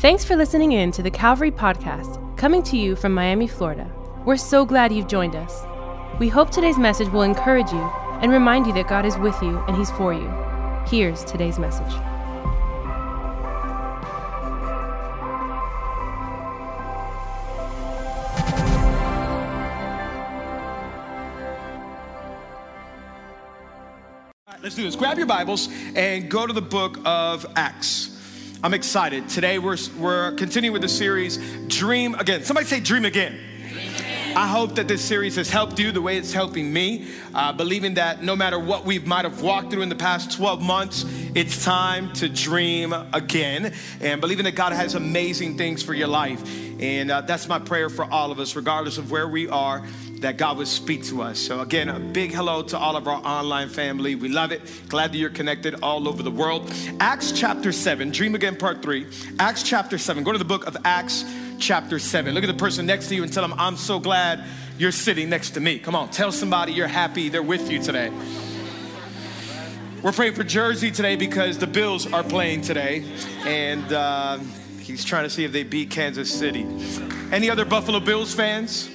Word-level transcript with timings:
Thanks 0.00 0.24
for 0.24 0.34
listening 0.34 0.72
in 0.72 0.92
to 0.92 1.02
the 1.02 1.10
Calvary 1.10 1.50
Podcast, 1.50 2.16
coming 2.38 2.62
to 2.62 2.78
you 2.78 2.96
from 2.96 3.12
Miami, 3.12 3.46
Florida. 3.46 3.86
We're 4.24 4.38
so 4.38 4.64
glad 4.64 4.94
you've 4.94 5.08
joined 5.08 5.36
us. 5.36 5.62
We 6.18 6.26
hope 6.30 6.48
today's 6.48 6.78
message 6.78 7.10
will 7.10 7.20
encourage 7.20 7.70
you 7.70 7.82
and 8.22 8.32
remind 8.32 8.66
you 8.66 8.72
that 8.72 8.88
God 8.88 9.04
is 9.04 9.18
with 9.18 9.36
you 9.42 9.58
and 9.68 9.76
He's 9.76 9.90
for 9.90 10.14
you. 10.14 10.26
Here's 10.86 11.22
today's 11.22 11.58
message. 11.58 11.92
Let's 24.62 24.74
do 24.74 24.82
this. 24.82 24.96
Grab 24.96 25.18
your 25.18 25.26
Bibles 25.26 25.68
and 25.94 26.30
go 26.30 26.46
to 26.46 26.54
the 26.54 26.62
book 26.62 26.96
of 27.04 27.44
Acts. 27.54 28.09
I'm 28.62 28.74
excited. 28.74 29.26
Today 29.30 29.58
we're, 29.58 29.78
we're 29.98 30.32
continuing 30.32 30.74
with 30.74 30.82
the 30.82 30.88
series 30.88 31.38
Dream 31.68 32.14
Again. 32.14 32.44
Somebody 32.44 32.66
say 32.66 32.78
Dream 32.78 33.06
Again. 33.06 33.40
I 34.36 34.46
hope 34.46 34.74
that 34.74 34.86
this 34.86 35.02
series 35.02 35.36
has 35.36 35.48
helped 35.48 35.78
you 35.78 35.92
the 35.92 36.02
way 36.02 36.18
it's 36.18 36.34
helping 36.34 36.70
me, 36.70 37.08
uh, 37.34 37.54
believing 37.54 37.94
that 37.94 38.22
no 38.22 38.36
matter 38.36 38.58
what 38.58 38.84
we 38.84 38.98
might 38.98 39.24
have 39.24 39.40
walked 39.40 39.70
through 39.70 39.80
in 39.80 39.88
the 39.88 39.96
past 39.96 40.36
12 40.36 40.60
months, 40.60 41.06
it's 41.34 41.64
time 41.64 42.12
to 42.14 42.28
dream 42.28 42.92
again, 43.14 43.72
and 44.02 44.20
believing 44.20 44.44
that 44.44 44.56
God 44.56 44.74
has 44.74 44.94
amazing 44.94 45.56
things 45.56 45.82
for 45.82 45.94
your 45.94 46.08
life. 46.08 46.42
And 46.80 47.10
uh, 47.10 47.22
that's 47.22 47.48
my 47.48 47.58
prayer 47.58 47.88
for 47.88 48.04
all 48.04 48.30
of 48.30 48.38
us, 48.38 48.54
regardless 48.56 48.98
of 48.98 49.10
where 49.10 49.26
we 49.26 49.48
are, 49.48 49.86
that 50.20 50.36
God 50.36 50.58
would 50.58 50.68
speak 50.68 51.04
to 51.06 51.22
us. 51.22 51.38
So, 51.38 51.60
again, 51.60 51.88
a 51.88 51.98
big 51.98 52.32
hello 52.32 52.62
to 52.62 52.78
all 52.78 52.96
of 52.96 53.08
our 53.08 53.16
online 53.26 53.68
family. 53.68 54.14
We 54.14 54.28
love 54.28 54.52
it. 54.52 54.60
Glad 54.88 55.12
that 55.12 55.18
you're 55.18 55.30
connected 55.30 55.76
all 55.82 56.06
over 56.08 56.22
the 56.22 56.30
world. 56.30 56.70
Acts 57.00 57.32
chapter 57.32 57.72
7, 57.72 58.10
Dream 58.10 58.34
Again, 58.34 58.56
part 58.56 58.82
3. 58.82 59.06
Acts 59.38 59.62
chapter 59.62 59.96
7. 59.96 60.22
Go 60.22 60.32
to 60.32 60.38
the 60.38 60.44
book 60.44 60.66
of 60.66 60.76
Acts 60.84 61.24
chapter 61.58 61.98
7. 61.98 62.34
Look 62.34 62.44
at 62.44 62.48
the 62.48 62.54
person 62.54 62.84
next 62.84 63.08
to 63.08 63.14
you 63.14 63.22
and 63.22 63.32
tell 63.32 63.46
them, 63.46 63.58
I'm 63.58 63.76
so 63.76 63.98
glad 63.98 64.44
you're 64.78 64.92
sitting 64.92 65.30
next 65.30 65.50
to 65.50 65.60
me. 65.60 65.78
Come 65.78 65.94
on, 65.94 66.10
tell 66.10 66.32
somebody 66.32 66.72
you're 66.72 66.86
happy 66.86 67.28
they're 67.30 67.42
with 67.42 67.70
you 67.70 67.82
today. 67.82 68.12
We're 70.02 70.12
praying 70.12 70.34
for 70.34 70.44
Jersey 70.44 70.90
today 70.90 71.16
because 71.16 71.58
the 71.58 71.66
Bills 71.66 72.10
are 72.10 72.22
playing 72.22 72.62
today, 72.62 73.04
and 73.44 73.92
uh, 73.92 74.38
he's 74.80 75.04
trying 75.04 75.24
to 75.24 75.30
see 75.30 75.44
if 75.44 75.52
they 75.52 75.62
beat 75.62 75.90
Kansas 75.90 76.32
City. 76.32 76.66
Any 77.30 77.50
other 77.50 77.66
Buffalo 77.66 78.00
Bills 78.00 78.34
fans? 78.34 78.90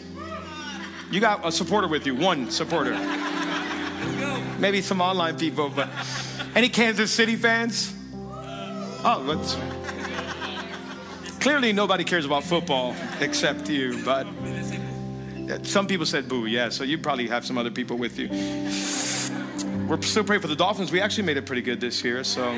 You 1.16 1.22
got 1.22 1.48
a 1.48 1.52
supporter 1.54 1.88
with 1.88 2.06
you, 2.06 2.14
one 2.14 2.52
supporter. 2.52 2.92
Maybe 4.60 4.82
some 4.82 5.00
online 5.00 5.38
people, 5.38 5.70
but 5.70 5.88
any 6.56 6.68
Kansas 6.68 7.10
City 7.10 7.38
fans? 7.38 7.96
Oh, 8.22 9.24
that's 9.26 9.56
clearly 11.40 11.72
nobody 11.72 12.04
cares 12.04 12.26
about 12.26 12.44
football 12.44 12.94
except 13.22 13.70
you, 13.70 14.04
but 14.04 14.28
some 15.64 15.88
people 15.88 16.06
said 16.06 16.28
boo, 16.28 16.48
yeah, 16.48 16.68
so 16.68 16.84
you 16.84 16.98
probably 16.98 17.30
have 17.30 17.46
some 17.46 17.58
other 17.58 17.72
people 17.72 17.98
with 17.98 18.20
you. 18.20 18.28
We're 19.88 20.02
still 20.02 20.26
praying 20.26 20.42
for 20.42 20.50
the 20.50 20.56
Dolphins. 20.58 20.92
We 20.92 21.00
actually 21.00 21.24
made 21.24 21.38
it 21.38 21.46
pretty 21.46 21.62
good 21.62 21.80
this 21.80 22.04
year, 22.04 22.26
so 22.26 22.52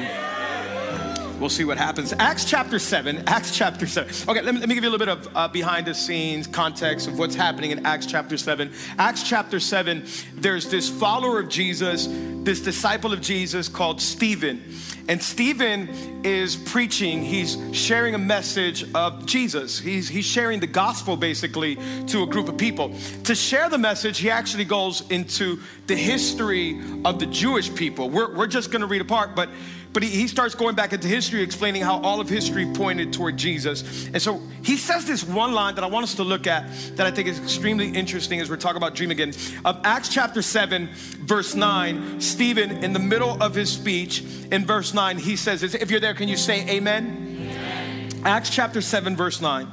we'll 1.39 1.49
see 1.49 1.63
what 1.63 1.77
happens. 1.77 2.13
Acts 2.19 2.45
chapter 2.45 2.80
7. 2.80 3.23
Acts 3.27 3.55
chapter 3.55 3.88
7. 3.88 4.30
Okay, 4.30 4.41
let 4.41 4.53
me, 4.53 4.59
let 4.59 4.69
me 4.69 4.75
give 4.75 4.83
you 4.83 4.89
a 4.89 4.91
little 4.91 5.05
bit 5.05 5.27
of 5.27 5.35
uh, 5.35 5.47
behind 5.47 5.88
the 5.88 5.93
scenes 5.93 6.47
context 6.47 7.07
of 7.07 7.19
what's 7.19 7.35
happening 7.35 7.71
in 7.71 7.85
Acts 7.85 8.05
chapter 8.05 8.38
7. 8.38 8.71
Acts 8.97 9.23
chapter 9.23 9.59
7, 9.59 10.05
there's 10.35 10.69
this 10.69 10.89
follower 10.89 11.39
of 11.39 11.49
Jesus, 11.49 12.08
this 12.43 12.59
disciple 12.61 13.13
of 13.13 13.21
Jesus 13.21 13.69
called 13.69 14.02
Stephen. 14.02 14.63
And 15.09 15.23
Stephen 15.23 15.88
is 16.25 16.58
preaching, 16.58 17.23
he's 17.23 17.58
sharing 17.71 18.13
a 18.13 18.17
message 18.17 18.93
of 18.93 19.25
Jesus. 19.25 19.80
He's, 19.80 20.09
he's 20.09 20.25
sharing 20.25 20.59
the 20.59 20.67
gospel 20.67 21.15
basically 21.15 21.77
to 22.08 22.23
a 22.23 22.27
group 22.27 22.49
of 22.49 22.58
people. 22.58 22.93
To 23.23 23.33
share 23.33 23.69
the 23.69 23.77
message, 23.77 24.17
he 24.17 24.30
actually 24.30 24.65
goes 24.65 25.09
into 25.09 25.61
the 25.86 25.95
history 25.95 26.81
of 27.05 27.20
the 27.20 27.26
Jewish 27.26 27.73
people. 27.73 28.09
We're, 28.09 28.36
we're 28.36 28.47
just 28.47 28.70
gonna 28.70 28.87
read 28.87 28.99
a 28.99 29.05
part, 29.05 29.33
but 29.33 29.49
but 29.93 30.03
he, 30.03 30.09
he, 30.09 30.27
starts 30.27 30.55
going 30.55 30.75
back 30.75 30.93
into 30.93 31.08
history, 31.08 31.42
explaining 31.42 31.81
how 31.81 31.99
all 32.02 32.20
of 32.20 32.30
history 32.30 32.65
pointed 32.73 33.14
toward 33.14 33.37
Jesus. 33.37 34.08
And 34.08 34.21
so 34.21 34.42
he 34.64 34.77
says 34.77 35.05
this 35.05 35.23
one 35.23 35.53
line 35.53 35.75
that 35.75 35.83
I 35.83 35.87
want 35.87 36.03
us 36.03 36.15
to 36.15 36.23
look 36.23 36.48
at 36.48 36.70
that 36.95 37.08
I 37.08 37.11
think 37.11 37.27
is 37.27 37.39
extremely 37.39 37.89
interesting 37.89 38.39
as 38.39 38.49
we're 38.49 38.58
talking 38.58 38.77
about 38.77 38.95
dream 38.95 39.11
again. 39.11 39.33
Of 39.65 39.80
Acts 39.83 40.09
chapter 40.09 40.42
7, 40.42 40.89
verse 41.21 41.55
9, 41.55 42.21
Stephen, 42.21 42.83
in 42.83 42.93
the 42.93 42.99
middle 42.99 43.42
of 43.42 43.55
his 43.55 43.71
speech, 43.71 44.23
in 44.52 44.65
verse 44.65 44.93
9, 44.93 45.17
he 45.17 45.36
says 45.36 45.61
this. 45.61 45.73
If 45.73 45.89
you're 45.92 45.99
there, 45.99 46.14
can 46.14 46.27
you 46.27 46.37
say 46.37 46.67
amen? 46.70 47.39
amen. 47.39 48.09
Acts 48.23 48.49
chapter 48.49 48.81
7, 48.81 49.15
verse 49.15 49.42
9. 49.42 49.67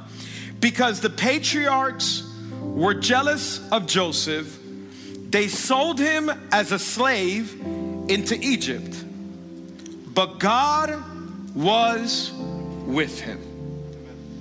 Because 0.59 1.01
the 1.01 1.09
patriarchs 1.09 2.23
were 2.61 2.93
jealous 2.93 3.61
of 3.71 3.85
Joseph, 3.85 4.59
they 5.29 5.47
sold 5.47 5.99
him 5.99 6.31
as 6.51 6.71
a 6.71 6.79
slave 6.79 7.53
into 8.07 8.37
Egypt. 8.39 9.04
But 10.15 10.39
God 10.39 11.03
was 11.53 12.31
with 12.31 13.19
him. 13.19 13.41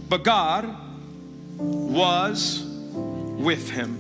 But 0.09 0.23
God 0.23 0.73
was 1.59 2.63
with 2.65 3.71
him. 3.71 3.99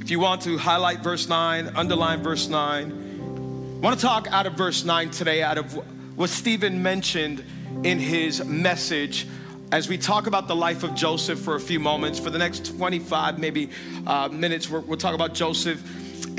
If 0.00 0.10
you 0.10 0.18
want 0.18 0.40
to 0.42 0.56
highlight 0.56 1.00
verse 1.00 1.28
9, 1.28 1.76
underline 1.76 2.22
verse 2.22 2.48
9, 2.48 2.90
I 2.90 3.84
want 3.84 4.00
to 4.00 4.02
talk 4.04 4.28
out 4.32 4.46
of 4.46 4.54
verse 4.54 4.82
9 4.82 5.10
today, 5.10 5.42
out 5.42 5.58
of 5.58 5.74
what 6.16 6.30
Stephen 6.30 6.82
mentioned 6.82 7.44
in 7.84 7.98
his 7.98 8.42
message 8.42 9.26
as 9.72 9.88
we 9.88 9.98
talk 9.98 10.26
about 10.26 10.48
the 10.48 10.56
life 10.56 10.84
of 10.84 10.94
Joseph 10.94 11.38
for 11.38 11.54
a 11.54 11.60
few 11.60 11.80
moments. 11.80 12.18
For 12.18 12.30
the 12.30 12.38
next 12.38 12.76
25, 12.76 13.38
maybe 13.38 13.68
uh, 14.06 14.28
minutes, 14.32 14.70
we 14.70 14.78
will 14.78 14.96
talk 14.96 15.14
about 15.14 15.34
Joseph 15.34 15.82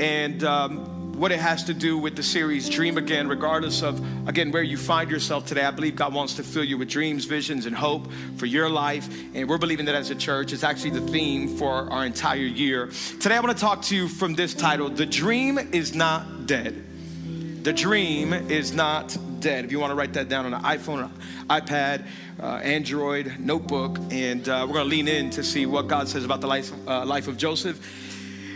and 0.00 0.42
um, 0.42 0.94
what 1.14 1.30
it 1.30 1.38
has 1.38 1.64
to 1.64 1.74
do 1.74 1.96
with 1.96 2.16
the 2.16 2.22
series 2.22 2.68
Dream 2.68 2.98
Again, 2.98 3.28
regardless 3.28 3.82
of, 3.82 4.04
again, 4.28 4.50
where 4.50 4.62
you 4.62 4.76
find 4.76 5.10
yourself 5.10 5.46
today. 5.46 5.64
I 5.64 5.70
believe 5.70 5.94
God 5.94 6.12
wants 6.12 6.34
to 6.34 6.42
fill 6.42 6.64
you 6.64 6.76
with 6.76 6.88
dreams, 6.88 7.24
visions, 7.24 7.66
and 7.66 7.74
hope 7.74 8.10
for 8.36 8.46
your 8.46 8.68
life. 8.68 9.08
And 9.32 9.48
we're 9.48 9.58
believing 9.58 9.86
that 9.86 9.94
as 9.94 10.10
a 10.10 10.14
church. 10.14 10.52
It's 10.52 10.64
actually 10.64 10.90
the 10.90 11.00
theme 11.12 11.56
for 11.56 11.90
our 11.90 12.04
entire 12.04 12.36
year. 12.38 12.90
Today, 13.20 13.36
I 13.36 13.40
want 13.40 13.56
to 13.56 13.60
talk 13.60 13.82
to 13.82 13.96
you 13.96 14.08
from 14.08 14.34
this 14.34 14.54
title 14.54 14.88
The 14.90 15.06
Dream 15.06 15.58
is 15.58 15.94
Not 15.94 16.46
Dead. 16.46 16.84
The 17.62 17.72
Dream 17.72 18.32
is 18.32 18.72
Not 18.72 19.16
Dead. 19.38 19.64
If 19.64 19.70
you 19.70 19.78
want 19.78 19.92
to 19.92 19.94
write 19.94 20.14
that 20.14 20.28
down 20.28 20.46
on 20.46 20.54
an 20.54 20.62
iPhone, 20.62 21.10
iPad, 21.48 22.06
uh, 22.40 22.46
Android, 22.56 23.38
notebook, 23.38 23.98
and 24.10 24.48
uh, 24.48 24.64
we're 24.66 24.74
going 24.74 24.90
to 24.90 24.90
lean 24.90 25.06
in 25.06 25.30
to 25.30 25.44
see 25.44 25.64
what 25.64 25.86
God 25.86 26.08
says 26.08 26.24
about 26.24 26.40
the 26.40 26.48
life, 26.48 26.72
uh, 26.88 27.04
life 27.04 27.28
of 27.28 27.36
Joseph 27.36 28.10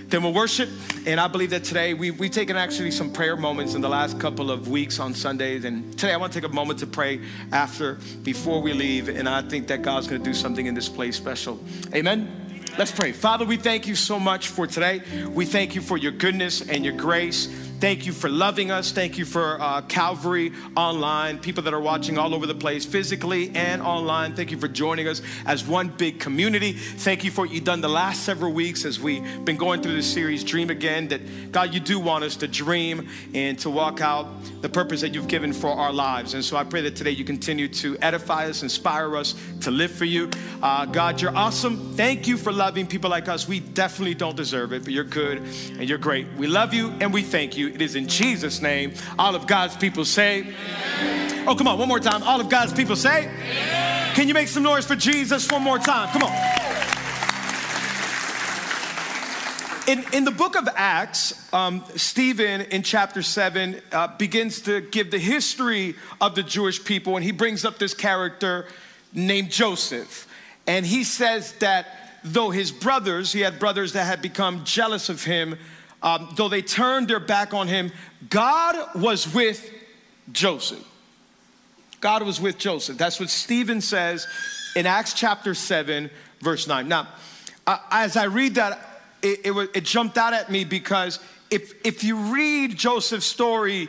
then 0.08 0.22
we'll 0.22 0.32
worship. 0.32 0.68
And 1.06 1.20
I 1.20 1.28
believe 1.28 1.50
that 1.50 1.64
today 1.64 1.94
we've, 1.94 2.18
we've 2.18 2.30
taken 2.30 2.56
actually 2.56 2.90
some 2.90 3.12
prayer 3.12 3.36
moments 3.36 3.74
in 3.74 3.80
the 3.80 3.88
last 3.88 4.18
couple 4.18 4.50
of 4.50 4.68
weeks 4.68 4.98
on 4.98 5.14
Sundays. 5.14 5.64
And 5.64 5.92
today 5.92 6.12
I 6.12 6.16
want 6.16 6.32
to 6.32 6.40
take 6.40 6.50
a 6.50 6.54
moment 6.54 6.78
to 6.80 6.86
pray 6.86 7.20
after, 7.52 7.98
before 8.22 8.60
we 8.60 8.72
leave. 8.72 9.08
And 9.08 9.28
I 9.28 9.42
think 9.42 9.68
that 9.68 9.82
God's 9.82 10.06
going 10.06 10.22
to 10.22 10.28
do 10.28 10.34
something 10.34 10.66
in 10.66 10.74
this 10.74 10.88
place 10.88 11.16
special. 11.16 11.58
Amen. 11.94 12.48
Let's 12.78 12.92
pray. 12.92 13.12
Father, 13.12 13.44
we 13.44 13.56
thank 13.56 13.86
you 13.86 13.96
so 13.96 14.20
much 14.20 14.48
for 14.48 14.66
today. 14.66 15.02
We 15.30 15.44
thank 15.46 15.74
you 15.74 15.80
for 15.80 15.96
your 15.96 16.12
goodness 16.12 16.60
and 16.60 16.84
your 16.84 16.94
grace. 16.94 17.48
Thank 17.80 18.06
you 18.06 18.12
for 18.12 18.28
loving 18.28 18.72
us. 18.72 18.90
Thank 18.90 19.18
you 19.18 19.24
for 19.24 19.56
uh, 19.60 19.82
Calvary 19.82 20.52
online, 20.76 21.38
people 21.38 21.62
that 21.62 21.72
are 21.72 21.80
watching 21.80 22.18
all 22.18 22.34
over 22.34 22.44
the 22.44 22.54
place, 22.54 22.84
physically 22.84 23.52
and 23.54 23.80
online. 23.80 24.34
Thank 24.34 24.50
you 24.50 24.58
for 24.58 24.66
joining 24.66 25.06
us 25.06 25.22
as 25.46 25.64
one 25.64 25.86
big 25.88 26.18
community. 26.18 26.72
Thank 26.72 27.22
you 27.22 27.30
for 27.30 27.42
what 27.42 27.52
you've 27.52 27.62
done 27.62 27.80
the 27.80 27.88
last 27.88 28.24
several 28.24 28.52
weeks 28.52 28.84
as 28.84 28.98
we've 28.98 29.22
been 29.44 29.56
going 29.56 29.80
through 29.80 29.94
this 29.94 30.12
series, 30.12 30.42
Dream 30.42 30.70
Again, 30.70 31.06
that 31.08 31.52
God, 31.52 31.72
you 31.72 31.78
do 31.78 32.00
want 32.00 32.24
us 32.24 32.34
to 32.36 32.48
dream 32.48 33.08
and 33.32 33.56
to 33.60 33.70
walk 33.70 34.00
out 34.00 34.26
the 34.60 34.68
purpose 34.68 35.00
that 35.02 35.14
you've 35.14 35.28
given 35.28 35.52
for 35.52 35.70
our 35.70 35.92
lives. 35.92 36.34
And 36.34 36.44
so 36.44 36.56
I 36.56 36.64
pray 36.64 36.80
that 36.80 36.96
today 36.96 37.12
you 37.12 37.24
continue 37.24 37.68
to 37.68 37.96
edify 37.98 38.48
us, 38.48 38.64
inspire 38.64 39.16
us 39.16 39.36
to 39.60 39.70
live 39.70 39.92
for 39.92 40.04
you. 40.04 40.30
Uh, 40.60 40.84
God, 40.84 41.22
you're 41.22 41.36
awesome. 41.36 41.94
Thank 41.94 42.26
you 42.26 42.38
for 42.38 42.52
loving 42.52 42.88
people 42.88 43.08
like 43.08 43.28
us. 43.28 43.46
We 43.46 43.60
definitely 43.60 44.14
don't 44.14 44.36
deserve 44.36 44.72
it, 44.72 44.82
but 44.82 44.92
you're 44.92 45.04
good 45.04 45.38
and 45.38 45.88
you're 45.88 45.98
great. 45.98 46.26
We 46.36 46.48
love 46.48 46.74
you 46.74 46.92
and 47.00 47.14
we 47.14 47.22
thank 47.22 47.56
you. 47.56 47.67
It 47.74 47.82
is 47.82 47.96
in 47.96 48.08
Jesus' 48.08 48.60
name. 48.60 48.94
All 49.18 49.34
of 49.34 49.46
God's 49.46 49.76
people 49.76 50.04
say, 50.04 50.40
Amen. 50.40 51.48
Oh, 51.48 51.54
come 51.54 51.68
on, 51.68 51.78
one 51.78 51.88
more 51.88 52.00
time. 52.00 52.22
All 52.22 52.40
of 52.40 52.48
God's 52.48 52.72
people 52.72 52.96
say, 52.96 53.26
Amen. 53.26 54.14
Can 54.14 54.28
you 54.28 54.34
make 54.34 54.48
some 54.48 54.62
noise 54.62 54.84
for 54.84 54.96
Jesus 54.96 55.50
one 55.50 55.62
more 55.62 55.78
time? 55.78 56.08
Come 56.08 56.22
on. 56.22 56.32
In, 59.88 60.04
in 60.12 60.24
the 60.24 60.30
book 60.30 60.54
of 60.54 60.68
Acts, 60.74 61.50
um, 61.54 61.82
Stephen 61.96 62.60
in 62.60 62.82
chapter 62.82 63.22
7 63.22 63.80
uh, 63.90 64.08
begins 64.18 64.60
to 64.62 64.82
give 64.82 65.10
the 65.10 65.18
history 65.18 65.94
of 66.20 66.34
the 66.34 66.42
Jewish 66.42 66.84
people, 66.84 67.16
and 67.16 67.24
he 67.24 67.32
brings 67.32 67.64
up 67.64 67.78
this 67.78 67.94
character 67.94 68.66
named 69.14 69.50
Joseph. 69.50 70.28
And 70.66 70.84
he 70.84 71.04
says 71.04 71.52
that 71.60 71.86
though 72.22 72.50
his 72.50 72.70
brothers, 72.70 73.32
he 73.32 73.40
had 73.40 73.58
brothers 73.58 73.94
that 73.94 74.04
had 74.04 74.20
become 74.20 74.64
jealous 74.64 75.08
of 75.08 75.24
him, 75.24 75.58
um, 76.02 76.32
though 76.36 76.48
they 76.48 76.62
turned 76.62 77.08
their 77.08 77.20
back 77.20 77.54
on 77.54 77.68
him, 77.68 77.92
God 78.30 78.76
was 78.94 79.32
with 79.32 79.70
Joseph. 80.32 80.84
God 82.00 82.22
was 82.22 82.40
with 82.40 82.58
Joseph. 82.58 82.96
That's 82.96 83.18
what 83.18 83.30
Stephen 83.30 83.80
says 83.80 84.26
in 84.76 84.86
Acts 84.86 85.12
chapter 85.12 85.54
7, 85.54 86.10
verse 86.40 86.68
9. 86.68 86.86
Now, 86.86 87.08
uh, 87.66 87.78
as 87.90 88.16
I 88.16 88.24
read 88.24 88.54
that, 88.54 89.02
it, 89.22 89.40
it, 89.44 89.70
it 89.74 89.84
jumped 89.84 90.16
out 90.16 90.32
at 90.32 90.50
me 90.50 90.64
because 90.64 91.18
if, 91.50 91.74
if 91.84 92.04
you 92.04 92.16
read 92.16 92.76
Joseph's 92.76 93.26
story, 93.26 93.88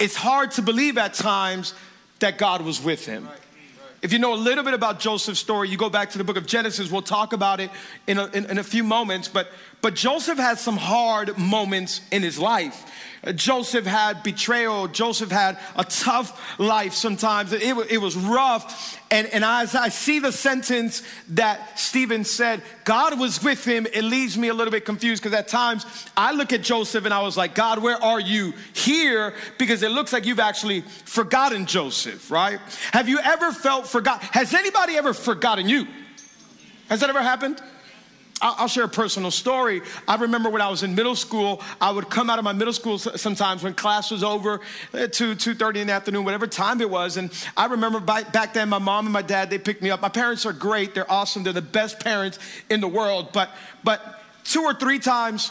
it's 0.00 0.16
hard 0.16 0.50
to 0.52 0.62
believe 0.62 0.98
at 0.98 1.14
times 1.14 1.74
that 2.18 2.38
God 2.38 2.62
was 2.62 2.82
with 2.82 3.06
him. 3.06 3.28
If 4.04 4.12
you 4.12 4.18
know 4.18 4.34
a 4.34 4.36
little 4.36 4.62
bit 4.62 4.74
about 4.74 5.00
Joseph's 5.00 5.40
story, 5.40 5.70
you 5.70 5.78
go 5.78 5.88
back 5.88 6.10
to 6.10 6.18
the 6.18 6.24
book 6.24 6.36
of 6.36 6.44
Genesis. 6.44 6.90
We'll 6.90 7.00
talk 7.00 7.32
about 7.32 7.58
it 7.58 7.70
in 8.06 8.18
a, 8.18 8.26
in, 8.26 8.44
in 8.50 8.58
a 8.58 8.62
few 8.62 8.84
moments. 8.84 9.28
But, 9.28 9.50
but 9.80 9.94
Joseph 9.94 10.36
had 10.36 10.58
some 10.58 10.76
hard 10.76 11.38
moments 11.38 12.02
in 12.12 12.22
his 12.22 12.38
life. 12.38 12.84
Joseph 13.32 13.86
had 13.86 14.22
betrayal. 14.22 14.88
Joseph 14.88 15.30
had 15.30 15.58
a 15.76 15.84
tough 15.84 16.58
life 16.58 16.92
sometimes. 16.92 17.52
It, 17.52 17.62
it 17.90 17.98
was 17.98 18.16
rough. 18.16 19.00
And, 19.10 19.26
and 19.28 19.44
as 19.44 19.74
I 19.74 19.88
see 19.88 20.18
the 20.18 20.32
sentence 20.32 21.02
that 21.30 21.78
Stephen 21.78 22.24
said, 22.24 22.62
God 22.84 23.18
was 23.18 23.42
with 23.42 23.64
him, 23.64 23.86
it 23.92 24.02
leaves 24.02 24.36
me 24.36 24.48
a 24.48 24.54
little 24.54 24.72
bit 24.72 24.84
confused 24.84 25.22
because 25.22 25.36
at 25.38 25.48
times 25.48 25.86
I 26.16 26.32
look 26.32 26.52
at 26.52 26.62
Joseph 26.62 27.04
and 27.04 27.14
I 27.14 27.22
was 27.22 27.36
like, 27.36 27.54
God, 27.54 27.82
where 27.82 28.02
are 28.02 28.20
you 28.20 28.52
here? 28.72 29.34
Because 29.58 29.82
it 29.82 29.90
looks 29.90 30.12
like 30.12 30.26
you've 30.26 30.40
actually 30.40 30.80
forgotten 30.80 31.66
Joseph, 31.66 32.30
right? 32.30 32.58
Have 32.92 33.08
you 33.08 33.18
ever 33.20 33.52
felt 33.52 33.86
forgotten? 33.86 34.28
Has 34.32 34.52
anybody 34.52 34.96
ever 34.96 35.14
forgotten 35.14 35.68
you? 35.68 35.86
Has 36.88 37.00
that 37.00 37.08
ever 37.08 37.22
happened? 37.22 37.62
I'll 38.44 38.68
share 38.68 38.84
a 38.84 38.88
personal 38.88 39.30
story. 39.30 39.80
I 40.06 40.16
remember 40.16 40.50
when 40.50 40.60
I 40.60 40.68
was 40.68 40.82
in 40.82 40.94
middle 40.94 41.16
school, 41.16 41.62
I 41.80 41.90
would 41.90 42.10
come 42.10 42.28
out 42.28 42.38
of 42.38 42.44
my 42.44 42.52
middle 42.52 42.74
school 42.74 42.98
sometimes 42.98 43.62
when 43.62 43.72
class 43.72 44.10
was 44.10 44.22
over, 44.22 44.60
at 44.92 45.14
2, 45.14 45.34
2.30 45.34 45.76
in 45.76 45.86
the 45.86 45.94
afternoon, 45.94 46.24
whatever 46.24 46.46
time 46.46 46.82
it 46.82 46.90
was. 46.90 47.16
And 47.16 47.32
I 47.56 47.66
remember 47.66 48.00
back 48.00 48.52
then, 48.52 48.68
my 48.68 48.78
mom 48.78 49.06
and 49.06 49.12
my 49.14 49.22
dad, 49.22 49.48
they 49.48 49.58
picked 49.58 49.80
me 49.80 49.90
up. 49.90 50.02
My 50.02 50.10
parents 50.10 50.44
are 50.44 50.52
great. 50.52 50.94
They're 50.94 51.10
awesome. 51.10 51.42
They're 51.42 51.54
the 51.54 51.62
best 51.62 52.00
parents 52.00 52.38
in 52.68 52.82
the 52.82 52.88
world. 52.88 53.30
But, 53.32 53.50
but 53.82 54.22
two 54.44 54.62
or 54.62 54.74
three 54.74 54.98
times, 54.98 55.50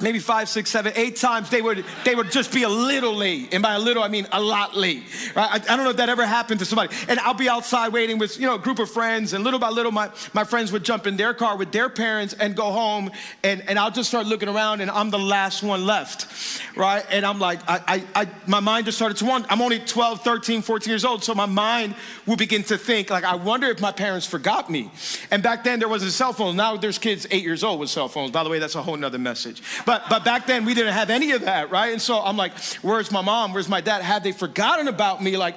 maybe 0.00 0.18
five, 0.18 0.48
six, 0.48 0.70
seven, 0.70 0.92
eight 0.96 1.16
times 1.16 1.48
they 1.50 1.62
would 1.62 1.84
they 2.04 2.14
would 2.14 2.30
just 2.30 2.52
be 2.52 2.64
a 2.64 2.68
little 2.68 3.14
late. 3.14 3.52
And 3.52 3.62
by 3.62 3.74
a 3.74 3.78
little, 3.78 4.02
I 4.02 4.08
mean 4.08 4.26
a 4.32 4.40
lot 4.40 4.76
late. 4.76 5.04
Right? 5.34 5.48
I, 5.50 5.54
I, 5.72 5.76
don't 5.76 5.84
know 5.84 5.90
if 5.90 5.96
that 5.96 6.08
ever 6.08 6.26
happened 6.26 6.60
to 6.60 6.66
somebody. 6.66 6.94
And 7.08 7.18
I'll 7.20 7.34
be 7.34 7.48
outside 7.48 7.92
waiting 7.92 8.18
with 8.18 8.38
you 8.38 8.46
know 8.46 8.54
a 8.54 8.58
group 8.58 8.78
of 8.78 8.90
friends, 8.90 9.32
and 9.32 9.44
little 9.44 9.60
by 9.60 9.70
little, 9.70 9.92
my, 9.92 10.10
my 10.32 10.44
friends 10.44 10.72
would 10.72 10.84
jump 10.84 11.06
in 11.06 11.16
their 11.16 11.34
car 11.34 11.56
with 11.56 11.72
their 11.72 11.88
parents 11.88 12.34
and 12.34 12.54
go 12.54 12.70
home, 12.70 13.10
and, 13.42 13.62
and 13.68 13.78
I'll 13.78 13.90
just 13.90 14.08
start 14.08 14.26
looking 14.26 14.48
around, 14.48 14.80
and 14.80 14.90
I'm 14.90 15.10
the 15.10 15.18
last 15.18 15.62
one 15.62 15.86
left. 15.86 16.62
Right? 16.76 17.04
And 17.10 17.24
I'm 17.24 17.38
like, 17.38 17.60
I, 17.68 18.04
I, 18.14 18.22
I 18.22 18.28
my 18.46 18.60
mind 18.60 18.86
just 18.86 18.98
started 18.98 19.16
to 19.18 19.24
wander. 19.24 19.48
I'm 19.50 19.62
only 19.62 19.78
12, 19.78 20.22
13, 20.22 20.62
14 20.62 20.90
years 20.90 21.04
old, 21.04 21.24
so 21.24 21.34
my 21.34 21.46
mind 21.46 21.94
will 22.26 22.36
begin 22.36 22.62
to 22.64 22.76
think, 22.76 23.10
like, 23.10 23.24
I 23.24 23.36
wonder 23.36 23.68
if 23.68 23.80
my 23.80 23.92
parents 23.92 24.26
forgot 24.26 24.70
me. 24.70 24.90
And 25.30 25.42
back 25.42 25.64
then 25.64 25.78
there 25.78 25.88
was 25.88 26.02
a 26.02 26.10
cell 26.10 26.32
phone. 26.32 26.56
Now 26.56 26.76
there's 26.76 26.98
kids 26.98 27.26
eight 27.30 27.44
years 27.44 27.64
old 27.64 27.80
with 27.80 27.90
cell 27.90 28.08
phones. 28.08 28.30
By 28.30 28.44
the 28.44 28.50
way, 28.50 28.58
that's 28.58 28.74
a 28.74 28.82
whole 28.82 28.96
nother 28.96 29.18
message. 29.18 29.62
But, 29.86 30.02
but 30.10 30.24
back 30.24 30.46
then 30.46 30.64
we 30.64 30.74
didn't 30.74 30.92
have 30.94 31.10
any 31.10 31.30
of 31.30 31.42
that, 31.42 31.70
right? 31.70 31.92
And 31.92 32.02
so 32.02 32.18
I'm 32.18 32.36
like, 32.36 32.52
where's 32.82 33.12
my 33.12 33.22
mom? 33.22 33.54
Where's 33.54 33.68
my 33.68 33.80
dad? 33.80 34.02
Have 34.02 34.24
they 34.24 34.32
forgotten 34.32 34.88
about 34.88 35.22
me? 35.22 35.36
Like, 35.36 35.54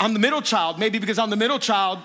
I'm 0.00 0.14
the 0.14 0.18
middle 0.18 0.40
child. 0.40 0.78
Maybe 0.78 0.98
because 0.98 1.18
I'm 1.18 1.28
the 1.28 1.36
middle 1.36 1.58
child, 1.58 1.98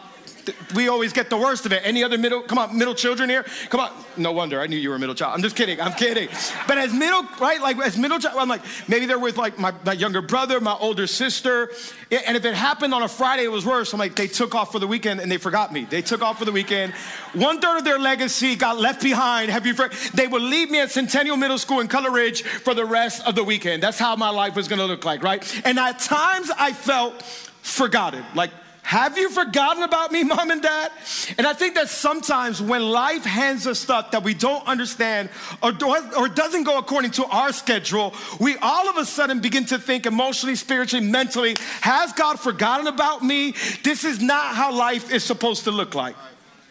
we 0.75 0.88
always 0.88 1.13
get 1.13 1.30
the 1.30 1.38
worst 1.38 1.66
of 1.66 1.74
it. 1.74 1.81
Any 1.84 2.04
other 2.04 2.18
middle, 2.18 2.42
come 2.42 2.57
on, 2.57 2.78
middle 2.78 2.96
children 2.96 3.30
here? 3.30 3.46
Come 3.69 3.80
on. 3.81 3.92
No 4.18 4.31
wonder, 4.31 4.60
I 4.60 4.68
knew 4.68 4.78
you 4.78 4.90
were 4.90 4.96
a 4.96 5.00
middle 5.00 5.16
child. 5.16 5.34
I'm 5.36 5.42
just 5.42 5.56
kidding, 5.56 5.80
I'm 5.80 5.94
kidding. 5.94 6.30
But 6.68 6.78
as 6.78 6.94
middle, 6.94 7.24
right, 7.40 7.62
like 7.62 7.78
as 7.78 7.98
middle 7.98 8.19
child, 8.19 8.38
I'm 8.38 8.50
like, 8.50 8.62
maybe 8.88 9.06
they're 9.06 9.19
with 9.19 9.38
like 9.38 9.57
my, 9.57 9.74
my 9.86 9.94
younger 9.94 10.22
brother, 10.22 10.60
my 10.60 10.74
older 10.74 11.07
sister. 11.07 11.72
And 12.12 12.36
if 12.36 12.46
it 12.46 12.54
happened 12.54 12.94
on 12.94 13.04
a 13.04 13.07
Friday, 13.07 13.44
it 13.44 13.51
was 13.51 13.66
worse. 13.66 13.94
I'm 13.94 14.00
like, 14.00 14.16
they 14.16 14.28
took 14.28 14.56
off 14.56 14.72
for 14.72 14.80
the 14.80 14.88
weekend 14.88 15.19
and 15.19 15.31
they 15.31 15.38
forgot 15.38 15.72
me. 15.72 15.86
They 15.86 16.01
took 16.01 16.22
off 16.22 16.40
for 16.40 16.46
the 16.46 16.52
weekend. 16.52 16.94
One 17.34 17.62
third 17.62 17.78
of 17.78 17.84
their 17.84 18.00
legacy 18.00 18.56
got 18.56 18.78
left 18.80 19.02
behind. 19.02 19.52
Have 19.52 19.66
you, 19.66 19.74
they 20.13 20.28
would 20.28 20.42
leave 20.42 20.69
me 20.69 20.81
at 20.81 20.92
Centennial 20.92 21.38
Middle 21.38 21.57
School 21.57 21.80
in 21.80 21.88
Cutler 21.88 22.12
Ridge 22.12 22.44
for 22.44 22.74
the 22.74 22.86
rest 22.86 23.25
of 23.25 23.36
the 23.36 23.44
weekend. 23.44 23.81
That's 23.84 24.00
how 24.00 24.16
my 24.16 24.30
life 24.30 24.56
was 24.56 24.68
gonna 24.68 24.86
look 24.86 25.06
like, 25.06 25.24
right? 25.24 25.62
And 25.66 25.80
at 25.80 26.00
times 26.00 26.52
I 26.57 26.74
felt 26.74 27.22
forgotten. 27.62 28.25
Like, 28.36 28.52
have 28.90 29.20
you 29.20 29.30
forgotten 29.30 29.84
about 29.84 30.12
me, 30.12 30.24
mom 30.34 30.50
and 30.50 30.64
dad? 30.64 30.92
And 31.38 31.46
I 31.46 31.54
think 31.54 31.76
that 31.76 31.90
sometimes 31.90 32.60
when 32.60 32.90
life 32.90 33.24
hands 33.24 33.68
us 33.68 33.80
stuff 33.80 34.10
that 34.10 34.24
we 34.24 34.34
don't 34.34 34.66
understand 34.66 35.30
or, 35.62 35.74
or 36.18 36.28
doesn't 36.28 36.64
go 36.64 36.80
according 36.80 37.12
to 37.12 37.26
our 37.26 37.54
schedule, 37.54 38.16
we 38.40 38.58
all 38.64 38.90
of 38.90 38.98
a 38.98 39.06
sudden 39.06 39.42
begin 39.42 39.64
to 39.66 39.78
think 39.78 40.08
emotionally, 40.08 40.56
spiritually, 40.56 41.06
mentally, 41.06 41.56
has 41.82 42.14
God 42.14 42.40
forgotten 42.40 42.88
about 42.88 43.24
me? 43.24 43.54
This 43.84 44.04
is 44.04 44.24
not 44.24 44.56
how 44.56 44.74
life 44.76 45.14
is 45.14 45.24
supposed 45.24 45.66
to 45.66 45.72
look 45.72 45.94
like. 45.94 46.16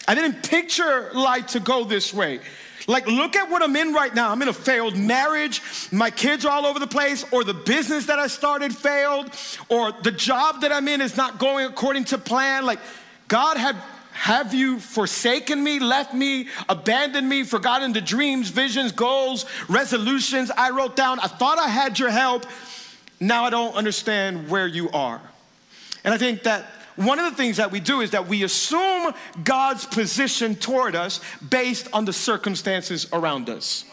I 0.08 0.16
didn't 0.16 0.42
picture 0.42 1.12
life 1.14 1.46
to 1.48 1.60
go 1.60 1.84
this 1.84 2.12
way. 2.12 2.40
Like, 2.88 3.06
look 3.06 3.36
at 3.36 3.50
what 3.50 3.62
I'm 3.62 3.76
in 3.76 3.92
right 3.92 4.12
now. 4.14 4.30
I'm 4.30 4.40
in 4.40 4.48
a 4.48 4.52
failed 4.52 4.96
marriage. 4.96 5.60
My 5.92 6.10
kids 6.10 6.46
are 6.46 6.50
all 6.50 6.64
over 6.64 6.78
the 6.78 6.86
place, 6.86 7.22
or 7.30 7.44
the 7.44 7.54
business 7.54 8.06
that 8.06 8.18
I 8.18 8.26
started 8.28 8.74
failed, 8.74 9.30
or 9.68 9.92
the 9.92 10.10
job 10.10 10.62
that 10.62 10.72
I'm 10.72 10.88
in 10.88 11.02
is 11.02 11.14
not 11.14 11.38
going 11.38 11.66
according 11.66 12.04
to 12.06 12.18
plan. 12.18 12.64
Like, 12.64 12.80
God 13.28 13.58
have 13.58 13.76
have 14.12 14.52
you 14.52 14.80
forsaken 14.80 15.62
me, 15.62 15.78
left 15.78 16.12
me, 16.12 16.48
abandoned 16.68 17.28
me, 17.28 17.44
forgotten 17.44 17.92
the 17.92 18.00
dreams, 18.00 18.48
visions, 18.48 18.90
goals, 18.90 19.44
resolutions 19.68 20.50
I 20.50 20.70
wrote 20.70 20.96
down? 20.96 21.20
I 21.20 21.28
thought 21.28 21.58
I 21.58 21.68
had 21.68 22.00
your 22.00 22.10
help. 22.10 22.44
Now 23.20 23.44
I 23.44 23.50
don't 23.50 23.76
understand 23.76 24.48
where 24.48 24.66
you 24.66 24.90
are. 24.90 25.20
And 26.02 26.12
I 26.12 26.18
think 26.18 26.42
that 26.42 26.66
one 26.98 27.18
of 27.18 27.30
the 27.30 27.36
things 27.36 27.58
that 27.58 27.70
we 27.70 27.80
do 27.80 28.00
is 28.00 28.10
that 28.10 28.26
we 28.26 28.42
assume 28.42 29.14
God's 29.44 29.86
position 29.86 30.56
toward 30.56 30.96
us 30.96 31.20
based 31.48 31.88
on 31.92 32.04
the 32.04 32.12
circumstances 32.12 33.06
around 33.12 33.48
us. 33.48 33.84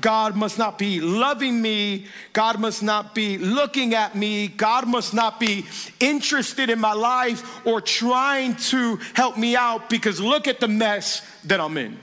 God 0.00 0.36
must 0.36 0.58
not 0.58 0.78
be 0.78 1.00
loving 1.00 1.60
me. 1.60 2.06
God 2.32 2.60
must 2.60 2.82
not 2.82 3.14
be 3.14 3.36
looking 3.36 3.94
at 3.94 4.14
me. 4.14 4.48
God 4.48 4.86
must 4.86 5.12
not 5.12 5.40
be 5.40 5.66
interested 6.00 6.70
in 6.70 6.78
my 6.78 6.92
life 6.92 7.66
or 7.66 7.80
trying 7.80 8.56
to 8.56 8.96
help 9.14 9.36
me 9.36 9.56
out 9.56 9.90
because 9.90 10.20
look 10.20 10.46
at 10.46 10.60
the 10.60 10.68
mess 10.68 11.22
that 11.44 11.60
I'm 11.60 11.76
in. 11.76 11.98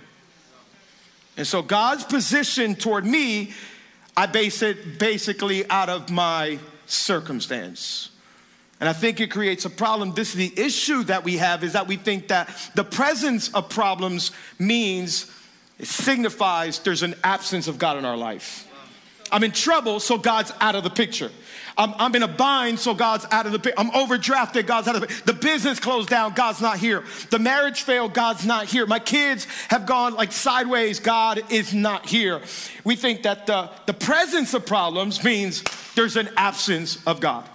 And 1.38 1.48
so 1.48 1.62
God's 1.62 2.04
position 2.04 2.76
toward 2.76 3.06
me, 3.06 3.54
I 4.16 4.26
base 4.26 4.62
it 4.62 5.00
basically 5.00 5.70
out 5.70 5.90
of 5.90 6.10
my 6.10 6.60
circumstance. 6.86 8.12
And 8.80 8.90
I 8.90 8.94
think 8.94 9.22
it 9.22 9.32
creates 9.32 9.66
a 9.66 9.70
problem. 9.70 10.14
This 10.14 10.36
is 10.36 10.36
the 10.36 10.62
issue 10.62 11.04
that 11.04 11.24
we 11.24 11.38
have 11.38 11.64
is 11.64 11.74
that 11.74 11.88
we 11.88 11.96
think 11.96 12.28
that 12.28 12.50
the 12.76 12.84
presence 12.84 13.54
of 13.54 13.70
problems 13.70 14.32
means 14.60 15.32
it 15.80 15.88
signifies 15.88 16.80
there's 16.80 17.04
an 17.04 17.16
absence 17.24 17.68
of 17.68 17.78
God 17.78 17.98
in 17.98 18.06
our 18.06 18.18
life. 18.18 18.68
I'm 19.32 19.44
in 19.44 19.52
trouble, 19.52 20.00
so 20.00 20.18
God's 20.18 20.52
out 20.60 20.76
of 20.76 20.84
the 20.84 20.90
picture. 20.90 21.32
I'm, 21.78 21.94
I'm 21.98 22.16
in 22.16 22.24
a 22.24 22.28
bind, 22.28 22.80
so 22.80 22.94
God's 22.94 23.26
out 23.32 23.46
of 23.46 23.52
the 23.52 23.60
picture. 23.60 23.80
I'm 23.80 23.92
overdrafted, 23.92 24.68
God's 24.68 24.88
out 24.88 24.96
of 24.96 25.02
the 25.02 25.08
picture. 25.08 25.26
The 25.26 25.34
business 25.34 25.80
closed 25.80 26.10
down, 26.10 26.34
God's 26.34 26.62
not 26.62 26.78
here. 26.78 27.04
The 27.32 27.40
marriage 27.40 27.82
failed, 27.82 28.14
God's 28.14 28.46
not 28.46 28.68
here. 28.68 28.86
My 28.86 29.00
kids 29.00 29.46
have 29.70 29.86
gone 29.86 30.14
like 30.14 30.32
sideways, 30.32 31.00
God 31.00 31.42
is 31.50 31.74
not 31.74 32.06
here. 32.06 32.42
We 32.84 32.96
think 32.96 33.24
that 33.24 33.48
the, 33.48 33.70
the 33.88 33.94
presence 33.94 34.54
of 34.54 34.66
problems 34.66 35.24
means 35.24 35.64
there's 35.96 36.18
an 36.18 36.30
absence 36.38 37.04
of 37.06 37.20
God. 37.20 37.50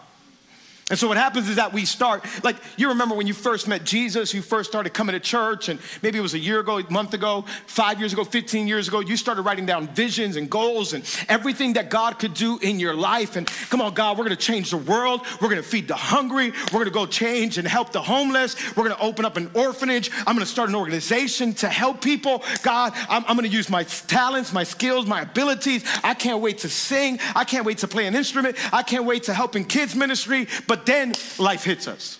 And 0.90 0.98
so 0.98 1.06
what 1.06 1.16
happens 1.16 1.48
is 1.48 1.56
that 1.56 1.72
we 1.72 1.84
start, 1.84 2.24
like 2.42 2.56
you 2.76 2.88
remember 2.88 3.14
when 3.14 3.28
you 3.28 3.32
first 3.32 3.68
met 3.68 3.84
Jesus, 3.84 4.34
you 4.34 4.42
first 4.42 4.68
started 4.68 4.92
coming 4.92 5.12
to 5.12 5.20
church, 5.20 5.68
and 5.68 5.78
maybe 6.02 6.18
it 6.18 6.20
was 6.20 6.34
a 6.34 6.38
year 6.38 6.58
ago, 6.58 6.78
a 6.78 6.92
month 6.92 7.14
ago, 7.14 7.44
five 7.66 8.00
years 8.00 8.12
ago, 8.12 8.24
15 8.24 8.66
years 8.66 8.88
ago, 8.88 8.98
you 8.98 9.16
started 9.16 9.42
writing 9.42 9.64
down 9.64 9.86
visions 9.88 10.34
and 10.34 10.50
goals 10.50 10.92
and 10.92 11.04
everything 11.28 11.74
that 11.74 11.90
God 11.90 12.18
could 12.18 12.34
do 12.34 12.58
in 12.58 12.80
your 12.80 12.94
life. 12.94 13.36
And 13.36 13.46
come 13.70 13.80
on, 13.80 13.94
God, 13.94 14.18
we're 14.18 14.24
gonna 14.24 14.34
change 14.34 14.72
the 14.72 14.78
world. 14.78 15.24
We're 15.40 15.48
gonna 15.48 15.62
feed 15.62 15.86
the 15.86 15.94
hungry. 15.94 16.52
We're 16.72 16.80
gonna 16.80 16.90
go 16.90 17.06
change 17.06 17.56
and 17.56 17.68
help 17.68 17.92
the 17.92 18.02
homeless. 18.02 18.56
We're 18.76 18.88
gonna 18.88 19.00
open 19.00 19.24
up 19.24 19.36
an 19.36 19.48
orphanage. 19.54 20.10
I'm 20.26 20.34
gonna 20.34 20.44
start 20.44 20.70
an 20.70 20.74
organization 20.74 21.54
to 21.54 21.68
help 21.68 22.02
people. 22.02 22.42
God, 22.64 22.94
I'm, 23.08 23.24
I'm 23.28 23.36
gonna 23.36 23.46
use 23.46 23.70
my 23.70 23.84
talents, 23.84 24.52
my 24.52 24.64
skills, 24.64 25.06
my 25.06 25.20
abilities. 25.20 25.84
I 26.02 26.14
can't 26.14 26.40
wait 26.40 26.58
to 26.58 26.68
sing. 26.68 27.20
I 27.36 27.44
can't 27.44 27.64
wait 27.64 27.78
to 27.78 27.88
play 27.88 28.06
an 28.06 28.16
instrument. 28.16 28.56
I 28.74 28.82
can't 28.82 29.04
wait 29.04 29.22
to 29.24 29.34
help 29.34 29.54
in 29.54 29.64
kids 29.64 29.94
ministry. 29.94 30.48
But 30.66 30.79
but 30.80 30.86
then 30.86 31.12
life 31.38 31.62
hits 31.62 31.86
us. 31.86 32.18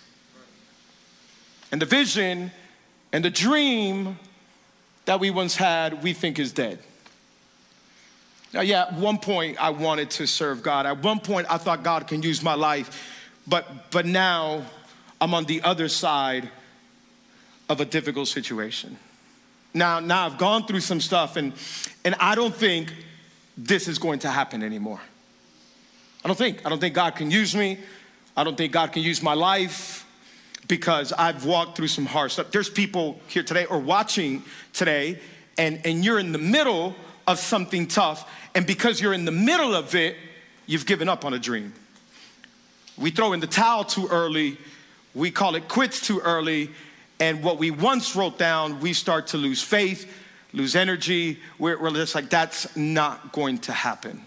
And 1.71 1.81
the 1.81 1.87
vision 1.87 2.51
and 3.11 3.25
the 3.25 3.31
dream 3.31 4.19
that 5.05 5.19
we 5.19 5.31
once 5.31 5.55
had, 5.55 6.03
we 6.03 6.13
think 6.13 6.37
is 6.37 6.51
dead. 6.51 6.77
Now, 8.53 8.61
yeah, 8.61 8.83
at 8.83 8.93
one 8.93 9.17
point 9.17 9.57
I 9.59 9.71
wanted 9.71 10.11
to 10.11 10.27
serve 10.27 10.61
God. 10.61 10.85
At 10.85 11.01
one 11.01 11.19
point 11.19 11.47
I 11.49 11.57
thought 11.57 11.81
God 11.81 12.07
can 12.07 12.21
use 12.21 12.43
my 12.43 12.53
life. 12.53 13.31
But, 13.47 13.89
but 13.89 14.05
now 14.05 14.63
I'm 15.19 15.33
on 15.33 15.45
the 15.45 15.63
other 15.63 15.87
side 15.87 16.47
of 17.67 17.81
a 17.81 17.85
difficult 17.85 18.27
situation. 18.27 18.95
Now, 19.73 19.99
now 19.99 20.27
I've 20.27 20.37
gone 20.37 20.67
through 20.67 20.81
some 20.81 21.01
stuff 21.01 21.35
and, 21.35 21.53
and 22.05 22.13
I 22.19 22.35
don't 22.35 22.53
think 22.53 22.93
this 23.57 23.87
is 23.87 23.97
going 23.97 24.19
to 24.19 24.29
happen 24.29 24.61
anymore. 24.61 25.01
I 26.23 26.27
don't 26.27 26.37
think. 26.37 26.63
I 26.63 26.69
don't 26.69 26.79
think 26.79 26.93
God 26.93 27.15
can 27.15 27.31
use 27.31 27.55
me. 27.55 27.79
I 28.35 28.43
don't 28.43 28.57
think 28.57 28.71
God 28.71 28.91
can 28.91 29.03
use 29.03 29.21
my 29.21 29.33
life 29.33 30.05
because 30.67 31.11
I've 31.11 31.45
walked 31.45 31.75
through 31.75 31.89
some 31.89 32.05
hard 32.05 32.31
stuff. 32.31 32.51
There's 32.51 32.69
people 32.69 33.19
here 33.27 33.43
today 33.43 33.65
or 33.65 33.79
watching 33.79 34.43
today, 34.73 35.19
and, 35.57 35.81
and 35.85 36.03
you're 36.03 36.19
in 36.19 36.31
the 36.31 36.37
middle 36.37 36.95
of 37.27 37.39
something 37.39 37.87
tough, 37.87 38.29
and 38.55 38.65
because 38.65 39.01
you're 39.01 39.13
in 39.13 39.25
the 39.25 39.31
middle 39.31 39.75
of 39.75 39.95
it, 39.95 40.15
you've 40.65 40.85
given 40.85 41.09
up 41.09 41.25
on 41.25 41.33
a 41.33 41.39
dream. 41.39 41.73
We 42.97 43.11
throw 43.11 43.33
in 43.33 43.39
the 43.39 43.47
towel 43.47 43.83
too 43.83 44.07
early, 44.09 44.57
we 45.13 45.29
call 45.31 45.55
it 45.55 45.67
quits 45.67 46.05
too 46.05 46.19
early, 46.21 46.69
and 47.19 47.43
what 47.43 47.59
we 47.59 47.69
once 47.69 48.15
wrote 48.15 48.37
down, 48.37 48.79
we 48.79 48.93
start 48.93 49.27
to 49.27 49.37
lose 49.37 49.61
faith, 49.61 50.11
lose 50.53 50.75
energy. 50.75 51.39
We're, 51.59 51.79
we're 51.79 51.91
just 51.91 52.15
like, 52.15 52.29
that's 52.29 52.75
not 52.75 53.31
going 53.31 53.59
to 53.59 53.71
happen. 53.71 54.25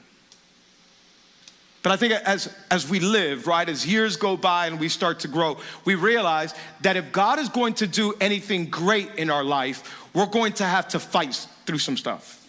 But 1.85 1.93
I 1.93 1.97
think 1.97 2.15
as, 2.15 2.51
as 2.71 2.89
we 2.89 2.99
live, 2.99 3.47
right, 3.47 3.69
as 3.69 3.87
years 3.87 4.17
go 4.17 4.39
by 4.39 4.69
and 4.69 4.81
we 4.81 4.89
start 4.89 5.21
to 5.21 5.29
grow, 5.29 5.59
we 5.85 5.95
realize 5.95 6.55
that 6.81 6.97
if 6.97 7.13
God 7.13 7.39
is 7.39 7.51
going 7.51 7.75
to 7.75 7.87
do 7.87 8.15
anything 8.23 8.71
great 8.71 9.15
in 9.17 9.29
our 9.29 9.45
life, 9.45 10.09
we're 10.15 10.25
going 10.25 10.55
to 10.55 10.65
have 10.65 10.89
to 10.89 10.99
fight 10.99 11.47
through 11.67 11.77
some 11.77 11.99
stuff. 11.99 12.41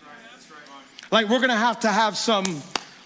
Like, 1.11 1.27
we're 1.27 1.41
gonna 1.41 1.57
have 1.57 1.81
to 1.81 1.91
have 1.91 2.15
some, 2.15 2.45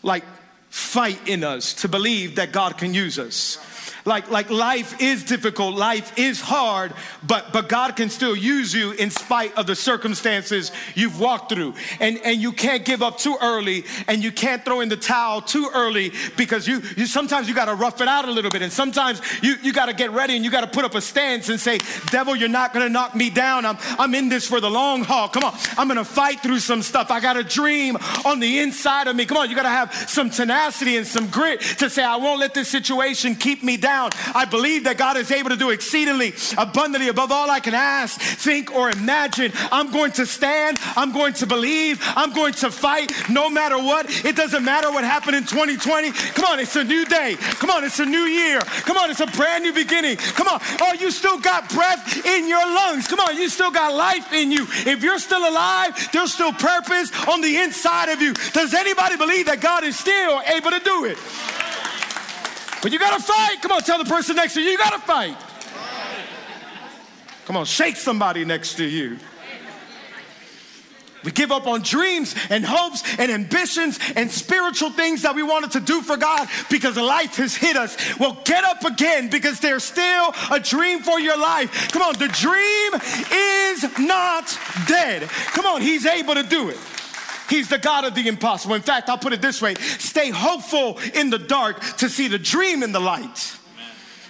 like, 0.04 0.24
fight 0.70 1.28
in 1.28 1.44
us 1.44 1.74
to 1.82 1.88
believe 1.88 2.36
that 2.36 2.52
God 2.52 2.78
can 2.78 2.94
use 2.94 3.18
us 3.18 3.58
like 4.06 4.30
like 4.30 4.50
life 4.50 5.02
is 5.02 5.24
difficult 5.24 5.76
life 5.76 6.18
is 6.18 6.42
hard 6.42 6.94
but 7.26 7.52
but 7.54 7.70
god 7.70 7.96
can 7.96 8.10
still 8.10 8.36
use 8.36 8.74
you 8.74 8.92
in 8.94 9.10
spite 9.10 9.56
of 9.58 9.68
the 9.68 9.76
circumstances 9.76 10.72
you've 10.96 11.20
walked 11.20 11.52
through. 11.52 11.74
And 12.00 12.18
and 12.24 12.42
you 12.42 12.52
can't 12.52 12.86
give 12.86 13.02
up 13.02 13.18
too 13.18 13.38
early 13.42 13.86
and 14.08 14.24
you 14.24 14.32
can't 14.32 14.64
throw 14.64 14.82
in 14.82 14.90
the 14.90 14.98
towel 14.98 15.42
too 15.42 15.70
early 15.74 16.14
because 16.38 16.68
you 16.68 16.82
you 16.96 17.06
sometimes 17.06 17.48
you 17.48 17.56
got 17.56 17.66
to 17.66 17.76
rough 17.76 18.02
it 18.02 18.08
out 18.08 18.28
a 18.28 18.32
little 18.32 18.52
bit 18.52 18.62
and 18.62 18.72
sometimes 18.72 19.22
you 19.42 19.56
you 19.62 19.74
got 19.74 19.88
to 19.88 19.94
get 19.94 20.12
ready 20.12 20.36
and 20.36 20.46
you 20.46 20.52
got 20.52 20.62
to 20.62 20.68
put 20.68 20.86
up 20.86 20.96
a 20.96 21.02
stance 21.02 21.50
and 21.50 21.60
say 21.60 21.78
devil 22.12 22.36
you're 22.36 22.50
not 22.50 22.74
going 22.74 22.86
to 22.86 22.92
knock 22.92 23.16
me 23.16 23.30
down. 23.30 23.66
I'm 23.66 23.78
i'm 23.98 24.14
in 24.16 24.30
this 24.30 24.48
for 24.48 24.60
the 24.60 24.70
long 24.70 25.04
haul. 25.04 25.30
Come 25.30 25.44
on 25.44 25.54
i'm 25.78 25.88
going 25.88 25.98
to 25.98 26.06
fight 26.06 26.42
through 26.42 26.60
some 26.60 26.82
stuff. 26.82 27.12
I 27.12 27.20
got 27.20 27.38
a 27.38 27.44
dream 27.44 27.98
on 28.26 28.40
the 28.40 28.60
inside 28.60 29.08
of 29.08 29.16
me. 29.16 29.26
Come 29.26 29.38
on 29.38 29.50
you 29.50 29.56
got 29.56 29.64
to 29.64 29.70
have 29.70 29.94
some 29.94 30.30
tenacity 30.30 30.98
and 30.98 31.08
some 31.08 31.28
grit 31.28 31.62
to 31.62 31.90
say 31.90 32.04
i 32.04 32.16
won't 32.16 32.40
let 32.40 32.54
this 32.54 32.68
situation 32.68 33.36
keep 33.36 33.64
me 33.64 33.78
down. 33.80 34.12
I 34.36 34.46
believe 34.46 34.84
that 34.84 34.98
God 34.98 35.18
is 35.18 35.32
able 35.32 35.50
to 35.50 35.56
do 35.56 35.70
exceedingly 35.70 36.34
abundantly 36.58 37.10
above 37.10 37.32
all 37.32 37.50
I 37.50 37.60
can 37.60 37.74
ask, 37.74 38.20
think, 38.20 38.74
or 38.74 38.90
imagine. 38.90 39.52
I'm 39.72 39.92
going 39.92 40.12
to 40.14 40.26
stand. 40.26 40.78
I'm 40.96 41.12
going 41.12 41.34
to 41.34 41.48
believe. 41.48 42.00
I'm 42.16 42.34
going 42.34 42.54
to 42.54 42.72
fight 42.72 43.12
no 43.30 43.50
matter 43.50 43.78
what. 43.78 44.08
It 44.26 44.36
doesn't 44.36 44.64
matter 44.64 44.92
what 44.92 45.04
happened 45.04 45.36
in 45.36 45.44
2020. 45.44 46.12
Come 46.12 46.46
on, 46.46 46.60
it's 46.60 46.76
a 46.76 46.84
new 46.84 47.06
day. 47.06 47.36
Come 47.40 47.70
on, 47.70 47.84
it's 47.84 48.00
a 48.00 48.06
new 48.06 48.26
year. 48.26 48.60
Come 48.62 48.98
on, 48.98 49.10
it's 49.10 49.20
a 49.20 49.28
brand 49.28 49.64
new 49.64 49.74
beginning. 49.74 50.18
Come 50.18 50.48
on. 50.48 50.60
Oh, 50.82 50.94
you 51.00 51.12
still 51.12 51.40
got 51.40 51.70
breath 51.70 52.26
in 52.26 52.48
your 52.48 52.66
lungs. 52.66 53.08
Come 53.08 53.20
on, 53.20 53.36
you 53.36 53.50
still 53.50 53.72
got 53.72 53.94
life 53.94 54.34
in 54.34 54.52
you. 54.52 54.68
If 54.86 55.04
you're 55.04 55.20
still 55.20 55.48
alive, 55.48 56.10
there's 56.14 56.34
still 56.34 56.54
purpose 56.54 57.12
on 57.28 57.42
the 57.42 57.58
inside 57.58 58.10
of 58.10 58.22
you. 58.22 58.34
Does 58.54 58.74
anybody 58.74 59.18
believe 59.18 59.46
that 59.48 59.62
God 59.62 59.84
is 59.84 59.98
still 59.98 60.42
able 60.46 60.72
to 60.72 60.80
do 60.80 61.06
it? 61.06 61.18
But 62.82 62.92
you 62.92 63.00
gotta 63.00 63.22
fight. 63.22 63.62
Come 63.62 63.72
on, 63.72 63.82
tell 63.82 63.98
the 63.98 64.10
person 64.10 64.36
next 64.36 64.54
to 64.54 64.62
you, 64.62 64.72
you 64.72 64.78
gotta 64.78 65.00
fight. 65.00 65.38
Come 67.46 67.58
on, 67.58 67.66
shake 67.66 67.96
somebody 67.96 68.46
next 68.46 68.76
to 68.76 68.86
you. 68.86 69.18
We 71.24 71.32
give 71.32 71.52
up 71.52 71.68
on 71.68 71.82
dreams 71.82 72.34
and 72.50 72.66
hopes 72.66 73.04
and 73.18 73.32
ambitions 73.32 74.00
and 74.16 74.32
spiritual 74.32 74.92
things 74.92 75.24
that 75.24 75.36
we 75.36 75.44
wanted 75.44 75.72
to 75.72 75.80
do 75.82 76.02
for 76.02 76.16
God 76.16 76.48
because 76.70 76.96
life 76.96 77.36
has 77.36 77.56
hit 77.56 77.76
us. 77.76 77.98
Well, 78.20 78.42
get 78.46 78.64
up 78.64 78.86
again 78.86 79.30
because 79.30 79.60
there's 79.60 79.84
still 79.84 80.34
a 80.52 80.60
dream 80.60 81.02
for 81.02 81.20
your 81.20 81.38
life. 81.38 81.92
Come 81.92 82.04
on, 82.04 82.14
the 82.14 82.30
dream 82.30 82.94
is 83.34 84.00
not 84.00 84.58
dead. 84.88 85.24
Come 85.54 85.66
on, 85.66 85.82
He's 85.82 86.06
able 86.06 86.36
to 86.36 86.44
do 86.44 86.70
it. 86.70 86.78
He's 87.50 87.68
the 87.70 87.78
God 87.78 88.06
of 88.06 88.16
the 88.16 88.28
impossible. 88.28 88.76
In 88.76 88.82
fact, 88.82 89.10
I'll 89.10 89.18
put 89.18 89.34
it 89.34 89.42
this 89.42 89.62
way 89.62 89.76
stay 89.76 90.30
hopeful 90.30 91.00
in 91.14 91.30
the 91.30 91.40
dark 91.40 91.82
to 91.98 92.10
see 92.10 92.28
the 92.28 92.40
dream 92.40 92.84
in 92.84 92.92
the 92.92 93.00
light. 93.00 93.56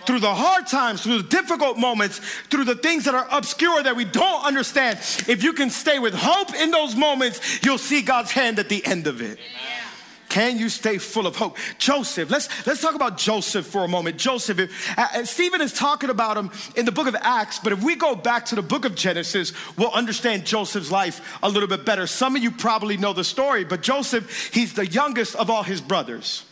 Through 0.06 0.22
the 0.22 0.34
hard 0.34 0.66
times, 0.66 1.04
through 1.04 1.22
the 1.22 1.30
difficult 1.30 1.78
moments, 1.78 2.20
through 2.50 2.64
the 2.64 2.76
things 2.76 3.06
that 3.06 3.14
are 3.14 3.28
obscure 3.30 3.84
that 3.84 3.96
we 3.96 4.06
don't 4.06 4.44
understand, 4.44 4.98
if 5.28 5.44
you 5.44 5.54
can 5.54 5.70
stay 5.70 6.00
with 6.00 6.16
hope 6.16 6.56
in 6.56 6.72
those 6.72 6.96
moments, 6.96 7.64
you'll 7.64 7.78
see 7.78 8.02
God's 8.02 8.32
hand 8.32 8.58
at 8.58 8.70
the 8.70 8.84
end 8.86 9.06
of 9.06 9.22
it. 9.22 9.38
Amen. 9.38 9.89
Can 10.30 10.60
you 10.60 10.70
stay 10.70 11.00
full 11.00 11.26
of 11.26 11.36
hope? 11.36 11.58
Joseph, 11.80 12.30
let's, 12.30 12.68
let's 12.68 12.82
talk 12.82 12.94
about 12.94 13.18
Joseph 13.18 13.66
for 13.66 13.84
a 13.84 13.88
moment. 13.88 14.18
Joseph, 14.18 14.60
if, 14.60 14.98
uh, 14.98 15.26
Stephen 15.26 15.60
is 15.60 15.74
talking 15.74 16.12
about 16.12 16.38
him 16.38 16.52
in 16.76 16.86
the 16.86 16.92
book 16.92 17.08
of 17.08 17.16
Acts, 17.20 17.58
but 17.58 17.74
if 17.74 17.84
we 17.84 17.96
go 17.96 18.14
back 18.14 18.46
to 18.46 18.56
the 18.56 18.62
book 18.62 18.86
of 18.86 18.94
Genesis, 18.94 19.54
we'll 19.76 19.92
understand 19.92 20.46
Joseph's 20.46 20.92
life 20.92 21.40
a 21.42 21.50
little 21.50 21.68
bit 21.68 21.84
better. 21.84 22.06
Some 22.06 22.36
of 22.36 22.44
you 22.44 22.52
probably 22.52 22.96
know 22.96 23.12
the 23.12 23.24
story, 23.24 23.64
but 23.64 23.82
Joseph, 23.82 24.54
he's 24.54 24.74
the 24.74 24.86
youngest 24.86 25.36
of 25.36 25.50
all 25.50 25.64
his 25.64 25.82
brothers. 25.82 26.46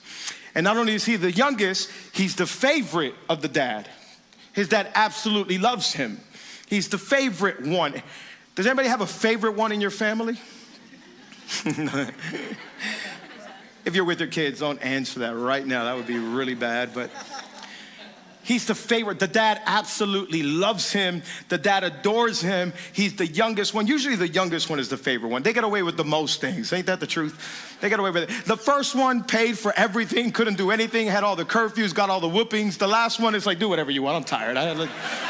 And 0.55 0.63
not 0.63 0.75
only 0.75 0.95
is 0.95 1.05
he 1.05 1.15
the 1.15 1.31
youngest, 1.31 1.91
he's 2.13 2.35
the 2.35 2.47
favorite 2.47 3.13
of 3.29 3.43
the 3.43 3.47
dad. 3.47 3.87
His 4.53 4.69
dad 4.69 4.89
absolutely 4.95 5.59
loves 5.59 5.93
him. 5.93 6.19
He's 6.65 6.89
the 6.89 6.97
favorite 6.97 7.63
one. 7.63 8.01
Does 8.55 8.65
anybody 8.65 8.89
have 8.89 9.01
a 9.01 9.07
favorite 9.07 9.53
one 9.53 9.71
in 9.71 9.81
your 9.81 9.91
family? 9.91 10.39
If 13.87 13.95
you're 13.95 14.03
with 14.03 14.19
your 14.19 14.27
kids, 14.27 14.59
don't 14.59 14.83
answer 14.83 15.21
that 15.21 15.33
right 15.33 15.65
now. 15.65 15.85
That 15.85 15.95
would 15.95 16.07
be 16.07 16.17
really 16.19 16.55
bad, 16.55 16.93
but 16.93 17.09
He's 18.47 18.65
the 18.65 18.75
favorite. 18.75 19.19
The 19.19 19.27
dad 19.27 19.61
absolutely 19.65 20.41
loves 20.41 20.89
him. 20.93 21.21
The 21.49 21.57
dad 21.57 21.83
adores 21.83 22.39
him. 22.39 22.71
He's 22.93 23.13
the 23.17 23.27
youngest 23.27 23.73
one. 23.73 23.87
Usually, 23.87 24.15
the 24.15 24.29
youngest 24.29 24.69
one 24.69 24.79
is 24.79 24.87
the 24.87 24.95
favorite 24.95 25.27
one. 25.27 25.43
They 25.43 25.51
get 25.51 25.65
away 25.65 25.83
with 25.83 25.97
the 25.97 26.05
most 26.05 26.39
things. 26.39 26.71
Ain't 26.71 26.85
that 26.85 27.01
the 27.01 27.07
truth? 27.07 27.76
They 27.79 27.89
got 27.89 27.99
away 27.99 28.09
with 28.09 28.29
it. 28.29 28.45
The 28.45 28.57
first 28.57 28.95
one 28.95 29.23
paid 29.23 29.57
for 29.57 29.71
everything, 29.75 30.31
couldn't 30.31 30.57
do 30.57 30.71
anything, 30.71 31.07
had 31.07 31.23
all 31.23 31.35
the 31.35 31.45
curfews, 31.45 31.93
got 31.93 32.09
all 32.09 32.19
the 32.19 32.27
whoopings. 32.27 32.77
The 32.77 32.87
last 32.87 33.19
one 33.19 33.35
is 33.35 33.45
like, 33.45 33.59
do 33.59 33.69
whatever 33.69 33.91
you 33.91 34.01
want. 34.01 34.17
I'm 34.17 34.23
tired. 34.23 34.57
I 34.57 34.87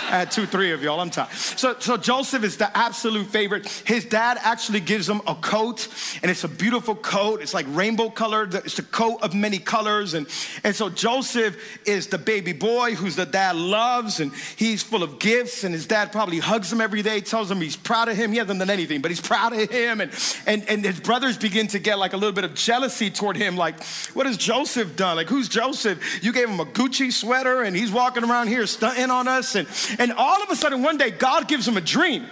had, 0.10 0.32
two, 0.32 0.46
three 0.46 0.72
of 0.72 0.82
y'all. 0.82 1.00
I'm 1.02 1.10
tired. 1.10 1.32
So, 1.32 1.76
so 1.80 1.98
Joseph 1.98 2.44
is 2.44 2.56
the 2.58 2.76
absolute 2.78 3.28
favorite. 3.28 3.68
His 3.86 4.06
dad 4.06 4.38
actually 4.42 4.80
gives 4.80 5.10
him 5.10 5.22
a 5.28 5.36
coat, 5.36 5.90
and 6.22 6.32
it's 6.32 6.46
a 6.46 6.48
beautiful 6.48 6.96
coat. 6.96 7.42
It's 7.42 7.54
like 7.54 7.66
rainbow 7.70 8.10
colored. 8.10 8.54
It's 8.56 8.80
a 8.80 8.84
coat 8.84 9.20
of 9.22 9.34
many 9.34 9.60
colors. 9.60 10.14
And, 10.14 10.28
and 10.64 10.74
so 10.74 10.90
Joseph 10.90 11.58
is 11.86 12.08
the 12.08 12.18
baby 12.18 12.54
boy 12.54 12.96
who's 12.96 13.18
the 13.18 13.26
dad 13.26 13.58
loves, 13.58 14.22
and 14.22 14.32
he's 14.56 14.84
full 14.84 15.04
of 15.04 15.20
gifts, 15.20 15.66
and 15.66 15.74
his 15.74 15.86
dad 15.86 16.14
probably 16.14 16.40
hugs 16.40 16.72
him 16.72 16.80
every 16.80 17.02
day, 17.02 17.20
tells 17.20 17.52
him 17.52 17.60
he's 17.60 17.76
proud 17.76 18.08
of 18.08 18.16
him. 18.16 18.32
He 18.32 18.38
hasn't 18.38 18.60
done 18.60 18.70
anything, 18.70 19.02
but 19.02 19.12
he's 19.12 19.20
proud 19.22 19.52
of 19.52 19.70
him. 19.70 20.00
And, 20.00 20.12
and, 20.46 20.70
and 20.70 20.86
his 20.86 21.02
brothers 21.02 21.38
begin 21.38 21.68
to 21.68 21.80
get 21.80 22.00
like 22.00 22.14
a 22.14 22.18
little 22.18 22.37
bit 22.38 22.50
of 22.50 22.56
jealousy 22.56 23.10
toward 23.10 23.36
him. 23.36 23.58
Like, 23.58 23.84
what 24.14 24.26
has 24.26 24.38
Joseph 24.38 24.96
done? 24.96 25.18
Like, 25.18 25.28
who's 25.28 25.50
Joseph? 25.50 26.24
You 26.24 26.32
gave 26.32 26.50
him 26.50 26.60
a 26.60 26.66
Gucci 26.66 27.12
sweater, 27.12 27.64
and 27.64 27.76
he's 27.76 27.92
walking 27.92 28.24
around 28.24 28.48
here 28.48 28.66
stunting 28.66 29.10
on 29.10 29.28
us. 29.28 29.56
And, 29.56 29.68
and 30.00 30.14
all 30.14 30.42
of 30.42 30.50
a 30.50 30.56
sudden, 30.56 30.82
one 30.82 30.98
day, 30.98 31.12
God 31.12 31.48
gives 31.48 31.68
him 31.68 31.78
a 31.78 31.82
dream. 31.82 32.26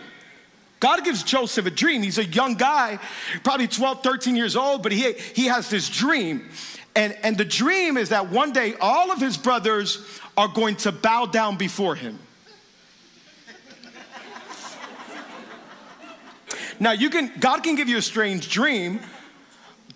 God 0.79 1.03
gives 1.03 1.23
Joseph 1.23 1.65
a 1.65 1.71
dream. 1.71 2.03
He's 2.03 2.17
a 2.17 2.25
young 2.25 2.55
guy, 2.55 2.99
probably 3.43 3.67
12, 3.67 4.03
13 4.03 4.35
years 4.35 4.55
old, 4.55 4.83
but 4.83 4.91
he, 4.91 5.13
he 5.13 5.45
has 5.45 5.69
this 5.69 5.89
dream. 5.89 6.49
And, 6.95 7.17
and 7.23 7.37
the 7.37 7.45
dream 7.45 7.97
is 7.97 8.09
that 8.09 8.29
one 8.29 8.53
day 8.53 8.75
all 8.79 9.11
of 9.11 9.19
his 9.19 9.35
brothers 9.35 10.05
are 10.37 10.47
going 10.47 10.75
to 10.77 10.91
bow 10.91 11.25
down 11.25 11.57
before 11.57 11.95
him. 11.95 12.19
now, 16.79 16.91
you 16.91 17.09
can, 17.09 17.31
God 17.39 17.63
can 17.63 17.75
give 17.75 17.89
you 17.89 17.97
a 17.97 18.01
strange 18.01 18.49
dream, 18.49 18.99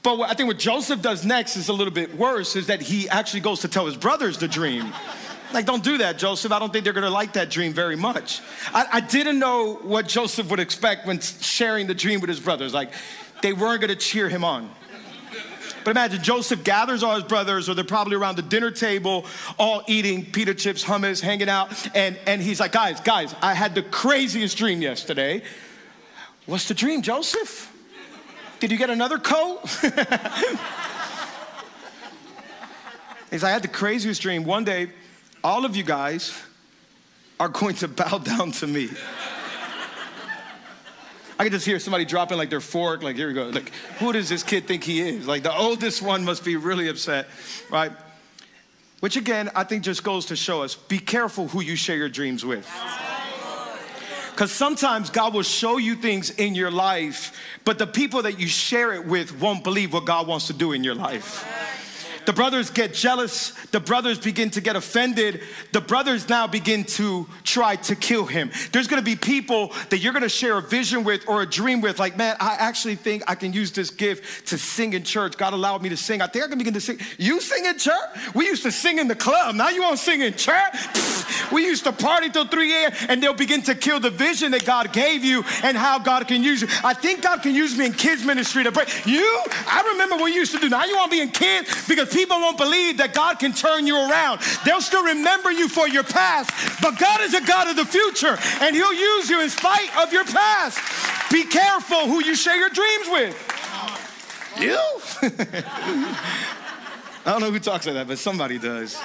but 0.02 0.18
what 0.18 0.30
I 0.30 0.34
think 0.34 0.48
what 0.48 0.60
Joseph 0.60 1.02
does 1.02 1.26
next 1.26 1.58
is 1.58 1.70
a 1.70 1.74
little 1.74 1.94
bit 1.94 2.16
worse, 2.16 2.56
is 2.56 2.68
that 2.68 2.82
he 2.82 3.10
actually 3.10 3.42
goes 3.42 3.62
to 3.62 3.68
tell 3.68 3.86
his 3.86 3.98
brothers 3.98 4.38
the 4.38 4.48
dream. 4.48 4.94
Like, 5.52 5.66
don't 5.66 5.84
do 5.84 5.98
that, 5.98 6.20
Joseph. 6.20 6.52
I 6.52 6.60
don't 6.60 6.72
think 6.72 6.84
they're 6.84 6.94
gonna 6.94 7.10
like 7.10 7.34
that 7.34 7.50
dream 7.50 7.74
very 7.74 7.96
much. 7.96 8.40
I, 8.72 8.86
I, 8.94 9.00
didn't 9.00 9.40
know 9.40 9.80
what 9.82 10.08
Joseph 10.08 10.48
would 10.52 10.60
expect 10.60 11.08
when 11.08 11.20
sharing 11.20 11.88
the 11.88 11.96
dream 11.96 12.20
with 12.22 12.30
his 12.30 12.40
brothers. 12.40 12.72
Like, 12.72 12.92
they 13.42 13.54
weren't 13.54 13.82
gonna 13.82 13.96
cheer 13.96 14.30
him 14.30 14.44
on. 14.44 14.70
But 15.84 15.92
imagine 15.92 16.22
Joseph 16.22 16.64
gathers 16.64 17.02
all 17.02 17.16
his 17.16 17.24
brothers, 17.24 17.68
or 17.68 17.74
they're 17.74 17.84
probably 17.84 18.16
around 18.16 18.36
the 18.36 18.44
dinner 18.44 18.70
table, 18.70 19.26
all 19.58 19.84
eating 19.88 20.24
pita 20.24 20.54
chips, 20.54 20.84
hummus, 20.84 21.20
hanging 21.22 21.50
out. 21.50 21.72
And, 21.96 22.20
and 22.28 22.42
he's 22.44 22.60
like, 22.60 22.74
guys, 22.74 23.00
guys, 23.02 23.34
I 23.42 23.56
had 23.56 23.74
the 23.74 23.82
craziest 23.82 24.56
dream 24.56 24.84
yesterday. 24.84 25.42
What's 26.46 26.68
the 26.68 26.74
dream, 26.76 27.02
Joseph? 27.02 27.74
Did 28.60 28.72
you 28.72 28.78
get 28.78 28.90
another 28.90 29.18
coat? 29.18 29.62
he's 33.30 33.42
like, 33.42 33.44
I 33.44 33.52
had 33.52 33.62
the 33.62 33.70
craziest 33.70 34.22
dream. 34.22 34.44
One 34.44 34.64
day, 34.64 34.90
all 35.44 35.66
of 35.66 35.76
you 35.76 35.84
guys 35.84 36.38
are 37.40 37.50
going 37.50 37.76
to 37.76 37.88
bow 37.88 38.18
down 38.18 38.52
to 38.54 38.68
me. 38.68 38.90
I 41.40 41.44
can 41.44 41.54
just 41.54 41.66
hear 41.66 41.80
somebody 41.80 42.04
dropping 42.04 42.38
like 42.38 42.50
their 42.50 42.60
fork, 42.60 43.02
like, 43.02 43.16
here 43.16 43.30
we 43.30 43.34
go. 43.34 43.48
Like, 43.48 43.72
who 44.00 44.12
does 44.12 44.28
this 44.28 44.44
kid 44.44 44.68
think 44.68 44.84
he 44.84 45.00
is? 45.00 45.26
Like, 45.26 45.42
the 45.44 45.56
oldest 45.56 46.02
one 46.02 46.26
must 46.26 46.44
be 46.44 46.58
really 46.58 46.90
upset, 46.90 47.28
right? 47.72 47.94
Which 49.00 49.16
again, 49.16 49.50
I 49.56 49.64
think 49.64 49.84
just 49.84 50.04
goes 50.04 50.26
to 50.26 50.36
show 50.36 50.64
us 50.64 50.76
be 50.76 51.00
careful 51.00 51.48
who 51.48 51.62
you 51.62 51.78
share 51.78 51.96
your 51.96 52.10
dreams 52.10 52.44
with. 52.44 52.70
Because 54.40 54.54
sometimes 54.54 55.10
God 55.10 55.34
will 55.34 55.44
show 55.44 55.76
you 55.76 55.96
things 55.96 56.30
in 56.30 56.56
your 56.56 56.72
life, 56.72 57.38
but 57.66 57.78
the 57.78 57.86
people 57.86 58.22
that 58.22 58.40
you 58.40 58.48
share 58.48 58.94
it 58.94 59.06
with 59.06 59.38
won't 59.38 59.66
believe 59.66 59.92
what 59.92 60.06
God 60.06 60.28
wants 60.28 60.48
to 60.48 60.54
do 60.54 60.72
in 60.72 60.82
your 60.82 60.96
life. 60.96 61.46
The 62.30 62.34
brothers 62.34 62.70
get 62.70 62.94
jealous. 62.94 63.54
The 63.72 63.80
brothers 63.80 64.20
begin 64.20 64.52
to 64.52 64.62
get 64.62 64.76
offended. 64.76 65.42
The 65.72 65.82
brothers 65.82 66.30
now 66.30 66.46
begin 66.46 66.84
to 66.84 67.26
try 67.44 67.76
to 67.78 67.96
kill 67.96 68.28
him. 68.28 68.52
There's 68.72 68.86
gonna 68.86 69.02
be 69.02 69.16
people 69.16 69.74
that 69.90 69.98
you're 69.98 70.14
gonna 70.14 70.30
share 70.30 70.56
a 70.60 70.62
vision 70.62 71.04
with 71.04 71.28
or 71.28 71.42
a 71.42 71.48
dream 71.48 71.82
with, 71.82 71.98
like, 71.98 72.18
man, 72.18 72.38
I 72.40 72.54
actually 72.60 72.98
think 72.98 73.24
I 73.26 73.34
can 73.34 73.52
use 73.52 73.72
this 73.72 73.90
gift 73.90 74.46
to 74.50 74.60
sing 74.60 74.94
in 74.94 75.04
church. 75.04 75.38
God 75.38 75.54
allowed 75.54 75.82
me 75.82 75.90
to 75.90 75.98
sing. 75.98 76.22
I 76.22 76.28
think 76.28 76.46
I 76.46 76.48
can 76.50 76.60
begin 76.60 76.76
to 76.76 76.82
sing. 76.82 77.00
You 77.18 77.42
sing 77.42 77.66
in 77.66 77.80
church? 77.80 77.96
We 78.36 78.46
used 78.46 78.62
to 78.62 78.72
sing 78.72 79.00
in 79.00 79.08
the 79.08 79.16
club. 79.16 79.56
Now 79.56 79.70
you 79.70 79.82
wanna 79.82 79.98
sing 79.98 80.22
in 80.22 80.36
church? 80.36 80.76
We 81.52 81.66
used 81.66 81.84
to 81.86 81.92
party 81.92 82.30
till 82.30 82.46
3 82.46 82.74
a.m. 82.74 82.92
and 83.08 83.24
they'll 83.24 83.34
begin 83.34 83.62
to 83.64 83.76
kill 83.76 84.00
the 84.00 84.10
vision 84.10 84.52
that 84.52 84.66
God 84.66 84.94
gave 84.94 85.24
you 85.24 85.44
and 85.64 85.78
how 85.78 85.98
God 86.00 86.28
can 86.28 86.44
use 86.44 86.62
you. 86.62 86.68
I 86.84 86.94
think 86.94 87.22
God 87.24 87.42
can 87.42 87.56
use 87.56 87.78
me 87.78 87.88
in 87.88 87.94
kids 87.94 88.24
ministry 88.24 88.64
to 88.64 88.72
pray. 88.72 88.86
You, 89.06 89.44
I 89.68 89.90
remember 89.92 90.18
what 90.18 90.28
you 90.28 90.40
used 90.40 90.54
to 90.54 90.60
do. 90.60 90.70
Now 90.70 90.86
you 90.86 90.96
wanna 90.96 91.12
be 91.12 91.22
in 91.22 91.30
kids 91.30 91.88
because 91.88 92.10
people 92.10 92.19
won't 92.26 92.58
believe 92.58 92.98
that 92.98 93.14
God 93.14 93.40
can 93.40 93.54
turn 93.54 93.86
you 93.88 93.96
around. 93.96 94.42
They'll 94.66 94.82
still 94.82 95.04
remember 95.04 95.52
you 95.52 95.70
for 95.70 95.88
your 95.88 96.04
past, 96.04 96.52
but 96.82 96.98
God 96.98 97.22
is 97.22 97.34
a 97.34 97.42
God 97.42 97.68
of 97.68 97.76
the 97.76 97.86
future 97.86 98.38
and 98.62 98.76
He'll 98.76 98.94
use 98.94 99.30
you 99.30 99.42
in 99.42 99.50
spite 99.50 99.96
of 99.98 100.12
your 100.12 100.26
past. 100.26 100.80
Be 101.32 101.44
careful 101.44 102.08
who 102.08 102.24
you 102.24 102.36
share 102.36 102.58
your 102.58 102.70
dreams 102.70 103.08
with. 103.10 103.36
You? 104.60 104.78
I 107.26 107.32
don't 107.32 107.42
know 107.42 107.52
who 107.52 107.60
talks 107.60 107.86
like 107.86 107.96
that, 107.96 108.08
but 108.08 108.18
somebody 108.18 108.58
does. 108.58 108.98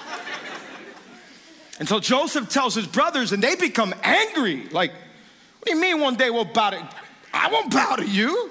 And 1.79 1.89
so 1.89 2.01
Joseph 2.01 2.49
tells 2.49 2.75
his 2.75 2.87
brothers, 2.87 3.33
and 3.33 3.43
they 3.43 3.57
become 3.57 3.95
angry. 4.03 4.69
Like, 4.71 4.93
what 4.93 5.67
do 5.67 5.75
you 5.75 5.81
mean 5.81 6.01
one 6.01 6.17
day 6.17 6.31
we'll 6.31 6.45
bow 6.45 6.71
to 6.71 6.89
I 7.33 7.51
won't 7.51 7.73
bow 7.73 7.97
to 7.97 8.07
you. 8.07 8.51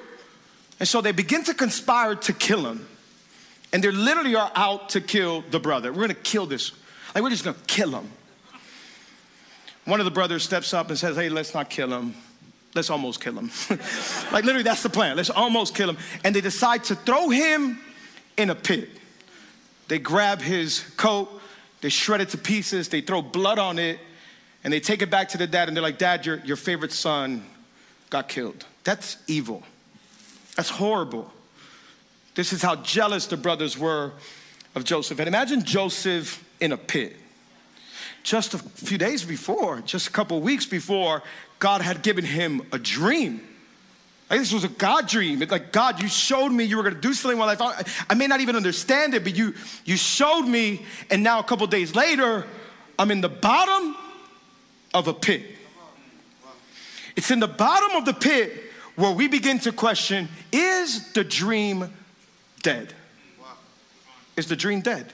And 0.79 0.87
so 0.87 0.99
they 0.99 1.13
begin 1.13 1.43
to 1.45 1.53
conspire 1.53 2.15
to 2.15 2.33
kill 2.33 2.67
him 2.67 2.85
and 3.73 3.83
they 3.83 3.91
literally 3.91 4.35
are 4.35 4.51
out 4.55 4.89
to 4.89 5.01
kill 5.01 5.41
the 5.49 5.59
brother. 5.59 5.91
We're 5.91 6.03
gonna 6.03 6.13
kill 6.13 6.45
this. 6.45 6.71
Like, 7.13 7.23
we're 7.23 7.31
just 7.31 7.43
gonna 7.43 7.57
kill 7.67 7.91
him. 7.91 8.09
One 9.85 9.99
of 9.99 10.05
the 10.05 10.11
brothers 10.11 10.43
steps 10.43 10.73
up 10.73 10.89
and 10.89 10.97
says, 10.97 11.17
Hey, 11.17 11.27
let's 11.27 11.53
not 11.53 11.69
kill 11.69 11.91
him. 11.91 12.13
Let's 12.75 12.89
almost 12.89 13.21
kill 13.21 13.37
him. 13.37 13.51
like, 14.31 14.45
literally, 14.45 14.63
that's 14.63 14.83
the 14.83 14.89
plan. 14.89 15.17
Let's 15.17 15.29
almost 15.29 15.75
kill 15.75 15.89
him. 15.89 15.97
And 16.23 16.35
they 16.35 16.41
decide 16.41 16.85
to 16.85 16.95
throw 16.95 17.29
him 17.29 17.79
in 18.37 18.49
a 18.49 18.55
pit. 18.55 18.89
They 19.87 19.99
grab 19.99 20.41
his 20.41 20.79
coat, 20.95 21.29
they 21.81 21.89
shred 21.89 22.21
it 22.21 22.29
to 22.29 22.37
pieces, 22.37 22.87
they 22.87 23.01
throw 23.01 23.21
blood 23.21 23.59
on 23.59 23.77
it, 23.77 23.99
and 24.63 24.71
they 24.71 24.79
take 24.79 25.01
it 25.01 25.09
back 25.09 25.29
to 25.29 25.37
the 25.37 25.45
dad, 25.45 25.67
and 25.67 25.75
they're 25.75 25.83
like, 25.83 25.97
Dad, 25.97 26.25
your, 26.25 26.37
your 26.45 26.55
favorite 26.55 26.93
son 26.93 27.45
got 28.09 28.29
killed. 28.29 28.65
That's 28.85 29.17
evil. 29.27 29.63
That's 30.55 30.69
horrible. 30.69 31.32
This 32.35 32.53
is 32.53 32.61
how 32.61 32.77
jealous 32.77 33.27
the 33.27 33.37
brothers 33.37 33.77
were 33.77 34.11
of 34.75 34.83
Joseph. 34.83 35.19
And 35.19 35.27
imagine 35.27 35.63
Joseph 35.63 36.43
in 36.59 36.71
a 36.71 36.77
pit. 36.77 37.15
Just 38.23 38.53
a 38.53 38.57
few 38.57 38.97
days 38.97 39.23
before, 39.23 39.81
just 39.81 40.07
a 40.07 40.11
couple 40.11 40.39
weeks 40.39 40.65
before, 40.65 41.21
God 41.59 41.81
had 41.81 42.01
given 42.01 42.23
him 42.23 42.61
a 42.71 42.79
dream. 42.79 43.41
Like 44.29 44.39
this 44.39 44.53
was 44.53 44.63
a 44.63 44.69
God 44.69 45.07
dream. 45.07 45.41
It's 45.41 45.51
like, 45.51 45.71
God, 45.71 46.01
you 46.01 46.07
showed 46.07 46.49
me 46.49 46.63
you 46.63 46.77
were 46.77 46.83
gonna 46.83 46.95
do 46.95 47.13
something 47.13 47.37
in 47.37 47.45
my 47.45 47.53
life. 47.53 48.05
I 48.09 48.15
may 48.15 48.27
not 48.27 48.39
even 48.39 48.55
understand 48.55 49.13
it, 49.13 49.23
but 49.23 49.35
you, 49.35 49.53
you 49.85 49.97
showed 49.97 50.43
me, 50.43 50.85
and 51.11 51.21
now 51.21 51.39
a 51.39 51.43
couple 51.43 51.67
days 51.67 51.93
later, 51.93 52.45
I'm 52.97 53.11
in 53.11 53.21
the 53.21 53.29
bottom 53.29 53.95
of 54.93 55.07
a 55.07 55.13
pit. 55.13 55.43
It's 57.15 57.29
in 57.29 57.39
the 57.39 57.47
bottom 57.47 57.95
of 57.97 58.05
the 58.05 58.13
pit 58.13 58.71
where 58.95 59.11
we 59.11 59.27
begin 59.27 59.59
to 59.59 59.71
question 59.71 60.29
is 60.51 61.11
the 61.13 61.23
dream 61.23 61.91
dead. 62.63 62.93
Is 64.35 64.47
the 64.47 64.55
dream 64.55 64.81
dead? 64.81 65.13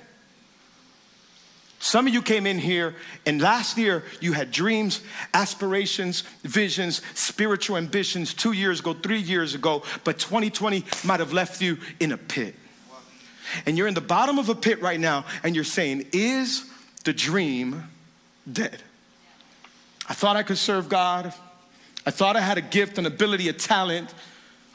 Some 1.79 2.07
of 2.07 2.13
you 2.13 2.21
came 2.21 2.45
in 2.45 2.59
here, 2.59 2.93
and 3.25 3.41
last 3.41 3.77
year 3.77 4.03
you 4.19 4.33
had 4.33 4.51
dreams, 4.51 5.01
aspirations, 5.33 6.21
visions, 6.43 7.01
spiritual 7.13 7.77
ambitions 7.77 8.33
two 8.33 8.51
years 8.51 8.81
ago, 8.81 8.93
three 8.93 9.19
years 9.19 9.55
ago, 9.55 9.83
but 10.03 10.19
2020 10.19 10.83
might 11.05 11.21
have 11.21 11.31
left 11.31 11.62
you 11.62 11.77
in 11.99 12.12
a 12.12 12.17
pit. 12.17 12.55
And 13.65 13.77
you're 13.77 13.88
in 13.88 13.93
the 13.93 14.01
bottom 14.01 14.38
of 14.38 14.49
a 14.49 14.55
pit 14.55 14.81
right 14.81 14.99
now, 14.99 15.25
and 15.41 15.55
you're 15.55 15.63
saying, 15.63 16.07
Is 16.12 16.69
the 17.05 17.13
dream 17.13 17.85
dead? 18.51 18.83
I 20.07 20.13
thought 20.13 20.35
I 20.35 20.43
could 20.43 20.57
serve 20.57 20.89
God. 20.89 21.33
I 22.05 22.12
thought 22.12 22.35
I 22.35 22.41
had 22.41 22.57
a 22.57 22.62
gift, 22.62 22.97
an 22.97 23.05
ability, 23.05 23.47
a 23.47 23.53
talent. 23.53 24.13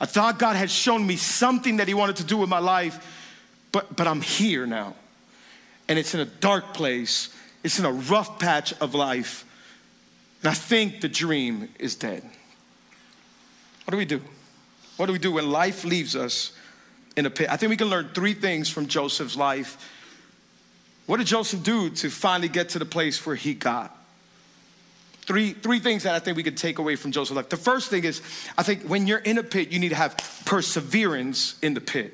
I 0.01 0.07
thought 0.07 0.39
God 0.39 0.57
had 0.57 0.71
shown 0.71 1.07
me 1.07 1.17
something 1.17 1.77
that 1.79 1.89
He 1.89 1.95
wanted 1.95 2.17
to 2.17 2.25
do 2.25 2.37
with 2.37 2.49
my 2.49 2.59
life, 2.59 3.31
but, 3.73 3.97
but 3.97 4.07
I'm 4.07 4.21
here 4.21 4.67
now. 4.67 4.95
And 5.89 5.99
it's 5.99 6.15
in 6.15 6.21
a 6.21 6.25
dark 6.25 6.75
place, 6.75 7.35
it's 7.63 7.79
in 7.79 7.85
a 7.85 7.93
rough 7.93 8.39
patch 8.39 8.73
of 8.81 8.95
life. 8.95 9.45
And 10.43 10.51
I 10.51 10.55
think 10.55 11.01
the 11.01 11.09
dream 11.09 11.71
is 11.79 11.95
dead. 11.95 12.23
What 13.85 13.93
do 13.93 13.97
we 13.97 14.05
do? 14.05 14.21
What 14.97 15.07
do 15.07 15.13
we 15.13 15.19
do 15.19 15.33
when 15.33 15.51
life 15.51 15.85
leaves 15.85 16.15
us 16.15 16.53
in 17.17 17.27
a 17.27 17.31
pit? 17.31 17.49
I 17.51 17.57
think 17.57 17.71
we 17.71 17.77
can 17.77 17.89
learn 17.89 18.11
three 18.15 18.35
things 18.35 18.69
from 18.69 18.87
Joseph's 18.87 19.37
life. 19.37 19.91
What 21.07 21.19
did 21.19 21.27
Joseph 21.27 21.63
do 21.63 21.91
to 21.91 22.11
finally 22.11 22.49
get 22.49 22.71
to 22.71 22.79
the 22.79 22.87
place 22.87 23.25
where 23.27 23.37
he 23.37 23.55
got? 23.55 23.97
Three, 25.25 25.53
three 25.53 25.81
things 25.81 26.03
that 26.03 26.15
I 26.15 26.19
think 26.19 26.37
we 26.37 26.43
could 26.43 26.57
take 26.57 26.79
away 26.79 26.97
from 26.97 27.11
Joseph's 27.11 27.37
life. 27.37 27.49
The 27.49 27.57
first 27.57 27.89
thing 27.89 28.05
is, 28.05 28.21
I 28.59 28.63
think 28.63 28.83
when 28.83 29.07
you're 29.07 29.19
in 29.19 29.39
a 29.39 29.43
pit, 29.43 29.71
you 29.71 29.79
need 29.79 29.89
to 29.89 29.95
have 29.95 30.17
perseverance 30.45 31.59
in 31.63 31.73
the 31.73 31.81
pit. 31.81 32.13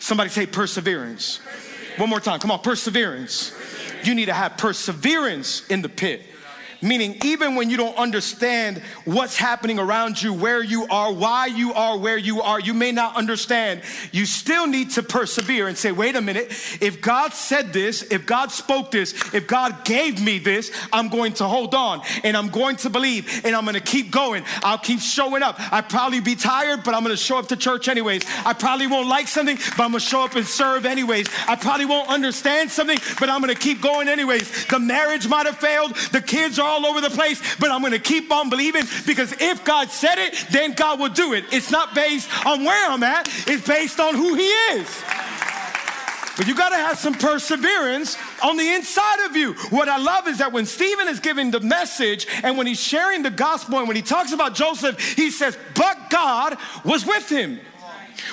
Somebody 0.00 0.30
say 0.30 0.46
perseverance. 0.46 1.38
perseverance. 1.38 1.98
One 1.98 2.08
more 2.08 2.20
time, 2.20 2.40
come 2.40 2.50
on, 2.50 2.60
perseverance. 2.60 3.50
perseverance. 3.50 4.06
You 4.06 4.14
need 4.14 4.26
to 4.26 4.34
have 4.34 4.56
perseverance 4.56 5.66
in 5.68 5.82
the 5.82 5.88
pit. 5.88 6.22
Meaning, 6.82 7.18
even 7.24 7.56
when 7.56 7.68
you 7.68 7.76
don't 7.76 7.96
understand 7.96 8.78
what's 9.04 9.36
happening 9.36 9.78
around 9.78 10.20
you, 10.22 10.32
where 10.32 10.62
you 10.62 10.86
are, 10.88 11.12
why 11.12 11.46
you 11.46 11.74
are 11.74 11.98
where 11.98 12.16
you 12.16 12.40
are, 12.40 12.58
you 12.58 12.72
may 12.72 12.90
not 12.90 13.16
understand. 13.16 13.82
You 14.12 14.24
still 14.24 14.66
need 14.66 14.90
to 14.92 15.02
persevere 15.02 15.68
and 15.68 15.76
say, 15.76 15.92
wait 15.92 16.16
a 16.16 16.22
minute, 16.22 16.46
if 16.80 17.02
God 17.02 17.34
said 17.34 17.72
this, 17.72 18.02
if 18.04 18.24
God 18.24 18.50
spoke 18.50 18.90
this, 18.90 19.34
if 19.34 19.46
God 19.46 19.84
gave 19.84 20.22
me 20.22 20.38
this, 20.38 20.72
I'm 20.92 21.08
going 21.08 21.34
to 21.34 21.44
hold 21.44 21.74
on 21.74 22.00
and 22.24 22.36
I'm 22.36 22.48
going 22.48 22.76
to 22.76 22.90
believe 22.90 23.44
and 23.44 23.54
I'm 23.54 23.64
going 23.64 23.74
to 23.74 23.80
keep 23.80 24.10
going. 24.10 24.44
I'll 24.62 24.78
keep 24.78 25.00
showing 25.00 25.42
up. 25.42 25.56
I 25.72 25.82
probably 25.82 26.20
be 26.20 26.34
tired, 26.34 26.82
but 26.82 26.94
I'm 26.94 27.02
going 27.02 27.14
to 27.14 27.22
show 27.22 27.38
up 27.38 27.48
to 27.48 27.56
church 27.56 27.88
anyways. 27.88 28.22
I 28.46 28.54
probably 28.54 28.86
won't 28.86 29.08
like 29.08 29.28
something, 29.28 29.56
but 29.76 29.80
I'm 29.84 29.90
going 29.90 30.00
to 30.00 30.06
show 30.06 30.24
up 30.24 30.34
and 30.34 30.46
serve 30.46 30.86
anyways. 30.86 31.26
I 31.46 31.56
probably 31.56 31.86
won't 31.86 32.08
understand 32.08 32.70
something, 32.70 32.98
but 33.18 33.28
I'm 33.28 33.42
going 33.42 33.54
to 33.54 33.60
keep 33.60 33.82
going 33.82 34.08
anyways. 34.08 34.66
The 34.66 34.78
marriage 34.78 35.28
might 35.28 35.44
have 35.44 35.58
failed. 35.58 35.94
The 36.12 36.22
kids 36.22 36.58
are 36.58 36.69
all 36.70 36.86
over 36.86 37.00
the 37.00 37.10
place, 37.10 37.40
but 37.58 37.70
I'm 37.70 37.80
going 37.80 37.92
to 37.92 37.98
keep 37.98 38.30
on 38.30 38.48
believing 38.48 38.84
because 39.06 39.34
if 39.40 39.64
God 39.64 39.90
said 39.90 40.18
it, 40.18 40.46
then 40.50 40.72
God 40.72 41.00
will 41.00 41.08
do 41.08 41.34
it. 41.34 41.44
It's 41.52 41.70
not 41.70 41.94
based 41.94 42.30
on 42.46 42.64
where 42.64 42.90
I'm 42.90 43.02
at, 43.02 43.28
it's 43.46 43.66
based 43.66 44.00
on 44.00 44.14
who 44.14 44.34
He 44.34 44.46
is. 44.46 45.02
But 46.36 46.46
you 46.46 46.54
got 46.54 46.70
to 46.70 46.76
have 46.76 46.96
some 46.96 47.12
perseverance 47.12 48.16
on 48.42 48.56
the 48.56 48.66
inside 48.72 49.26
of 49.26 49.36
you. 49.36 49.52
What 49.68 49.90
I 49.90 49.98
love 49.98 50.26
is 50.26 50.38
that 50.38 50.52
when 50.52 50.64
Stephen 50.64 51.06
is 51.06 51.20
giving 51.20 51.50
the 51.50 51.60
message 51.60 52.26
and 52.42 52.56
when 52.56 52.66
he's 52.66 52.80
sharing 52.80 53.22
the 53.22 53.30
gospel 53.30 53.78
and 53.78 53.86
when 53.86 53.96
he 53.96 54.00
talks 54.00 54.32
about 54.32 54.54
Joseph, 54.54 54.98
he 55.16 55.30
says, 55.30 55.58
But 55.74 56.08
God 56.08 56.56
was 56.82 57.04
with 57.04 57.28
him. 57.28 57.60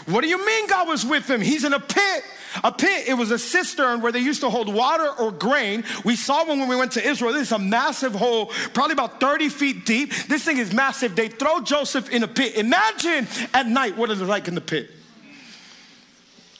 What 0.05 0.21
do 0.21 0.29
you 0.29 0.45
mean 0.45 0.67
God 0.67 0.87
was 0.87 1.05
with 1.05 1.29
him? 1.29 1.41
He's 1.41 1.65
in 1.65 1.73
a 1.73 1.81
pit. 1.81 2.23
A 2.63 2.71
pit, 2.71 3.07
it 3.07 3.13
was 3.13 3.31
a 3.31 3.39
cistern 3.39 4.01
where 4.01 4.11
they 4.11 4.19
used 4.19 4.41
to 4.41 4.49
hold 4.49 4.73
water 4.73 5.09
or 5.19 5.31
grain. 5.31 5.83
We 6.03 6.15
saw 6.15 6.45
one 6.45 6.59
when 6.59 6.67
we 6.67 6.75
went 6.75 6.93
to 6.93 7.05
Israel. 7.05 7.33
This 7.33 7.43
is 7.43 7.51
a 7.51 7.59
massive 7.59 8.13
hole, 8.13 8.47
probably 8.73 8.93
about 8.93 9.19
30 9.19 9.49
feet 9.49 9.85
deep. 9.85 10.13
This 10.27 10.43
thing 10.43 10.57
is 10.57 10.73
massive. 10.73 11.15
They 11.15 11.27
throw 11.27 11.61
Joseph 11.61 12.09
in 12.09 12.23
a 12.23 12.27
pit. 12.27 12.55
Imagine 12.55 13.27
at 13.53 13.67
night 13.67 13.97
what 13.97 14.09
it 14.09 14.13
is 14.13 14.21
like 14.21 14.47
in 14.47 14.55
the 14.55 14.61
pit. 14.61 14.91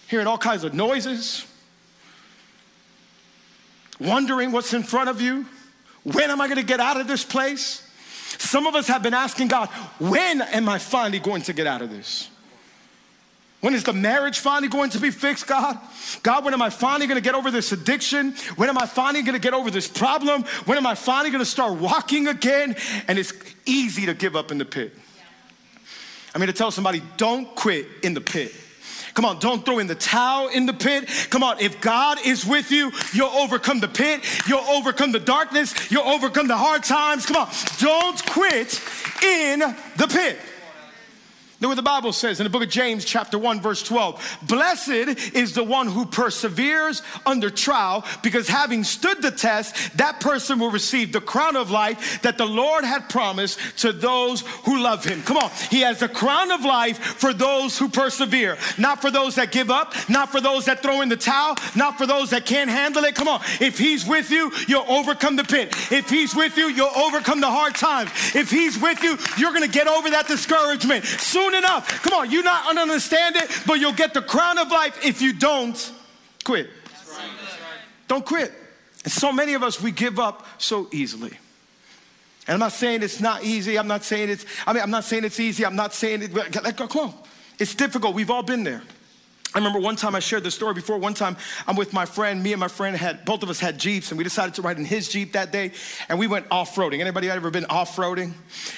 Hearing 0.08 0.28
all 0.28 0.38
kinds 0.38 0.64
of 0.64 0.74
noises, 0.74 1.46
wondering 4.00 4.52
what's 4.52 4.74
in 4.74 4.84
front 4.84 5.10
of 5.10 5.22
you. 5.22 5.46
When 6.04 6.32
am 6.32 6.40
I 6.40 6.48
going 6.48 6.60
to 6.60 6.66
get 6.66 6.80
out 6.80 7.00
of 7.00 7.08
this 7.08 7.26
place? 7.26 7.84
Some 8.38 8.68
of 8.68 8.76
us 8.76 8.88
have 8.88 9.04
been 9.04 9.14
asking 9.14 9.48
God, 9.50 9.70
when 10.00 10.42
am 10.42 10.70
I 10.70 10.78
finally 10.78 11.20
going 11.20 11.42
to 11.44 11.54
get 11.54 11.68
out 11.68 11.82
of 11.82 11.90
this? 11.90 12.30
When 13.60 13.74
is 13.74 13.84
the 13.84 13.93
marriage 13.93 14.39
finally 14.39 14.67
going 14.67 14.91
to 14.91 15.00
be 15.00 15.10
fixed, 15.10 15.48
God? 15.48 15.80
God, 16.22 16.46
when 16.46 16.54
am 16.54 16.62
I 16.62 16.70
finally 16.70 17.08
going 17.08 17.17
to 17.17 17.24
get 17.24 17.34
over 17.34 17.50
this 17.50 17.72
addiction? 17.72 18.34
When 18.56 18.70
am 18.70 18.78
I 18.78 18.86
finally 18.86 19.24
going 19.24 19.34
to 19.34 19.41
get 19.41 19.56
over 19.56 19.72
this 19.72 19.88
problem? 19.88 20.43
When 20.65 20.78
am 20.78 20.86
I 20.86 20.93
finally 20.93 21.32
going 21.32 21.43
to 21.43 21.50
start 21.50 21.74
walking 21.74 22.28
again? 22.28 22.76
And 23.08 23.17
it's 23.17 23.34
easy 23.65 24.06
to 24.06 24.13
give 24.13 24.36
up 24.36 24.52
in 24.52 24.60
the 24.60 24.65
pit. 24.65 24.93
I'm 26.36 26.41
here 26.41 26.48
to 26.48 26.54
tell 26.54 26.70
somebody 26.70 27.02
don't 27.17 27.56
quit 27.56 27.88
in 28.04 28.13
the 28.13 28.22
pit. 28.22 28.54
Come 29.15 29.26
on, 29.26 29.39
don't 29.39 29.65
throw 29.65 29.80
in 29.80 29.88
the 29.88 29.96
towel 29.96 30.50
in 30.50 30.67
the 30.67 30.74
pit. 30.74 31.10
Come 31.32 31.41
on, 31.41 31.60
if 31.60 31.82
God 31.82 32.20
is 32.24 32.46
with 32.46 32.70
you, 32.70 32.91
you'll 33.12 33.30
overcome 33.30 33.80
the 33.80 33.88
pit, 33.88 34.24
you'll 34.48 34.60
overcome 34.60 35.12
the 35.12 35.20
darkness, 35.20 35.89
you'll 35.89 36.08
overcome 36.08 36.48
the 36.48 36.56
hard 36.56 36.84
times. 36.84 37.26
Come 37.26 37.38
on, 37.38 37.50
don't 37.80 38.24
quit 38.28 38.80
in 39.24 39.62
the 39.96 40.08
pit. 40.08 40.38
Look 41.60 41.70
what 41.70 41.76
the 41.76 41.82
Bible 41.82 42.13
says 42.13 42.39
in 42.39 42.43
the 42.43 42.52
book 42.52 42.62
of 42.62 42.70
James, 42.70 43.04
chapter 43.04 43.36
1, 43.39 43.62
verse 43.62 43.82
12. 43.82 44.38
Blessed 44.43 45.34
is 45.34 45.54
the 45.54 45.63
one 45.63 45.88
who 45.88 46.06
perseveres 46.06 47.02
under 47.26 47.50
trial, 47.50 48.06
because 48.22 48.48
having 48.48 48.84
stood 48.84 49.24
the 49.24 49.32
test, 49.32 49.98
that 49.98 50.20
person 50.20 50.60
will 50.60 50.70
receive 50.70 51.12
the 51.12 51.20
crown 51.20 51.56
of 51.56 51.72
life 51.72 52.22
that 52.22 52.38
the 52.38 52.46
Lord 52.46 52.84
had 52.84 53.10
promised 53.10 53.60
to 53.80 53.91
those 53.91 54.41
who 54.65 54.84
love 54.84 55.04
him. 55.04 55.24
Come 55.24 55.38
on. 55.38 55.50
He 55.72 55.82
has 55.82 56.00
the 56.00 56.08
crown 56.08 56.52
of 56.52 56.63
life 56.63 57.00
for 57.00 57.34
those 57.34 57.76
who 57.76 57.89
persevere, 57.89 58.60
not 58.78 59.02
for 59.02 59.10
those 59.10 59.34
that 59.36 59.52
give 59.52 59.72
up, 59.72 59.96
not 60.08 60.32
for 60.32 60.39
those 60.39 60.65
that 60.65 60.84
throw 60.84 61.02
in 61.02 61.10
the 61.10 61.17
towel, 61.17 61.56
not 61.76 61.98
for 61.98 62.06
those 62.06 62.30
that 62.30 62.46
can't 62.46 62.70
handle 62.70 63.04
it. 63.04 63.15
Come 63.15 63.28
on. 63.28 63.41
If 63.60 63.80
he's 63.80 64.06
with 64.06 64.30
you, 64.30 64.52
you'll 64.67 64.86
overcome 64.88 65.36
the 65.36 65.43
pit. 65.43 65.70
If 65.91 66.08
he's 66.08 66.36
with 66.36 66.56
you, 66.56 66.67
you'll 66.67 66.96
overcome 66.96 67.41
the 67.41 67.50
hard 67.50 67.74
times. 67.74 68.12
If 68.36 68.52
he's 68.52 68.80
with 68.80 69.02
you, 69.02 69.17
you're 69.39 69.54
going 69.54 69.65
to 69.65 69.74
get 69.74 69.88
over 69.88 70.12
that 70.12 70.28
discouragement. 70.28 71.04
Soon 71.06 71.47
soon 71.48 71.58
enough. 71.58 72.02
Come 72.04 72.14
on, 72.14 72.32
you 72.32 72.44
not 72.44 72.78
understand 72.78 73.36
it, 73.36 73.50
but 73.66 73.76
you'll 73.76 73.94
get 73.94 74.14
the 74.14 74.22
crown 74.22 74.58
of 74.58 74.72
life 74.72 75.06
if 75.06 75.22
you 75.22 75.34
don't 75.34 75.92
quit. 76.44 76.70
Don't 78.08 78.26
quit. 78.26 78.54
And 79.04 79.12
so 79.12 79.32
many 79.32 79.54
of 79.54 79.64
us, 79.64 79.82
we 79.82 79.92
give 79.92 80.20
up 80.20 80.46
so 80.58 80.88
easily. 80.92 81.38
And 82.48 82.54
I'm 82.54 82.60
not 82.60 82.72
saying 82.72 83.04
it's 83.04 83.20
not 83.20 83.44
easy. 83.44 83.78
I'm 83.78 83.88
not 83.88 84.04
saying 84.04 84.30
it's, 84.30 84.46
I 84.66 84.74
mean, 84.74 84.82
I'm 84.82 84.92
not 84.92 85.04
saying 85.04 85.26
it's 85.26 85.40
easy. 85.40 85.66
I'm 85.66 85.76
not 85.76 85.94
saying 85.94 86.24
it, 86.24 86.34
like, 86.34 86.78
come 86.78 86.90
on. 87.02 87.14
It's 87.60 87.76
difficult. 87.76 88.16
We've 88.16 88.30
all 88.30 88.44
been 88.44 88.64
there. 88.64 88.82
I 89.58 89.60
remember 89.60 89.80
one 89.80 89.96
time 89.96 90.13
I 90.13 90.20
shared 90.20 90.43
this 90.43 90.54
story 90.54 90.76
before. 90.76 91.00
One 91.00 91.15
time 91.15 91.36
I'm 91.65 91.76
with 91.76 91.91
my 91.91 92.06
friend. 92.06 92.43
Me 92.43 92.54
and 92.54 92.60
my 92.60 92.67
friend 92.67 92.96
had 92.96 93.26
both 93.26 93.41
of 93.41 93.50
us 93.50 93.60
had 93.60 93.80
Jeeps, 93.80 94.12
and 94.12 94.17
we 94.20 94.24
decided 94.24 94.54
to 94.54 94.62
ride 94.62 94.78
in 94.78 94.86
his 94.86 95.10
Jeep 95.10 95.32
that 95.32 95.52
day, 95.52 95.72
and 96.10 96.20
we 96.20 96.28
went 96.28 96.46
off-roading. 96.52 97.00
Anybody 97.00 97.28
ever 97.28 97.50
been 97.50 97.65
off-roading? 97.65 98.34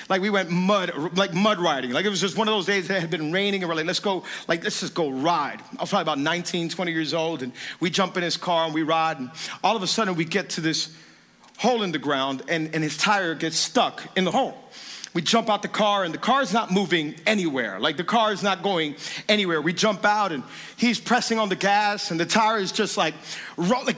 Like 0.07 0.21
we 0.21 0.29
went 0.29 0.51
mud, 0.51 1.17
like 1.17 1.33
mud 1.33 1.59
riding. 1.59 1.91
Like 1.91 2.05
it 2.05 2.09
was 2.09 2.21
just 2.21 2.37
one 2.37 2.47
of 2.47 2.53
those 2.53 2.65
days 2.65 2.87
that 2.87 3.01
had 3.01 3.09
been 3.09 3.33
raining, 3.33 3.61
and 3.61 3.69
we're 3.69 3.75
like, 3.75 3.87
let's 3.87 3.99
go, 3.99 4.23
like 4.47 4.63
let's 4.63 4.79
just 4.79 4.93
go 4.93 5.09
ride. 5.09 5.59
I 5.77 5.81
was 5.81 5.89
probably 5.89 6.03
about 6.03 6.19
19, 6.19 6.69
20 6.69 6.91
years 6.93 7.13
old, 7.13 7.43
and 7.43 7.51
we 7.81 7.89
jump 7.89 8.15
in 8.15 8.23
his 8.23 8.37
car 8.37 8.63
and 8.63 8.73
we 8.73 8.83
ride, 8.83 9.19
and 9.19 9.31
all 9.61 9.75
of 9.75 9.83
a 9.83 9.87
sudden 9.87 10.15
we 10.15 10.23
get 10.23 10.51
to 10.51 10.61
this 10.61 10.95
hole 11.57 11.83
in 11.83 11.91
the 11.91 11.99
ground, 11.99 12.41
and, 12.47 12.73
and 12.73 12.85
his 12.85 12.95
tire 12.95 13.35
gets 13.35 13.57
stuck 13.57 14.17
in 14.17 14.23
the 14.23 14.31
hole 14.31 14.57
we 15.13 15.21
jump 15.21 15.49
out 15.49 15.61
the 15.63 15.67
car 15.67 16.03
and 16.03 16.13
the 16.13 16.19
car's 16.19 16.53
not 16.53 16.71
moving 16.71 17.15
anywhere. 17.25 17.79
Like 17.79 17.97
the 17.97 18.03
car 18.03 18.31
is 18.31 18.43
not 18.43 18.61
going 18.61 18.95
anywhere. 19.27 19.59
We 19.61 19.73
jump 19.73 20.05
out 20.05 20.31
and 20.31 20.43
he's 20.77 20.99
pressing 20.99 21.39
on 21.39 21.49
the 21.49 21.55
gas 21.55 22.11
and 22.11 22.19
the 22.19 22.25
tire 22.25 22.59
is 22.59 22.71
just 22.71 22.95
like, 22.95 23.15
like 23.17 23.48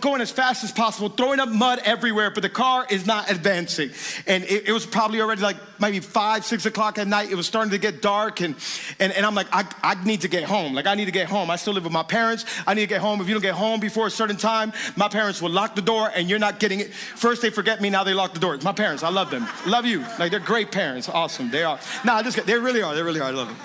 going 0.02 0.22
as 0.22 0.32
fast 0.32 0.64
as 0.64 0.72
possible, 0.72 1.10
throwing 1.10 1.40
up 1.40 1.50
mud 1.50 1.80
everywhere, 1.84 2.32
but 2.32 2.42
the 2.44 2.50
car 2.50 2.86
is 2.90 3.06
not 3.06 3.30
advancing. 3.30 3.92
And 4.28 4.44
it, 4.44 4.68
it 4.68 4.72
was 4.72 4.86
probably 4.86 5.22
already 5.22 5.42
like 5.42 5.58
maybe 5.80 6.00
five, 6.00 6.46
six 6.46 6.66
o'clock 6.66 6.98
at 6.98 7.08
night. 7.08 7.32
It 7.32 7.36
was 7.36 7.48
starting 7.48 7.72
to 7.72 7.78
get 7.78 8.02
dark 8.02 8.42
and, 8.42 8.56
and, 9.00 9.12
and 9.14 9.26
I'm 9.26 9.36
like, 9.36 9.48
I, 9.52 9.66
I 9.84 10.04
need 10.04 10.22
to 10.22 10.28
get 10.28 10.44
home. 10.44 10.74
Like 10.74 10.88
I 10.88 10.96
need 10.96 11.06
to 11.06 11.12
get 11.12 11.28
home. 11.28 11.50
I 11.50 11.56
still 11.56 11.74
live 11.74 11.84
with 11.84 11.94
my 11.94 12.04
parents. 12.04 12.46
I 12.66 12.74
need 12.74 12.82
to 12.82 12.88
get 12.88 13.02
home. 13.02 13.22
If 13.22 13.28
you 13.28 13.34
don't 13.34 13.42
get 13.42 13.56
home 13.56 13.80
before 13.80 14.08
a 14.08 14.12
certain 14.12 14.38
time, 14.38 14.74
my 14.96 15.08
parents 15.08 15.42
will 15.42 15.52
lock 15.52 15.76
the 15.76 15.82
door 15.82 16.12
and 16.14 16.30
you're 16.30 16.40
not 16.40 16.60
getting 16.60 16.80
it. 16.80 16.94
First 16.94 17.42
they 17.42 17.50
forget 17.50 17.82
me, 17.82 17.90
now 17.90 18.04
they 18.04 18.14
lock 18.14 18.34
the 18.34 18.40
door. 18.40 18.58
My 18.64 18.74
parents, 18.74 19.04
I 19.04 19.10
love 19.10 19.30
them. 19.30 19.48
Love 19.66 19.86
you. 19.86 20.00
Like 20.20 20.32
they're 20.32 20.40
great 20.40 20.72
parents. 20.72 21.10
Awesome. 21.10 21.50
They 21.52 21.64
are. 21.64 21.80
No, 22.06 22.14
I 22.14 22.24
just 22.24 22.46
they 22.46 22.58
really 22.58 22.82
are. 22.82 22.96
They 22.96 23.04
really 23.04 23.20
are. 23.20 23.28
I 23.28 23.32
love 23.32 23.48
them. 23.48 23.58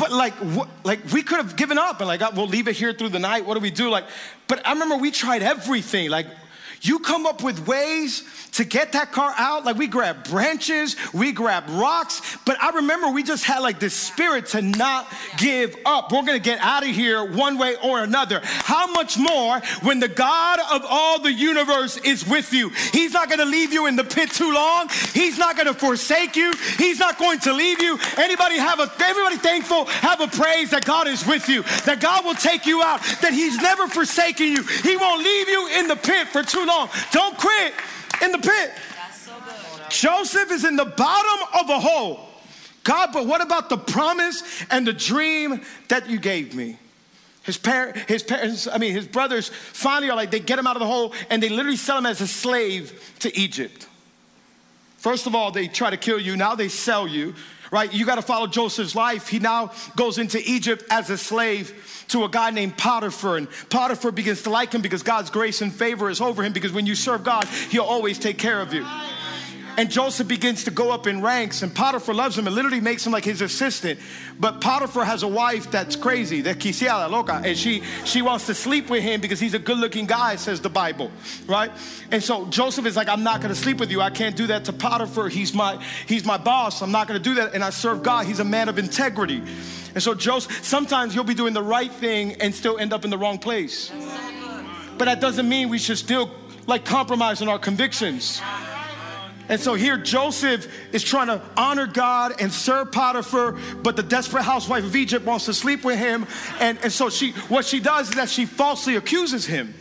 But 0.00 0.12
like, 0.12 0.32
like 0.82 1.00
we 1.12 1.22
could 1.22 1.36
have 1.36 1.56
given 1.56 1.76
up 1.76 2.00
and 2.00 2.08
like, 2.08 2.22
ah, 2.22 2.32
we'll 2.34 2.48
leave 2.48 2.68
it 2.68 2.74
here 2.74 2.94
through 2.94 3.10
the 3.10 3.18
night. 3.18 3.44
What 3.44 3.52
do 3.52 3.60
we 3.60 3.70
do? 3.70 3.90
Like, 3.90 4.04
but 4.48 4.66
I 4.66 4.72
remember 4.72 4.96
we 4.96 5.10
tried 5.10 5.42
everything. 5.42 6.08
Like, 6.08 6.26
you 6.80 7.00
come 7.00 7.26
up 7.26 7.42
with 7.42 7.66
ways 7.66 8.22
to 8.60 8.66
get 8.66 8.92
that 8.92 9.10
car 9.10 9.32
out. 9.38 9.64
Like 9.64 9.76
we 9.76 9.86
grab 9.86 10.28
branches, 10.28 10.94
we 11.14 11.32
grab 11.32 11.64
rocks. 11.70 12.20
But 12.44 12.62
I 12.62 12.70
remember 12.70 13.08
we 13.08 13.22
just 13.22 13.44
had 13.44 13.60
like 13.60 13.80
this 13.80 13.94
spirit 13.94 14.46
to 14.48 14.60
not 14.60 15.10
give 15.38 15.74
up. 15.86 16.12
We're 16.12 16.24
gonna 16.24 16.38
get 16.38 16.60
out 16.60 16.82
of 16.82 16.90
here 16.90 17.24
one 17.24 17.56
way 17.56 17.76
or 17.82 18.02
another. 18.02 18.40
How 18.44 18.86
much 18.86 19.16
more 19.16 19.60
when 19.80 19.98
the 19.98 20.08
God 20.08 20.58
of 20.70 20.84
all 20.86 21.20
the 21.20 21.32
universe 21.32 21.96
is 21.98 22.26
with 22.26 22.52
you? 22.52 22.68
He's 22.92 23.14
not 23.14 23.30
gonna 23.30 23.46
leave 23.46 23.72
you 23.72 23.86
in 23.86 23.96
the 23.96 24.04
pit 24.04 24.30
too 24.30 24.52
long. 24.52 24.90
He's 25.14 25.38
not 25.38 25.56
gonna 25.56 25.72
forsake 25.72 26.36
you. 26.36 26.52
He's 26.76 26.98
not 26.98 27.18
going 27.18 27.38
to 27.40 27.54
leave 27.54 27.80
you. 27.80 27.98
Anybody 28.18 28.58
have 28.58 28.78
a 28.78 28.92
everybody 29.00 29.38
thankful, 29.38 29.86
have 29.86 30.20
a 30.20 30.28
praise 30.28 30.70
that 30.70 30.84
God 30.84 31.08
is 31.08 31.26
with 31.26 31.48
you, 31.48 31.62
that 31.86 32.00
God 32.00 32.26
will 32.26 32.34
take 32.34 32.66
you 32.66 32.82
out, 32.82 33.00
that 33.22 33.32
He's 33.32 33.56
never 33.56 33.88
forsaken 33.88 34.48
you. 34.48 34.62
He 34.62 34.98
won't 34.98 35.24
leave 35.24 35.48
you 35.48 35.68
in 35.78 35.88
the 35.88 35.96
pit 35.96 36.28
for 36.28 36.42
too 36.42 36.66
long. 36.66 36.90
Don't 37.10 37.38
quit 37.38 37.72
in 38.22 38.32
the 38.32 38.38
pit. 38.38 38.72
Joseph 39.88 40.50
is 40.50 40.64
in 40.64 40.76
the 40.76 40.84
bottom 40.84 41.48
of 41.60 41.70
a 41.70 41.80
hole. 41.80 42.28
God, 42.84 43.10
but 43.12 43.26
what 43.26 43.40
about 43.40 43.68
the 43.68 43.76
promise 43.76 44.42
and 44.70 44.86
the 44.86 44.92
dream 44.92 45.62
that 45.88 46.08
you 46.08 46.18
gave 46.18 46.54
me? 46.54 46.78
His, 47.42 47.56
parent, 47.56 47.96
his 48.08 48.22
parents, 48.22 48.68
I 48.68 48.78
mean, 48.78 48.92
his 48.92 49.06
brothers 49.06 49.48
finally 49.48 50.10
are 50.10 50.16
like, 50.16 50.30
they 50.30 50.40
get 50.40 50.58
him 50.58 50.66
out 50.66 50.76
of 50.76 50.80
the 50.80 50.86
hole 50.86 51.14
and 51.30 51.42
they 51.42 51.48
literally 51.48 51.76
sell 51.76 51.98
him 51.98 52.06
as 52.06 52.20
a 52.20 52.26
slave 52.26 53.14
to 53.20 53.36
Egypt. 53.36 53.86
First 54.98 55.26
of 55.26 55.34
all, 55.34 55.50
they 55.50 55.66
try 55.66 55.90
to 55.90 55.96
kill 55.96 56.20
you. 56.20 56.36
Now 56.36 56.54
they 56.54 56.68
sell 56.68 57.08
you, 57.08 57.34
right? 57.70 57.92
You 57.92 58.04
got 58.06 58.16
to 58.16 58.22
follow 58.22 58.46
Joseph's 58.46 58.94
life. 58.94 59.28
He 59.28 59.38
now 59.38 59.72
goes 59.96 60.18
into 60.18 60.40
Egypt 60.44 60.84
as 60.90 61.10
a 61.10 61.18
slave 61.18 62.04
to 62.08 62.24
a 62.24 62.28
guy 62.28 62.50
named 62.50 62.76
Potiphar. 62.76 63.36
And 63.36 63.48
Potiphar 63.68 64.12
begins 64.12 64.42
to 64.42 64.50
like 64.50 64.72
him 64.72 64.82
because 64.82 65.02
God's 65.02 65.30
grace 65.30 65.62
and 65.62 65.72
favor 65.72 66.10
is 66.10 66.20
over 66.20 66.42
him 66.42 66.52
because 66.52 66.72
when 66.72 66.86
you 66.86 66.94
serve 66.94 67.24
God, 67.24 67.44
he'll 67.70 67.82
always 67.84 68.18
take 68.18 68.38
care 68.38 68.60
of 68.60 68.74
you. 68.74 68.84
And 69.76 69.90
Joseph 69.90 70.28
begins 70.28 70.64
to 70.64 70.70
go 70.70 70.90
up 70.90 71.06
in 71.06 71.22
ranks, 71.22 71.62
and 71.62 71.74
Potiphar 71.74 72.14
loves 72.14 72.36
him 72.36 72.46
and 72.46 72.54
literally 72.54 72.80
makes 72.80 73.06
him 73.06 73.12
like 73.12 73.24
his 73.24 73.40
assistant. 73.40 73.98
But 74.38 74.60
Potiphar 74.60 75.04
has 75.04 75.22
a 75.22 75.28
wife 75.28 75.70
that's 75.70 75.96
crazy, 75.96 76.42
that 76.42 76.58
quisiera 76.58 77.08
loca, 77.10 77.40
and 77.44 77.56
she 77.56 77.82
she 78.04 78.20
wants 78.20 78.46
to 78.46 78.54
sleep 78.54 78.90
with 78.90 79.02
him 79.02 79.20
because 79.20 79.40
he's 79.40 79.54
a 79.54 79.58
good-looking 79.58 80.06
guy, 80.06 80.36
says 80.36 80.60
the 80.60 80.68
Bible, 80.68 81.10
right? 81.46 81.70
And 82.10 82.22
so 82.22 82.46
Joseph 82.46 82.84
is 82.86 82.96
like, 82.96 83.08
I'm 83.08 83.22
not 83.22 83.40
gonna 83.40 83.54
sleep 83.54 83.78
with 83.78 83.90
you. 83.90 84.00
I 84.00 84.10
can't 84.10 84.36
do 84.36 84.48
that 84.48 84.66
to 84.66 84.72
Potiphar. 84.72 85.28
He's 85.28 85.54
my 85.54 85.82
he's 86.06 86.24
my 86.24 86.36
boss. 86.36 86.82
I'm 86.82 86.92
not 86.92 87.06
gonna 87.06 87.18
do 87.18 87.34
that. 87.36 87.54
And 87.54 87.64
I 87.64 87.70
serve 87.70 88.02
God. 88.02 88.26
He's 88.26 88.40
a 88.40 88.44
man 88.44 88.68
of 88.68 88.78
integrity. 88.78 89.42
And 89.94 90.02
so 90.02 90.14
Joseph, 90.14 90.64
sometimes 90.64 91.14
you'll 91.14 91.24
be 91.24 91.34
doing 91.34 91.54
the 91.54 91.62
right 91.62 91.90
thing 91.90 92.34
and 92.34 92.54
still 92.54 92.78
end 92.78 92.92
up 92.92 93.04
in 93.04 93.10
the 93.10 93.18
wrong 93.18 93.38
place. 93.38 93.90
But 94.98 95.06
that 95.06 95.20
doesn't 95.20 95.48
mean 95.48 95.68
we 95.68 95.78
should 95.78 95.98
still 95.98 96.30
like 96.66 96.84
compromise 96.84 97.40
on 97.40 97.48
our 97.48 97.58
convictions. 97.58 98.40
And 99.50 99.60
so 99.60 99.74
here 99.74 99.96
Joseph 99.96 100.72
is 100.92 101.02
trying 101.02 101.26
to 101.26 101.42
honor 101.56 101.88
God 101.88 102.40
and 102.40 102.52
serve 102.52 102.92
Potiphar, 102.92 103.58
but 103.82 103.96
the 103.96 104.02
desperate 104.02 104.44
housewife 104.44 104.84
of 104.84 104.94
Egypt 104.94 105.26
wants 105.26 105.46
to 105.46 105.52
sleep 105.52 105.84
with 105.84 105.98
him. 105.98 106.24
And, 106.60 106.78
and 106.84 106.92
so 106.92 107.10
she 107.10 107.32
what 107.48 107.64
she 107.64 107.80
does 107.80 108.10
is 108.10 108.14
that 108.14 108.28
she 108.28 108.46
falsely 108.46 108.94
accuses 108.94 109.44
him. 109.44 109.74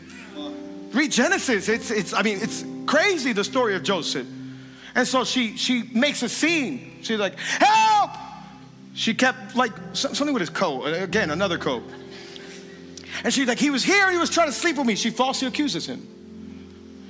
Read 0.92 1.12
Genesis. 1.12 1.70
It's 1.70 1.92
it's 1.92 2.14
I 2.14 2.24
mean 2.24 2.40
it's 2.42 2.66
crazy 2.88 3.32
the 3.32 3.44
story 3.44 3.76
of 3.76 3.84
Joseph. 3.84 4.26
And 4.96 5.08
so 5.08 5.24
she 5.24 5.56
she 5.56 5.84
makes 5.94 6.24
a 6.24 6.30
scene. 6.30 6.98
She's 7.04 7.20
like, 7.20 7.38
help! 7.38 8.10
She 8.96 9.14
kept 9.14 9.56
like 9.56 9.72
something 9.94 10.34
with 10.34 10.42
his 10.42 10.50
coat. 10.50 10.86
Again, 10.88 11.30
another 11.30 11.60
coat. 11.60 11.84
And 13.24 13.32
she's 13.32 13.48
like, 13.48 13.60
he 13.60 13.70
was 13.70 13.84
here, 13.84 14.10
he 14.10 14.18
was 14.18 14.32
trying 14.32 14.48
to 14.48 14.54
sleep 14.54 14.78
with 14.78 14.88
me. 14.88 14.96
She 14.96 15.12
falsely 15.12 15.48
accuses 15.48 15.86
him. 15.86 16.19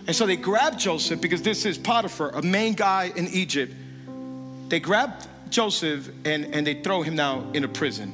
And 0.09 0.15
so 0.15 0.25
they 0.25 0.37
grabbed 0.37 0.79
Joseph 0.79 1.21
because 1.21 1.43
this 1.43 1.67
is 1.67 1.77
Potiphar, 1.77 2.29
a 2.29 2.41
main 2.41 2.73
guy 2.73 3.11
in 3.15 3.27
Egypt. 3.27 3.71
They 4.67 4.79
grabbed 4.79 5.27
Joseph 5.51 6.09
and, 6.25 6.45
and 6.45 6.65
they 6.65 6.81
throw 6.81 7.03
him 7.03 7.15
now 7.15 7.45
in 7.53 7.63
a 7.63 7.67
prison. 7.67 8.11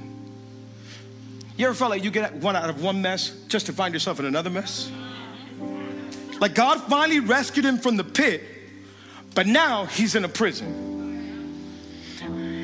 You 1.56 1.68
ever 1.68 1.74
felt 1.74 1.92
like 1.92 2.04
you 2.04 2.12
get 2.12 2.34
one 2.34 2.54
out 2.54 2.70
of 2.70 2.84
one 2.84 3.02
mess 3.02 3.30
just 3.48 3.68
to 3.68 3.72
find 3.72 3.94
yourself 3.94 4.20
in 4.20 4.26
another 4.26 4.50
mess? 4.50 4.92
Like 6.42 6.54
God 6.54 6.82
finally 6.82 7.22
rescued 7.22 7.64
him 7.64 7.78
from 7.78 7.96
the 7.96 8.04
pit, 8.04 8.44
but 9.34 9.48
now 9.48 9.86
he's 9.86 10.16
in 10.16 10.26
a 10.26 10.30
prison. 10.30 10.82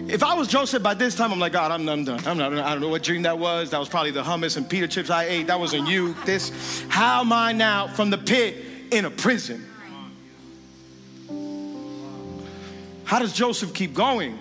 If 0.09 0.23
I 0.23 0.33
was 0.33 0.49
Joseph 0.49 0.83
by 0.83 0.93
this 0.93 1.15
time, 1.15 1.31
I'm 1.31 1.39
like, 1.39 1.53
God, 1.53 1.71
I'm, 1.71 1.87
I'm 1.87 2.03
done. 2.03 2.19
I'm 2.27 2.37
not, 2.37 2.51
I 2.51 2.73
don't 2.73 2.81
know 2.81 2.89
what 2.89 3.01
dream 3.01 3.21
that 3.21 3.39
was. 3.39 3.69
That 3.69 3.79
was 3.79 3.87
probably 3.87 4.11
the 4.11 4.23
hummus 4.23 4.57
and 4.57 4.69
pita 4.69 4.89
chips 4.89 5.09
I 5.09 5.23
ate. 5.23 5.47
That 5.47 5.57
wasn't 5.57 5.87
you. 5.87 6.15
This, 6.25 6.83
how 6.89 7.21
am 7.21 7.31
I 7.31 7.53
now 7.53 7.87
from 7.87 8.09
the 8.09 8.17
pit 8.17 8.70
in 8.91 9.05
a 9.05 9.09
prison. 9.09 9.65
How 13.05 13.19
does 13.19 13.33
Joseph 13.33 13.73
keep 13.73 13.93
going? 13.93 14.37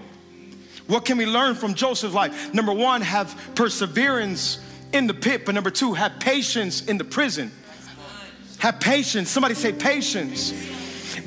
What 0.87 1.05
can 1.05 1.19
we 1.19 1.27
learn 1.27 1.55
from 1.55 1.75
Joseph's 1.75 2.15
life? 2.15 2.53
Number 2.53 2.73
one, 2.73 3.01
have 3.01 3.53
perseverance 3.55 4.59
in 4.93 5.07
the 5.07 5.15
pit, 5.15 5.47
but 5.47 5.55
number 5.55 5.71
two, 5.71 5.95
have 5.95 6.19
patience 6.21 6.85
in 6.87 6.99
the 6.99 7.05
prison. 7.05 7.53
Have 8.59 8.81
patience. 8.81 9.31
Somebody 9.31 9.55
say 9.55 9.73
patience. 9.73 10.53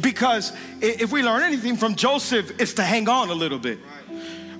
Because 0.01 0.53
if 0.81 1.11
we 1.11 1.23
learn 1.23 1.43
anything 1.43 1.77
from 1.77 1.95
Joseph, 1.95 2.51
it's 2.59 2.73
to 2.73 2.83
hang 2.83 3.09
on 3.09 3.29
a 3.29 3.33
little 3.33 3.59
bit. 3.59 3.79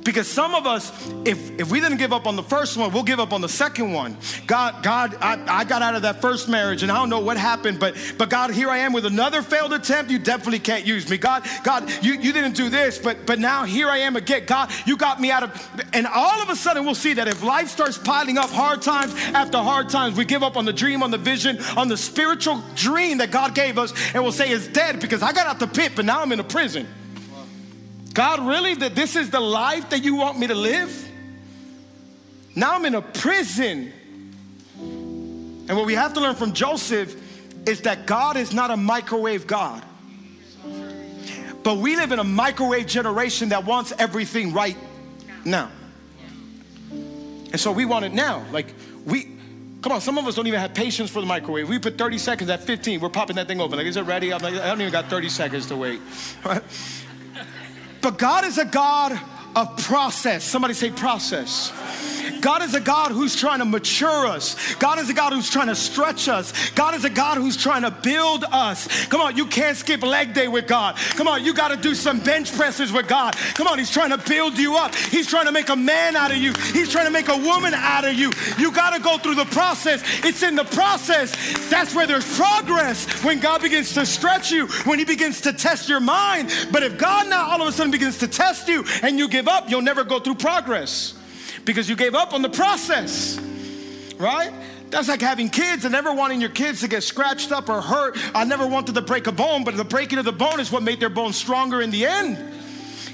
Because 0.03 0.27
some 0.27 0.53
of 0.53 0.67
us, 0.67 0.91
if, 1.25 1.59
if 1.59 1.71
we 1.71 1.79
didn't 1.79 1.97
give 1.97 2.11
up 2.11 2.27
on 2.27 2.35
the 2.35 2.43
first 2.43 2.75
one, 2.75 2.91
we'll 2.91 3.03
give 3.03 3.19
up 3.19 3.31
on 3.31 3.41
the 3.41 3.49
second 3.49 3.93
one. 3.93 4.17
God, 4.47 4.83
God, 4.83 5.15
I, 5.21 5.41
I 5.47 5.63
got 5.63 5.81
out 5.81 5.95
of 5.95 6.01
that 6.01 6.21
first 6.21 6.49
marriage 6.49 6.83
and 6.83 6.91
I 6.91 6.95
don't 6.95 7.09
know 7.09 7.19
what 7.19 7.37
happened, 7.37 7.79
but 7.79 7.95
but 8.17 8.29
God, 8.29 8.51
here 8.51 8.69
I 8.69 8.79
am 8.79 8.93
with 8.93 9.05
another 9.05 9.41
failed 9.41 9.73
attempt. 9.73 10.11
You 10.11 10.19
definitely 10.19 10.59
can't 10.59 10.85
use 10.85 11.09
me. 11.09 11.17
God, 11.17 11.47
God, 11.63 11.89
you, 12.03 12.13
you 12.13 12.33
didn't 12.33 12.55
do 12.55 12.69
this, 12.69 12.97
but 12.97 13.25
but 13.25 13.39
now 13.39 13.63
here 13.63 13.89
I 13.89 13.99
am 13.99 14.15
again. 14.15 14.45
God, 14.45 14.71
you 14.85 14.97
got 14.97 15.21
me 15.21 15.31
out 15.31 15.43
of 15.43 15.83
and 15.93 16.05
all 16.07 16.41
of 16.41 16.49
a 16.49 16.55
sudden 16.55 16.83
we'll 16.85 16.95
see 16.95 17.13
that 17.13 17.27
if 17.27 17.41
life 17.43 17.69
starts 17.69 17.97
piling 17.97 18.37
up 18.37 18.49
hard 18.49 18.81
times 18.81 19.13
after 19.33 19.57
hard 19.57 19.89
times, 19.89 20.17
we 20.17 20.25
give 20.25 20.43
up 20.43 20.57
on 20.57 20.65
the 20.65 20.73
dream, 20.73 21.01
on 21.03 21.11
the 21.11 21.17
vision, 21.17 21.59
on 21.77 21.87
the 21.87 21.97
spiritual 21.97 22.61
dream 22.75 23.19
that 23.19 23.31
God 23.31 23.55
gave 23.55 23.77
us, 23.77 23.93
and 24.13 24.21
we'll 24.21 24.31
say 24.31 24.49
it's 24.49 24.67
dead 24.67 24.99
because 24.99 25.21
I 25.21 25.31
got 25.31 25.47
out 25.47 25.59
the 25.59 25.67
pit, 25.67 25.93
but 25.95 26.05
now 26.05 26.21
I'm 26.21 26.31
in 26.31 26.39
a 26.39 26.43
prison. 26.43 26.87
God, 28.13 28.47
really? 28.47 28.76
That 28.76 28.95
this 28.95 29.15
is 29.15 29.30
the 29.30 29.39
life 29.39 29.89
that 29.89 30.04
you 30.04 30.15
want 30.15 30.38
me 30.38 30.47
to 30.47 30.56
live? 30.56 31.10
Now 32.56 32.76
I'm 32.76 32.86
in 32.86 32.95
a 32.95 33.02
prison. 33.02 33.91
And 34.80 35.69
what 35.69 35.86
we 35.86 35.95
have 35.95 36.13
to 36.13 36.21
learn 36.21 36.36
from 36.36 36.54
Joseph 36.54 37.15
is 37.67 37.82
that 37.82 38.06
God 38.06 38.38
is 38.38 38.54
not 38.54 38.69
a 38.69 38.78
microwave 38.78 39.47
God. 39.47 39.84
But 41.63 41.78
we 41.78 41.95
live 41.95 42.12
in 42.12 42.19
a 42.19 42.23
microwave 42.23 42.88
generation 42.88 43.49
that 43.49 43.65
wants 43.65 43.93
everything 43.97 44.54
right 44.54 44.78
now. 45.45 45.71
And 46.91 47.60
so 47.60 47.71
we 47.71 47.86
want 47.86 48.04
it 48.04 48.13
now. 48.13 48.45
Like, 48.52 48.73
we, 49.06 49.30
come 49.82 49.93
on, 49.93 50.02
some 50.02 50.17
of 50.17 50.28
us 50.28 50.36
don't 50.36 50.47
even 50.47 50.60
have 50.60 50.73
patience 50.73 51.10
for 51.10 51.21
the 51.21 51.26
microwave. 51.26 51.69
We 51.69 51.80
put 51.80 51.97
30 51.97 52.17
seconds 52.17 52.49
at 52.49 52.62
15, 52.62 52.99
we're 52.99 53.10
popping 53.10 53.38
that 53.38 53.47
thing 53.47 53.62
open. 53.62 53.78
Like, 53.78 53.88
is 53.88 53.95
it 53.95 54.02
ready? 54.02 54.34
I'm 54.34 54.41
like, 54.41 54.56
I 54.56 54.67
don't 54.67 54.82
even 54.82 54.91
got 54.91 55.10
30 55.10 55.30
seconds 55.30 55.67
to 55.67 55.78
wait. 55.78 56.02
But 58.03 58.17
God 58.17 58.43
is 58.43 58.57
a 58.57 58.65
God 58.65 59.17
of 59.55 59.75
process. 59.77 60.43
Somebody 60.43 60.73
say 60.73 60.91
process. 60.91 61.71
God 62.43 62.61
is 62.61 62.73
a 62.73 62.81
God 62.81 63.13
who's 63.13 63.37
trying 63.37 63.59
to 63.59 63.65
mature 63.65 64.27
us. 64.27 64.75
God 64.75 64.99
is 64.99 65.09
a 65.09 65.13
God 65.13 65.31
who's 65.31 65.49
trying 65.49 65.67
to 65.67 65.75
stretch 65.75 66.27
us. 66.27 66.71
God 66.71 66.93
is 66.93 67.05
a 67.05 67.09
God 67.09 67.37
who's 67.37 67.55
trying 67.55 67.83
to 67.83 67.91
build 67.91 68.43
us. 68.51 69.05
Come 69.05 69.21
on, 69.21 69.37
you 69.37 69.45
can't 69.45 69.77
skip 69.77 70.01
leg 70.01 70.33
day 70.33 70.49
with 70.49 70.67
God. 70.67 70.97
Come 71.15 71.29
on, 71.29 71.45
you 71.45 71.53
got 71.53 71.69
to 71.69 71.77
do 71.77 71.95
some 71.95 72.19
bench 72.19 72.53
presses 72.53 72.91
with 72.91 73.07
God. 73.07 73.35
Come 73.53 73.67
on, 73.67 73.79
He's 73.79 73.89
trying 73.89 74.09
to 74.09 74.17
build 74.17 74.57
you 74.57 74.75
up. 74.75 74.93
He's 74.93 75.25
trying 75.25 75.45
to 75.45 75.53
make 75.53 75.69
a 75.69 75.75
man 75.77 76.17
out 76.17 76.31
of 76.31 76.37
you. 76.37 76.51
He's 76.73 76.91
trying 76.91 77.05
to 77.05 77.11
make 77.11 77.29
a 77.29 77.37
woman 77.37 77.73
out 77.73 78.03
of 78.03 78.13
you. 78.13 78.29
You 78.57 78.73
got 78.73 78.93
to 78.93 79.01
go 79.01 79.17
through 79.17 79.35
the 79.35 79.45
process. 79.45 80.03
It's 80.25 80.43
in 80.43 80.55
the 80.55 80.65
process. 80.65 81.31
That's 81.69 81.95
where 81.95 82.07
there's 82.07 82.27
progress. 82.35 83.23
When 83.23 83.39
God 83.39 83.61
begins 83.61 83.93
to 83.93 84.05
stretch 84.05 84.51
you, 84.51 84.67
when 84.83 84.99
He 84.99 85.05
begins 85.05 85.39
to 85.41 85.53
test 85.53 85.87
your 85.87 86.01
mind. 86.01 86.51
But 86.73 86.83
if 86.83 86.97
God 86.97 87.29
now 87.29 87.51
all 87.51 87.61
of 87.61 87.69
a 87.69 87.71
sudden 87.71 87.91
begins 87.91 88.17
to 88.17 88.27
test 88.27 88.67
you 88.67 88.83
and 89.01 89.17
you 89.17 89.29
give 89.29 89.42
up, 89.47 89.69
you'll 89.69 89.82
never 89.82 90.03
go 90.03 90.19
through 90.19 90.36
progress 90.36 91.13
because 91.65 91.89
you 91.89 91.95
gave 91.95 92.15
up 92.15 92.34
on 92.34 92.41
the 92.41 92.49
process, 92.49 93.39
right? 94.17 94.53
That's 94.89 95.08
like 95.08 95.21
having 95.21 95.49
kids 95.49 95.86
and 95.86 95.91
never 95.91 96.13
wanting 96.13 96.39
your 96.39 96.51
kids 96.51 96.82
to 96.82 96.88
get 96.88 97.03
scratched 97.03 97.51
up 97.51 97.69
or 97.69 97.82
hurt. 97.82 98.17
I 98.36 98.43
never 98.43 98.67
wanted 98.67 98.95
to 98.95 99.01
break 99.01 99.27
a 99.27 99.32
bone, 99.32 99.63
but 99.63 99.75
the 99.75 99.84
breaking 99.84 100.19
of 100.19 100.25
the 100.25 100.32
bone 100.32 100.60
is 100.60 100.71
what 100.71 100.84
made 100.84 100.99
their 100.99 101.10
bone 101.10 101.34
stronger 101.34 101.82
in 101.82 101.91
the 101.91 102.06
end 102.06 102.38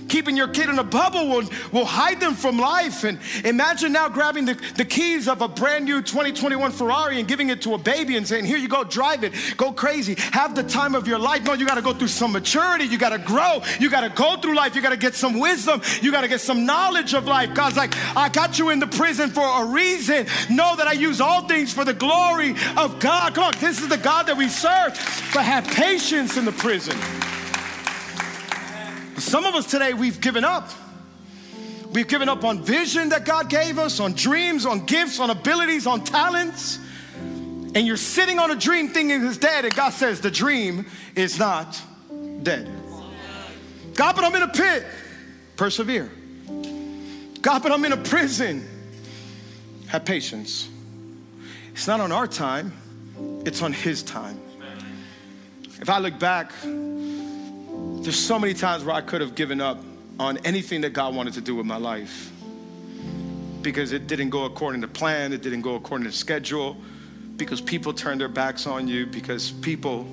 keeping 0.09 0.35
your 0.35 0.47
kid 0.47 0.69
in 0.69 0.79
a 0.79 0.83
bubble 0.83 1.27
will, 1.29 1.49
will 1.71 1.85
hide 1.85 2.19
them 2.19 2.33
from 2.33 2.57
life. 2.57 3.03
And 3.03 3.19
imagine 3.45 3.93
now 3.93 4.09
grabbing 4.09 4.45
the, 4.45 4.55
the 4.75 4.85
keys 4.85 5.27
of 5.27 5.41
a 5.41 5.47
brand 5.47 5.85
new 5.85 6.01
2021 6.01 6.71
Ferrari 6.71 7.19
and 7.19 7.27
giving 7.27 7.49
it 7.49 7.61
to 7.61 7.75
a 7.75 7.77
baby 7.77 8.17
and 8.17 8.27
saying, 8.27 8.45
Here 8.45 8.57
you 8.57 8.67
go, 8.67 8.83
drive 8.83 9.23
it, 9.23 9.33
go 9.57 9.71
crazy, 9.71 10.15
have 10.31 10.55
the 10.55 10.63
time 10.63 10.95
of 10.95 11.07
your 11.07 11.19
life. 11.19 11.43
No, 11.43 11.53
you 11.53 11.65
got 11.65 11.75
to 11.75 11.81
go 11.81 11.93
through 11.93 12.07
some 12.07 12.31
maturity, 12.31 12.85
you 12.85 12.97
got 12.97 13.09
to 13.09 13.19
grow, 13.19 13.61
you 13.79 13.89
got 13.89 14.01
to 14.01 14.09
go 14.09 14.37
through 14.37 14.55
life, 14.55 14.75
you 14.75 14.81
got 14.81 14.89
to 14.89 14.97
get 14.97 15.15
some 15.15 15.39
wisdom, 15.39 15.81
you 16.01 16.11
got 16.11 16.21
to 16.21 16.27
get 16.27 16.41
some 16.41 16.65
knowledge 16.65 17.13
of 17.13 17.25
life. 17.25 17.53
God's 17.53 17.77
like, 17.77 17.95
I 18.15 18.29
got 18.29 18.59
you 18.59 18.69
in 18.69 18.79
the 18.79 18.87
prison 18.87 19.29
for 19.29 19.63
a 19.63 19.65
reason. 19.65 20.25
Know 20.49 20.75
that 20.75 20.87
I 20.87 20.93
use 20.93 21.21
all 21.21 21.47
things 21.47 21.73
for 21.73 21.85
the 21.85 21.93
glory 21.93 22.55
of 22.77 22.99
God. 22.99 23.35
Come 23.35 23.45
on, 23.45 23.53
this 23.59 23.81
is 23.81 23.87
the 23.87 23.97
God 23.97 24.25
that 24.27 24.37
we 24.37 24.47
serve, 24.47 24.93
but 25.33 25.43
have 25.43 25.65
patience 25.67 26.37
in 26.37 26.45
the 26.45 26.51
prison. 26.51 26.97
Some 29.29 29.45
of 29.45 29.53
us 29.53 29.69
today, 29.69 29.93
we've 29.93 30.19
given 30.19 30.43
up. 30.43 30.71
We've 31.91 32.07
given 32.07 32.29
up 32.29 32.43
on 32.43 32.63
vision 32.63 33.09
that 33.09 33.25
God 33.25 33.47
gave 33.47 33.77
us, 33.77 33.99
on 33.99 34.13
dreams, 34.13 34.65
on 34.65 34.87
gifts, 34.87 35.19
on 35.19 35.29
abilities, 35.29 35.85
on 35.85 36.03
talents. 36.03 36.79
And 37.75 37.85
you're 37.85 37.95
sitting 37.95 38.39
on 38.39 38.49
a 38.49 38.55
dream 38.55 38.89
thinking 38.89 39.23
it's 39.23 39.37
dead, 39.37 39.65
and 39.65 39.75
God 39.75 39.91
says 39.91 40.19
the 40.19 40.31
dream 40.31 40.87
is 41.15 41.37
not 41.37 41.79
dead. 42.41 42.67
God, 43.93 44.15
but 44.15 44.25
I'm 44.25 44.33
in 44.33 44.41
a 44.41 44.47
pit. 44.47 44.83
Persevere. 45.57 46.09
God, 47.43 47.61
but 47.61 47.71
I'm 47.71 47.85
in 47.85 47.93
a 47.93 47.97
prison. 47.97 48.67
Have 49.89 50.05
patience. 50.05 50.67
It's 51.73 51.85
not 51.85 51.99
on 51.99 52.11
our 52.11 52.25
time, 52.25 52.73
it's 53.45 53.61
on 53.61 53.73
His 53.73 54.01
time. 54.01 54.39
If 55.79 55.87
I 55.87 55.99
look 55.99 56.17
back 56.17 56.51
there's 58.01 58.17
so 58.17 58.39
many 58.39 58.53
times 58.53 58.83
where 58.83 58.95
I 58.95 59.01
could 59.01 59.21
have 59.21 59.35
given 59.35 59.61
up 59.61 59.77
on 60.19 60.37
anything 60.39 60.81
that 60.81 60.93
God 60.93 61.15
wanted 61.15 61.33
to 61.33 61.41
do 61.41 61.55
with 61.55 61.65
my 61.65 61.77
life 61.77 62.31
because 63.61 63.91
it 63.91 64.07
didn't 64.07 64.29
go 64.29 64.45
according 64.45 64.81
to 64.81 64.87
plan, 64.87 65.33
it 65.33 65.41
didn't 65.41 65.61
go 65.61 65.75
according 65.75 66.05
to 66.05 66.11
schedule, 66.11 66.77
because 67.35 67.61
people 67.61 67.93
turn 67.93 68.17
their 68.17 68.27
backs 68.27 68.65
on 68.65 68.87
you, 68.87 69.05
because 69.05 69.51
people 69.51 70.07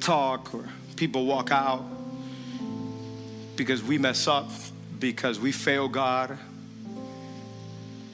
talk 0.00 0.54
or 0.54 0.68
people 0.96 1.26
walk 1.26 1.50
out, 1.50 1.84
because 3.56 3.82
we 3.82 3.98
mess 3.98 4.26
up, 4.26 4.50
because 4.98 5.40
we 5.40 5.52
fail 5.52 5.88
God. 5.88 6.38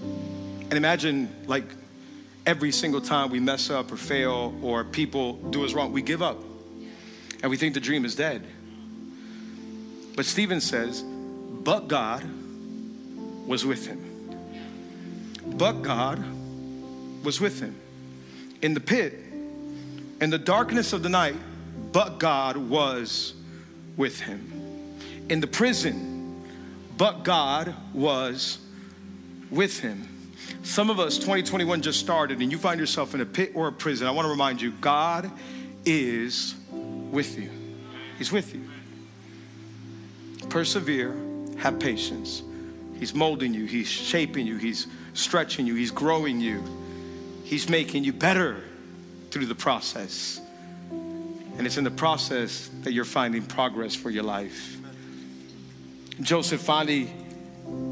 And 0.01 0.73
imagine 0.73 1.29
like 1.47 1.65
every 2.47 2.73
single 2.73 3.01
time 3.01 3.31
we 3.31 3.41
mess 3.41 3.71
up 3.71 3.93
or 3.93 3.97
fail 3.97 4.55
or 4.63 4.85
people 4.85 5.35
do 5.51 5.65
us 5.65 5.75
wrong, 5.75 5.93
we 5.93 6.03
give 6.03 6.23
up 6.23 6.39
and 7.43 7.51
we 7.51 7.57
think 7.57 7.75
the 7.75 7.81
dream 7.81 8.05
is 8.05 8.15
dead. 8.15 8.47
But 10.15 10.27
Stephen 10.27 10.61
says, 10.61 11.03
but 11.03 11.89
God 11.89 12.25
was 13.47 13.67
with 13.67 13.87
him. 13.87 14.01
But 15.45 15.83
God 15.83 16.25
was 17.25 17.41
with 17.41 17.61
him. 17.61 17.75
In 18.63 18.75
the 18.75 18.81
pit, 18.81 19.15
in 20.21 20.31
the 20.31 20.39
darkness 20.39 20.93
of 20.93 21.03
the 21.03 21.09
night, 21.09 21.37
but 21.93 22.19
God 22.19 22.57
was 22.57 23.35
with 23.97 24.21
him. 24.21 24.99
In 25.29 25.41
the 25.41 25.47
prison, 25.47 26.45
but 26.97 27.25
God 27.25 27.75
was 27.93 28.59
with 29.51 29.81
him. 29.81 30.09
Some 30.63 30.91
of 30.91 31.01
us, 31.01 31.17
2021 31.17 31.83
just 31.83 31.99
started, 31.99 32.41
and 32.41 32.53
you 32.53 32.59
find 32.59 32.79
yourself 32.79 33.15
in 33.15 33.21
a 33.21 33.27
pit 33.27 33.53
or 33.55 33.69
a 33.69 33.73
prison. 33.73 34.07
I 34.07 34.11
want 34.13 34.27
to 34.27 34.31
remind 34.31 34.61
you 34.61 34.73
God 34.81 35.31
is 35.85 36.55
with 37.13 37.39
you. 37.39 37.51
He's 38.19 38.33
with 38.33 38.53
you. 38.55 38.69
Persevere, 40.49 41.15
have 41.59 41.79
patience. 41.79 42.43
He's 42.99 43.15
molding 43.15 43.55
you, 43.55 43.67
He's 43.67 43.89
shaping 43.89 44.47
you, 44.47 44.57
He's 44.57 44.89
stretching 45.15 45.67
you, 45.67 45.75
He's 45.75 45.91
growing 45.93 46.41
you, 46.41 46.63
He's 47.45 47.69
making 47.69 48.03
you 48.03 48.13
better 48.13 48.57
through 49.31 49.47
the 49.47 49.55
process. 49.55 50.41
And 50.91 51.67
it's 51.67 51.77
in 51.77 51.85
the 51.85 51.91
process 51.91 52.71
that 52.83 52.93
you're 52.93 53.05
finding 53.05 53.43
progress 53.43 53.95
for 53.95 54.11
your 54.11 54.23
life. 54.23 54.79
Joseph 56.21 56.61
finally, 56.61 57.13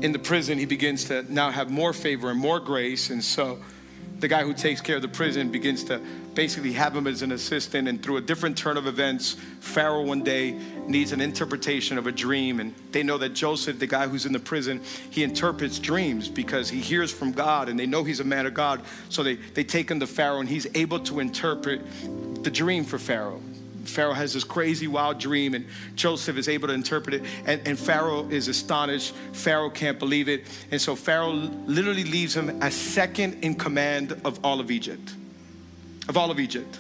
in 0.03 0.13
the 0.13 0.19
prison, 0.19 0.59
he 0.59 0.65
begins 0.65 1.05
to 1.05 1.31
now 1.33 1.51
have 1.51 1.71
more 1.71 1.93
favor 1.93 2.31
and 2.31 2.39
more 2.39 2.61
grace. 2.61 3.11
And 3.11 3.23
so 3.23 3.59
the 4.19 4.29
guy 4.29 4.45
who 4.45 4.55
takes 4.55 4.81
care 4.81 4.97
of 4.97 5.03
the 5.03 5.09
prison 5.09 5.51
begins 5.51 5.85
to 5.85 6.01
basically 6.35 6.73
have 6.73 6.95
him 6.95 7.07
as 7.07 7.23
an 7.23 7.33
assistant. 7.33 7.89
And 7.89 8.03
through 8.03 8.17
a 8.19 8.21
different 8.21 8.57
turn 8.57 8.77
of 8.77 8.87
events, 8.87 9.37
Pharaoh 9.61 10.03
one 10.03 10.23
day 10.23 10.53
needs 10.87 11.13
an 11.13 11.21
interpretation 11.21 11.99
of 11.99 12.07
a 12.07 12.13
dream. 12.13 12.61
And 12.61 12.75
they 12.93 13.03
know 13.03 13.19
that 13.19 13.31
Joseph, 13.31 13.79
the 13.79 13.87
guy 13.87 14.09
who's 14.09 14.27
in 14.27 14.33
the 14.33 14.41
prison, 14.41 14.81
he 15.11 15.23
interprets 15.23 15.79
dreams 15.79 16.29
because 16.29 16.69
he 16.69 16.81
hears 16.81 17.13
from 17.13 17.33
God 17.33 17.69
and 17.69 17.79
they 17.79 17.87
know 17.87 18.05
he's 18.05 18.21
a 18.21 18.25
man 18.25 18.47
of 18.47 18.55
God. 18.55 18.83
So 19.09 19.23
they, 19.23 19.35
they 19.37 19.65
take 19.65 19.91
him 19.91 20.01
to 20.01 20.07
Pharaoh 20.07 20.41
and 20.41 20.49
he's 20.49 20.67
able 20.75 21.01
to 21.01 21.21
interpret 21.21 21.83
the 22.43 22.51
dream 22.51 22.85
for 22.85 22.99
Pharaoh. 22.99 23.41
Pharaoh 23.85 24.13
has 24.13 24.35
this 24.35 24.45
crazy, 24.45 24.87
wild 24.87 25.19
dream, 25.19 25.55
and 25.55 25.67
Joseph 25.97 26.37
is 26.37 26.49
able 26.49 26.69
to 26.69 26.75
interpret 26.75 27.15
it. 27.15 27.25
And, 27.47 27.67
and, 27.67 27.79
Pharaoh 27.79 28.29
is 28.29 28.47
astonished. 28.47 29.15
Pharaoh 29.33 29.71
can't 29.71 29.99
believe 29.99 30.29
it. 30.29 30.45
And 30.71 30.81
so 30.81 30.95
Pharaoh 30.95 31.33
literally 31.33 32.05
leaves 32.05 32.37
him 32.37 32.63
as 32.63 32.75
second 32.75 33.43
in 33.43 33.55
command 33.55 34.21
of 34.23 34.39
all 34.45 34.61
of 34.61 34.71
Egypt 34.71 35.15
of 36.09 36.17
all 36.17 36.31
of 36.31 36.41
Egypt. 36.41 36.79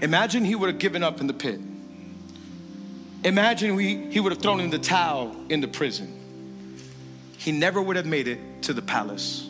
Imagine 0.00 0.44
he 0.44 0.54
would 0.54 0.68
have 0.68 0.78
given 0.78 1.02
up 1.02 1.20
in 1.20 1.26
the 1.26 1.32
pit. 1.32 1.60
Imagine 3.24 3.74
we, 3.74 4.10
he 4.10 4.20
would 4.20 4.32
have 4.32 4.40
thrown 4.40 4.60
in 4.60 4.70
the 4.70 4.78
towel 4.78 5.34
in 5.48 5.60
the 5.60 5.68
prison. 5.68 6.14
He 7.36 7.52
never 7.52 7.82
would 7.82 7.96
have 7.96 8.06
made 8.06 8.28
it 8.28 8.62
to 8.62 8.72
the 8.72 8.82
palace. 8.82 9.48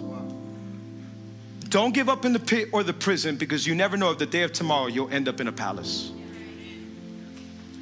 Don't 1.68 1.92
give 1.92 2.08
up 2.08 2.24
in 2.24 2.32
the 2.32 2.40
pit 2.40 2.70
or 2.72 2.82
the 2.82 2.94
prison 2.94 3.36
because 3.36 3.66
you 3.66 3.74
never 3.74 3.96
know 3.96 4.10
if 4.10 4.18
the 4.18 4.26
day 4.26 4.42
of 4.42 4.52
tomorrow 4.52 4.86
you'll 4.86 5.10
end 5.10 5.28
up 5.28 5.40
in 5.40 5.48
a 5.48 5.52
palace. 5.52 6.10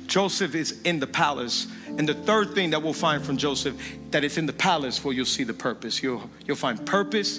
Joseph 0.07 0.55
is 0.55 0.81
in 0.83 0.99
the 0.99 1.07
palace. 1.07 1.69
And 1.87 2.09
the 2.09 2.15
third 2.15 2.55
thing 2.55 2.71
that 2.71 2.83
we'll 2.83 2.93
find 2.93 3.25
from 3.25 3.37
Joseph, 3.37 3.77
that 4.11 4.25
it's 4.25 4.39
in 4.39 4.47
the 4.47 4.53
palace 4.53 5.05
where 5.05 5.15
you'll 5.15 5.25
see 5.25 5.45
the 5.45 5.55
purpose. 5.55 6.03
You'll, 6.03 6.29
you'll 6.47 6.57
find 6.57 6.85
purpose 6.85 7.39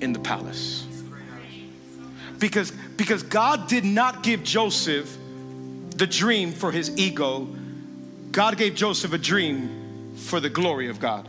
in 0.00 0.12
the 0.12 0.18
palace. 0.18 0.86
Because, 2.42 2.72
because 2.72 3.22
God 3.22 3.68
did 3.68 3.84
not 3.84 4.24
give 4.24 4.42
Joseph 4.42 5.16
the 5.94 6.08
dream 6.08 6.50
for 6.50 6.72
his 6.72 6.90
ego. 6.98 7.46
God 8.32 8.58
gave 8.58 8.74
Joseph 8.74 9.12
a 9.12 9.18
dream 9.18 10.12
for 10.16 10.40
the 10.40 10.50
glory 10.50 10.88
of 10.88 10.98
God. 10.98 11.24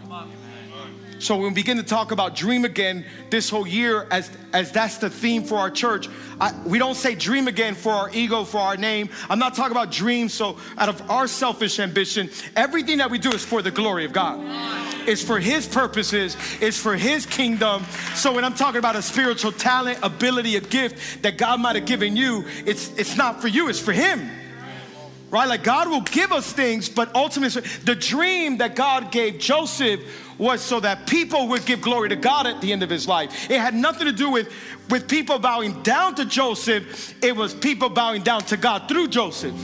So 1.20 1.36
when 1.36 1.50
we 1.50 1.54
begin 1.54 1.78
to 1.78 1.84
talk 1.84 2.12
about 2.12 2.36
dream 2.36 2.66
again 2.66 3.06
this 3.30 3.50
whole 3.50 3.68
year, 3.68 4.08
as 4.12 4.30
as 4.52 4.72
that's 4.72 4.98
the 4.98 5.10
theme 5.10 5.44
for 5.44 5.56
our 5.56 5.72
church, 5.72 6.10
I, 6.40 6.54
we 6.66 6.78
don't 6.78 6.96
say 6.96 7.16
dream 7.16 7.48
again 7.48 7.76
for 7.76 7.92
our 7.92 8.10
ego, 8.14 8.44
for 8.44 8.60
our 8.60 8.78
name. 8.78 9.10
I'm 9.30 9.40
not 9.40 9.56
talking 9.56 9.72
about 9.72 9.92
dreams. 9.92 10.34
So 10.34 10.58
out 10.78 10.90
of 10.90 11.10
our 11.10 11.28
selfish 11.28 11.80
ambition, 11.80 12.30
everything 12.56 13.00
that 13.00 13.10
we 13.10 13.18
do 13.18 13.32
is 13.32 13.44
for 13.44 13.62
the 13.62 13.72
glory 13.72 14.06
of 14.06 14.14
God. 14.14 14.40
It's 15.08 15.24
for 15.24 15.40
His 15.40 15.68
purposes. 15.68 16.38
It's 16.62 16.78
for 16.78 16.96
His 16.96 17.26
kingdom. 17.26 17.84
So 18.16 18.34
when 18.34 18.44
I'm 18.44 18.54
talking 18.54 18.80
about 18.80 18.96
a 18.96 19.02
spiritual 19.02 19.52
talent, 19.52 20.00
ability, 20.04 20.56
a 20.56 20.62
gift 20.62 21.24
that 21.24 21.38
God 21.38 21.60
might 21.60 21.76
have 21.76 21.86
given 21.86 22.16
you, 22.16 22.46
it's 22.66 22.90
it's 22.98 23.18
not 23.18 23.42
for 23.42 23.48
you. 23.48 23.70
It's 23.70 23.80
for 23.80 23.94
Him 23.94 24.30
right? 25.34 25.50
Like 25.50 25.64
God 25.64 25.90
will 25.90 26.02
give 26.02 26.32
us 26.32 26.54
things, 26.54 26.88
but 26.88 27.14
ultimately, 27.16 27.64
the 27.86 27.96
dream 27.96 28.58
that 28.60 28.76
God 28.76 29.12
gave 29.12 29.40
Joseph 29.40 30.00
was 30.38 30.62
so 30.62 30.80
that 30.80 31.08
people 31.08 31.48
would 31.48 31.66
give 31.66 31.82
glory 31.82 32.10
to 32.10 32.16
God 32.16 32.46
at 32.46 32.62
the 32.62 32.72
end 32.72 32.84
of 32.84 32.90
his 32.90 33.08
life. 33.08 33.50
It 33.50 33.60
had 33.60 33.74
nothing 33.74 34.06
to 34.06 34.14
do 34.14 34.30
with, 34.30 34.54
with 34.92 35.08
people 35.08 35.40
bowing 35.40 35.82
down 35.82 36.14
to 36.16 36.26
Joseph, 36.26 37.16
it 37.24 37.36
was 37.36 37.56
people 37.56 37.90
bowing 37.90 38.22
down 38.22 38.42
to 38.42 38.58
God 38.58 38.88
through 38.88 39.08
Joseph. 39.08 39.56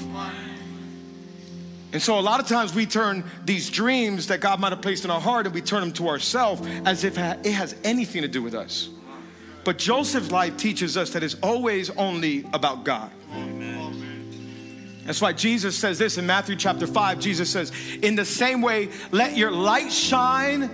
And 1.92 2.02
so, 2.02 2.18
a 2.18 2.22
lot 2.22 2.40
of 2.40 2.48
times, 2.48 2.74
we 2.74 2.88
turn 2.88 3.24
these 3.46 3.70
dreams 3.70 4.28
that 4.28 4.40
God 4.40 4.60
might 4.60 4.72
have 4.72 4.82
placed 4.82 5.06
in 5.06 5.12
our 5.12 5.22
heart 5.22 5.46
and 5.46 5.54
we 5.54 5.62
turn 5.62 5.82
them 5.82 5.92
to 5.94 6.08
ourselves 6.08 6.68
as 6.86 7.04
if 7.04 7.16
it 7.18 7.46
has 7.46 7.76
anything 7.84 8.24
to 8.24 8.28
do 8.28 8.42
with 8.42 8.56
us. 8.56 8.90
But 9.64 9.78
Joseph's 9.78 10.32
life 10.32 10.58
teaches 10.58 10.98
us 10.98 11.12
that 11.12 11.22
it's 11.22 11.36
always 11.44 11.92
only 11.92 12.46
about 12.54 12.84
God. 12.86 13.12
That's 15.06 15.22
why 15.22 15.34
Jesus 15.34 15.76
says 15.76 15.98
this 15.98 16.18
in 16.18 16.26
Matthew 16.26 16.56
chapter 16.56 16.86
5. 16.86 17.20
Jesus 17.20 17.50
says, 17.50 17.72
In 18.02 18.16
the 18.16 18.26
same 18.26 18.62
way, 18.62 18.90
let 19.12 19.36
your 19.36 19.52
light 19.52 19.92
shine 19.92 20.70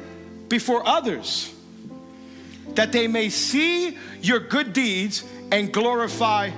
before 0.50 0.86
others, 0.88 1.54
that 2.74 2.92
they 2.92 3.08
may 3.08 3.30
see 3.30 3.98
your 4.22 4.40
good 4.40 4.74
deeds 4.74 5.24
and 5.52 5.72
glorify 5.72 6.52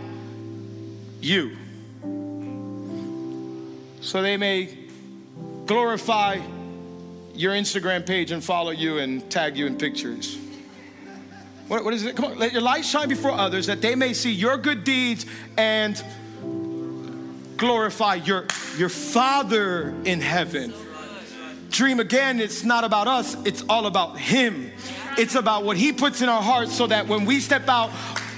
you. 1.22 1.58
So 4.02 4.22
they 4.22 4.38
may 4.38 4.76
glorify 5.66 6.40
your 7.36 7.54
Instagram 7.54 8.06
page 8.06 8.32
and 8.32 8.44
follow 8.44 8.72
you 8.72 8.98
and 8.98 9.30
tag 9.30 9.58
you 9.58 9.68
in 9.68 9.78
pictures. 9.78 10.38
What, 11.68 11.84
what 11.84 11.94
is 11.94 12.06
it? 12.06 12.16
Come 12.16 12.26
on, 12.26 12.40
let 12.40 12.54
your 12.54 12.62
light 12.62 12.86
shine 12.86 13.10
before 13.10 13.32
others 13.32 13.68
that 13.68 13.82
they 13.82 13.96
may 13.96 14.14
see 14.14 14.32
your 14.32 14.58
good 14.58 14.84
deeds 14.84 15.26
and 15.58 16.02
glorify 17.58 18.16
your, 18.16 18.46
your 18.78 18.90
Father 18.90 19.94
in 20.06 20.22
heaven. 20.22 20.74
Dream 21.70 22.00
again, 22.00 22.40
it's 22.40 22.64
not 22.64 22.84
about 22.84 23.08
us, 23.08 23.36
it's 23.46 23.64
all 23.68 23.88
about 23.88 24.18
Him. 24.18 24.72
It's 25.18 25.36
about 25.36 25.64
what 25.64 25.78
He 25.78 25.92
puts 25.92 26.22
in 26.22 26.30
our 26.30 26.42
hearts 26.42 26.76
so 26.76 26.88
that 26.88 27.08
when 27.08 27.26
we 27.26 27.40
step 27.40 27.68
out 27.68 27.92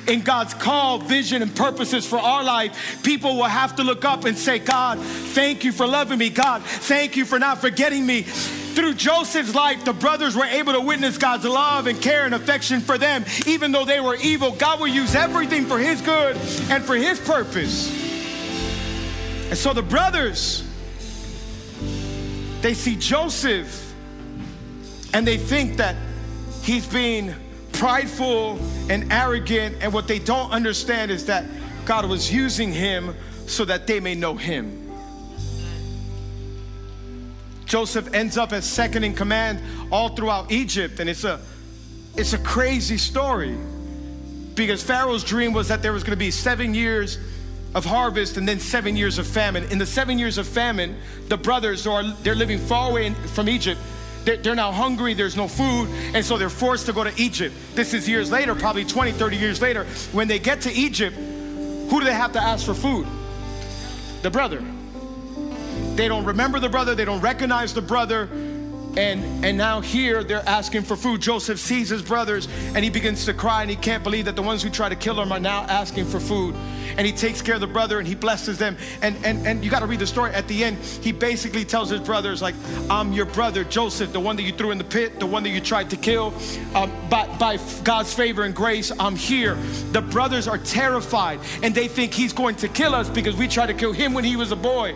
in 0.08 0.22
God's 0.22 0.54
call, 0.54 0.98
vision, 0.98 1.42
and 1.42 1.56
purposes 1.56 2.06
for 2.06 2.18
our 2.18 2.44
life, 2.44 3.04
people 3.04 3.36
will 3.36 3.44
have 3.44 3.76
to 3.76 3.84
look 3.84 4.06
up 4.06 4.26
and 4.26 4.38
say, 4.38 4.58
God, 4.58 4.98
thank 5.00 5.64
you 5.64 5.72
for 5.72 5.86
loving 5.86 6.18
me. 6.18 6.30
God, 6.30 6.64
thank 6.64 7.16
you 7.16 7.26
for 7.26 7.38
not 7.38 7.60
forgetting 7.60 8.06
me. 8.06 8.24
Through 8.24 8.96
Joseph's 8.96 9.54
life, 9.54 9.84
the 9.86 9.94
brothers 9.94 10.36
were 10.36 10.46
able 10.46 10.74
to 10.74 10.82
witness 10.82 11.18
God's 11.18 11.46
love 11.46 11.86
and 11.88 12.02
care 12.02 12.26
and 12.26 12.34
affection 12.34 12.80
for 12.80 12.98
them. 12.98 13.26
Even 13.46 13.72
though 13.72 13.86
they 13.86 14.00
were 14.00 14.16
evil, 14.16 14.52
God 14.52 14.80
will 14.80 14.88
use 14.88 15.16
everything 15.16 15.66
for 15.66 15.78
His 15.78 16.02
good 16.02 16.36
and 16.70 16.84
for 16.84 16.96
His 16.96 17.20
purpose. 17.20 18.09
And 19.50 19.58
so 19.58 19.74
the 19.74 19.82
brothers, 19.82 20.64
they 22.62 22.76
see 22.76 22.96
Joseph 22.96 23.94
and 25.14 25.26
they 25.26 25.38
think 25.38 25.78
that 25.78 25.96
he's 26.62 26.86
being 26.86 27.34
prideful 27.72 28.60
and 28.90 29.12
arrogant. 29.12 29.78
And 29.82 29.92
what 29.92 30.08
they 30.08 30.20
don't 30.20 30.52
understand 30.52 31.10
is 31.10 31.26
that 31.26 31.46
God 31.86 32.06
was 32.06 32.32
using 32.32 32.72
him 32.72 33.16
so 33.48 33.66
that 33.66 33.88
they 33.88 34.00
may 34.00 34.14
know 34.14 34.36
him. 34.36 34.76
Joseph 37.66 38.14
ends 38.14 38.38
up 38.38 38.52
as 38.52 38.66
second 38.66 39.04
in 39.04 39.14
command 39.14 39.62
all 39.92 40.10
throughout 40.10 40.52
Egypt, 40.52 41.00
and 41.00 41.10
it's 41.10 41.24
a 41.24 41.40
it's 42.16 42.34
a 42.34 42.38
crazy 42.40 42.98
story 42.98 43.56
because 44.56 44.84
Pharaoh's 44.84 45.24
dream 45.24 45.54
was 45.54 45.68
that 45.68 45.82
there 45.82 45.94
was 45.94 46.04
going 46.04 46.12
to 46.12 46.18
be 46.18 46.32
seven 46.32 46.74
years 46.74 47.18
of 47.76 47.86
harvest 47.86 48.38
and 48.38 48.48
then 48.48 48.60
seven 48.60 48.96
years 48.96 49.20
of 49.20 49.28
famine. 49.28 49.64
In 49.66 49.78
the 49.78 49.86
seven 49.86 50.18
years 50.18 50.38
of 50.38 50.48
famine, 50.48 50.98
the 51.28 51.38
brothers 51.38 51.86
are 51.86 52.04
they're 52.24 52.36
living 52.36 52.58
far 52.58 52.90
away 52.90 53.14
from 53.14 53.50
Egypt. 53.50 53.80
They're, 54.26 54.38
they're 54.38 54.56
now 54.56 54.72
hungry, 54.72 55.14
there's 55.14 55.38
no 55.38 55.48
food, 55.48 55.90
and 56.14 56.26
so 56.26 56.38
they're 56.38 56.50
forced 56.50 56.86
to 56.88 56.94
go 56.94 57.04
to 57.04 57.22
Egypt. 57.22 57.56
This 57.76 57.94
is 57.94 58.08
years 58.08 58.32
later, 58.32 58.54
probably 58.56 58.86
20, 58.86 59.12
30 59.14 59.38
years 59.38 59.62
later. 59.62 59.86
When 60.12 60.28
they 60.28 60.40
get 60.40 60.62
to 60.62 60.72
Egypt, 60.72 61.16
who 61.16 62.00
do 62.00 62.04
they 62.04 62.14
have 62.14 62.34
to 62.34 62.42
ask 62.42 62.66
for 62.66 62.74
food? 62.74 63.08
The 64.22 64.30
brother. 64.30 64.64
They 65.96 66.08
don't 66.08 66.26
remember 66.26 66.60
the 66.60 66.70
brother, 66.70 66.96
they 66.96 67.06
don't 67.06 67.22
recognize 67.22 67.74
the 67.74 67.82
brother. 67.82 68.30
And, 68.98 69.46
and 69.46 69.58
now 69.58 69.82
here 69.82 70.24
they're 70.24 70.48
asking 70.48 70.84
for 70.84 70.96
food. 70.96 71.22
Joseph 71.22 71.60
sees 71.60 71.90
his 71.90 72.02
brothers 72.02 72.48
and 72.76 72.84
he 72.84 72.90
begins 72.90 73.26
to 73.26 73.34
cry 73.34 73.62
and 73.62 73.70
he 73.70 73.78
can't 73.78 74.04
believe 74.04 74.26
that 74.26 74.36
the 74.36 74.42
ones 74.42 74.64
who 74.64 74.70
try 74.70 74.90
to 74.90 74.96
kill 74.96 75.20
him 75.20 75.32
are 75.32 75.40
now 75.40 75.62
asking 75.62 76.06
for 76.06 76.20
food 76.20 76.56
and 76.98 77.06
he 77.06 77.14
takes 77.14 77.42
care 77.42 77.56
of 77.56 77.62
the 77.62 77.68
brother 77.68 78.00
and 78.00 78.08
he 78.08 78.16
blesses 78.16 78.58
them. 78.58 78.78
And, 79.02 79.16
and, 79.24 79.46
and 79.48 79.64
you 79.64 79.72
got 79.72 79.80
to 79.80 79.86
read 79.86 80.00
the 80.00 80.08
story 80.08 80.34
at 80.34 80.48
the 80.48 80.64
end. 80.64 80.78
He 80.78 81.12
basically 81.12 81.64
tells 81.64 81.90
his 81.90 82.02
brothers, 82.02 82.42
like, 82.42 82.56
I'm 82.90 83.14
your 83.14 83.26
brother, 83.26 83.64
Joseph, 83.64 84.12
the 84.12 84.20
one 84.20 84.36
that 84.36 84.44
you 84.44 84.52
threw 84.52 84.72
in 84.72 84.78
the 84.78 84.84
pit, 84.84 85.20
the 85.20 85.26
one 85.26 85.44
that 85.44 85.50
you 85.50 85.62
tried 85.62 85.90
to 85.92 85.96
kill. 85.96 86.34
Um, 86.76 86.92
by, 87.10 87.28
by 87.38 87.58
God's 87.84 88.14
favor 88.14 88.44
and 88.44 88.54
grace, 88.54 88.92
I'm 89.00 89.16
here. 89.16 89.56
The 89.92 90.02
brothers 90.02 90.48
are 90.48 90.58
terrified 90.58 91.40
and 91.64 91.74
they 91.74 91.88
think 91.88 92.14
he's 92.14 92.34
going 92.34 92.56
to 92.58 92.68
kill 92.68 92.94
us 92.94 93.10
because 93.10 93.36
we 93.36 93.48
tried 93.48 93.68
to 93.68 93.74
kill 93.74 93.94
him 93.94 94.14
when 94.14 94.26
he 94.26 94.36
was 94.36 94.52
a 94.52 94.58
boy. 94.58 94.96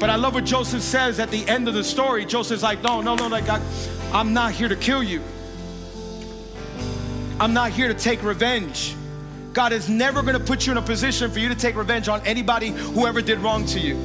But 0.00 0.08
I 0.08 0.16
love 0.16 0.32
what 0.32 0.44
Joseph 0.44 0.82
says 0.82 1.20
at 1.20 1.30
the 1.30 1.46
end 1.46 1.68
of 1.68 1.74
the 1.74 1.84
story. 1.84 2.24
Joseph's 2.24 2.62
like, 2.62 2.82
no, 2.82 3.02
no, 3.02 3.14
no, 3.14 3.28
like 3.28 3.48
I, 3.50 3.60
I'm 4.12 4.32
not 4.32 4.52
here 4.52 4.68
to 4.68 4.74
kill 4.74 5.02
you. 5.02 5.22
I'm 7.38 7.52
not 7.52 7.70
here 7.70 7.86
to 7.86 7.94
take 7.94 8.22
revenge. 8.22 8.96
God 9.52 9.72
is 9.72 9.90
never 9.90 10.22
going 10.22 10.38
to 10.38 10.42
put 10.42 10.66
you 10.66 10.72
in 10.72 10.78
a 10.78 10.82
position 10.82 11.30
for 11.30 11.38
you 11.38 11.50
to 11.50 11.54
take 11.54 11.76
revenge 11.76 12.08
on 12.08 12.22
anybody 12.26 12.68
who 12.68 13.06
ever 13.06 13.20
did 13.20 13.38
wrong 13.40 13.66
to 13.66 13.78
you. 13.78 13.96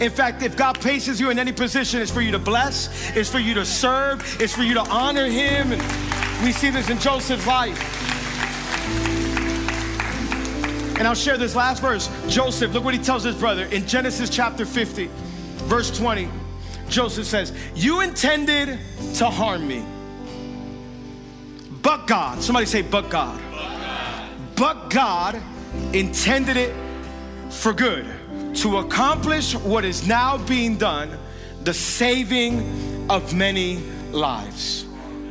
In 0.00 0.10
fact, 0.10 0.42
if 0.42 0.56
God 0.56 0.78
places 0.80 1.18
you 1.18 1.30
in 1.30 1.38
any 1.40 1.52
position, 1.52 2.00
it's 2.00 2.12
for 2.12 2.20
you 2.20 2.30
to 2.30 2.38
bless, 2.38 3.10
it's 3.16 3.28
for 3.28 3.40
you 3.40 3.54
to 3.54 3.64
serve, 3.64 4.40
it's 4.40 4.54
for 4.54 4.62
you 4.62 4.74
to 4.74 4.82
honor 4.82 5.26
Him. 5.26 5.72
And 5.72 6.44
we 6.44 6.52
see 6.52 6.70
this 6.70 6.90
in 6.90 6.98
Joseph's 7.00 7.46
life. 7.46 7.97
And 10.98 11.06
I'll 11.06 11.14
share 11.14 11.38
this 11.38 11.54
last 11.54 11.80
verse. 11.80 12.10
Joseph, 12.28 12.72
look 12.72 12.84
what 12.84 12.94
he 12.94 13.00
tells 13.00 13.22
his 13.22 13.36
brother 13.36 13.64
in 13.66 13.86
Genesis 13.86 14.28
chapter 14.28 14.66
50, 14.66 15.08
verse 15.64 15.96
20. 15.96 16.28
Joseph 16.88 17.26
says, 17.26 17.52
You 17.74 18.00
intended 18.00 18.78
to 19.14 19.26
harm 19.26 19.66
me, 19.66 19.84
but 21.82 22.06
God, 22.06 22.42
somebody 22.42 22.66
say, 22.66 22.82
but 22.82 23.08
God 23.08 23.40
but 24.58 24.90
God 24.90 25.40
intended 25.92 26.56
it 26.56 26.74
for 27.48 27.72
good 27.72 28.04
to 28.56 28.78
accomplish 28.78 29.54
what 29.54 29.84
is 29.84 30.04
now 30.06 30.36
being 30.36 30.76
done 30.76 31.16
the 31.62 31.72
saving 31.72 33.08
of 33.08 33.32
many 33.32 33.76
lives. 34.10 34.84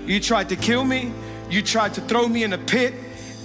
You 0.05 0.21
tried 0.21 0.47
to 0.49 0.55
kill 0.55 0.85
me, 0.85 1.11
you 1.49 1.61
tried 1.61 1.93
to 1.95 2.01
throw 2.01 2.25
me 2.29 2.43
in 2.43 2.53
a 2.53 2.57
pit, 2.57 2.93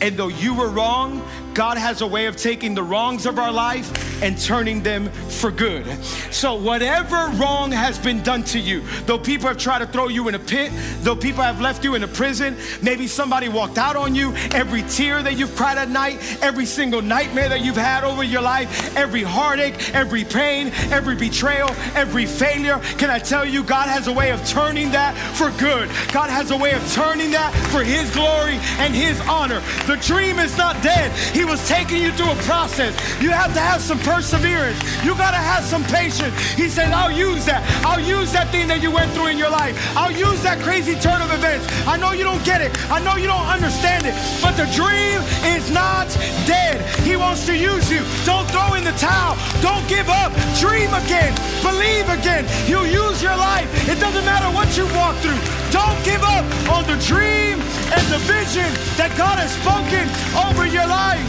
and 0.01 0.17
though 0.17 0.29
you 0.29 0.55
were 0.55 0.69
wrong, 0.69 1.21
God 1.55 1.79
has 1.79 2.01
a 2.01 2.07
way 2.07 2.27
of 2.27 2.37
taking 2.37 2.75
the 2.75 2.83
wrongs 2.83 3.27
of 3.27 3.39
our 3.39 3.53
life 3.53 4.23
and 4.23 4.39
turning 4.41 4.83
them 4.83 5.09
for 5.09 5.51
good. 5.51 5.87
So, 6.31 6.55
whatever 6.55 7.29
wrong 7.35 7.73
has 7.73 7.99
been 7.99 8.23
done 8.23 8.45
to 8.45 8.59
you, 8.59 8.83
though 9.07 9.19
people 9.19 9.49
have 9.49 9.59
tried 9.59 9.81
to 9.81 9.87
throw 9.87 10.09
you 10.09 10.29
in 10.29 10.35
a 10.35 10.39
pit, 10.39 10.73
though 11.01 11.17
people 11.17 11.43
have 11.43 11.61
left 11.61 11.85
you 11.85 11.95
in 11.95 12.05
a 12.05 12.09
prison, 12.09 12.57
maybe 12.83 13.07
somebody 13.07 13.49
walked 13.49 13.79
out 13.79 13.97
on 13.97 14.15
you, 14.15 14.33
every 14.53 14.83
tear 14.83 15.23
that 15.23 15.37
you've 15.37 15.55
cried 15.57 15.79
at 15.79 15.91
night, 15.91 16.21
every 16.43 16.67
single 16.67 17.03
nightmare 17.03 17.49
that 17.49 17.65
you've 17.65 17.77
had 17.77 18.05
over 18.05 18.23
your 18.23 18.43
life, 18.43 18.97
every 18.97 19.23
heartache, 19.23 19.95
every 19.95 20.25
pain, 20.25 20.71
every 20.91 21.17
betrayal, 21.17 21.71
every 21.95 22.27
failure, 22.27 22.79
can 22.99 23.11
I 23.11 23.19
tell 23.19 23.45
you, 23.45 23.63
God 23.63 23.89
has 23.89 24.07
a 24.07 24.13
way 24.13 24.31
of 24.31 24.45
turning 24.47 24.91
that 24.93 25.17
for 25.37 25.51
good. 25.59 25.89
God 26.13 26.31
has 26.31 26.51
a 26.51 26.57
way 26.57 26.73
of 26.73 26.93
turning 26.93 27.33
that 27.33 27.53
for 27.71 27.83
His 27.83 28.11
glory 28.15 28.59
and 28.79 28.95
His 28.95 29.21
honor. 29.23 29.61
The 29.87 29.97
dream 29.97 30.39
is 30.39 30.57
not 30.57 30.81
dead. 30.83 31.11
He 31.35 31.42
He 31.43 31.51
was 31.51 31.67
taking 31.67 32.01
you 32.01 32.13
through 32.13 32.31
a 32.31 32.37
process. 32.47 32.95
You 33.21 33.31
have 33.31 33.53
to 33.55 33.59
have 33.59 33.81
some 33.81 33.99
perseverance. 33.99 34.79
You 35.03 35.17
got 35.17 35.33
to 35.33 35.43
have 35.43 35.65
some 35.65 35.83
patience. 35.83 36.33
He 36.55 36.69
said, 36.69 36.93
I'll 36.93 37.11
use 37.11 37.45
that. 37.47 37.67
I'll 37.85 37.99
use 37.99 38.31
that 38.31 38.53
thing 38.55 38.69
that 38.69 38.81
you 38.81 38.93
went 38.93 39.11
through 39.11 39.27
in 39.27 39.39
your 39.39 39.51
life. 39.51 39.75
I'll 39.97 40.15
use 40.15 40.41
that 40.45 40.63
crazy 40.63 40.95
turn 40.95 41.21
of 41.21 41.35
events. 41.35 41.67
I 41.85 41.97
know 41.97 42.13
you 42.13 42.23
don't 42.23 42.45
get 42.45 42.63
it. 42.63 42.71
I 42.93 43.03
know 43.03 43.17
you 43.17 43.27
don't 43.27 43.43
understand 43.43 44.07
it. 44.07 44.15
But 44.39 44.55
the 44.55 44.71
dream 44.71 45.19
is 45.43 45.67
not 45.69 46.07
dead. 46.47 46.79
He 47.03 47.17
wants 47.17 47.45
to 47.47 47.59
use 47.59 47.91
you. 47.91 48.07
Don't 48.23 48.47
throw 48.47 48.79
in 48.79 48.85
the 48.87 48.95
towel. 48.95 49.35
Don't 49.67 49.83
give 49.91 50.07
up. 50.07 50.31
Dream 50.63 50.95
again. 50.95 51.35
Believe 51.59 52.07
again. 52.07 52.47
He'll 52.71 52.87
use 52.87 53.19
your 53.19 53.35
life. 53.35 53.67
It 53.91 53.99
doesn't 53.99 54.25
matter 54.25 54.47
what 54.55 54.71
you 54.79 54.87
walk 54.95 55.19
through. 55.19 55.62
Don't 55.73 56.05
give 56.05 56.23
up 56.23 56.45
on 56.69 56.85
the 56.85 57.03
dream 57.07 57.59
and 57.97 58.07
the 58.13 58.19
vision 58.29 58.69
that 59.01 59.13
God 59.17 59.39
has 59.39 59.53
spoken 59.57 60.05
over 60.47 60.67
your 60.67 60.87
life. 60.87 61.25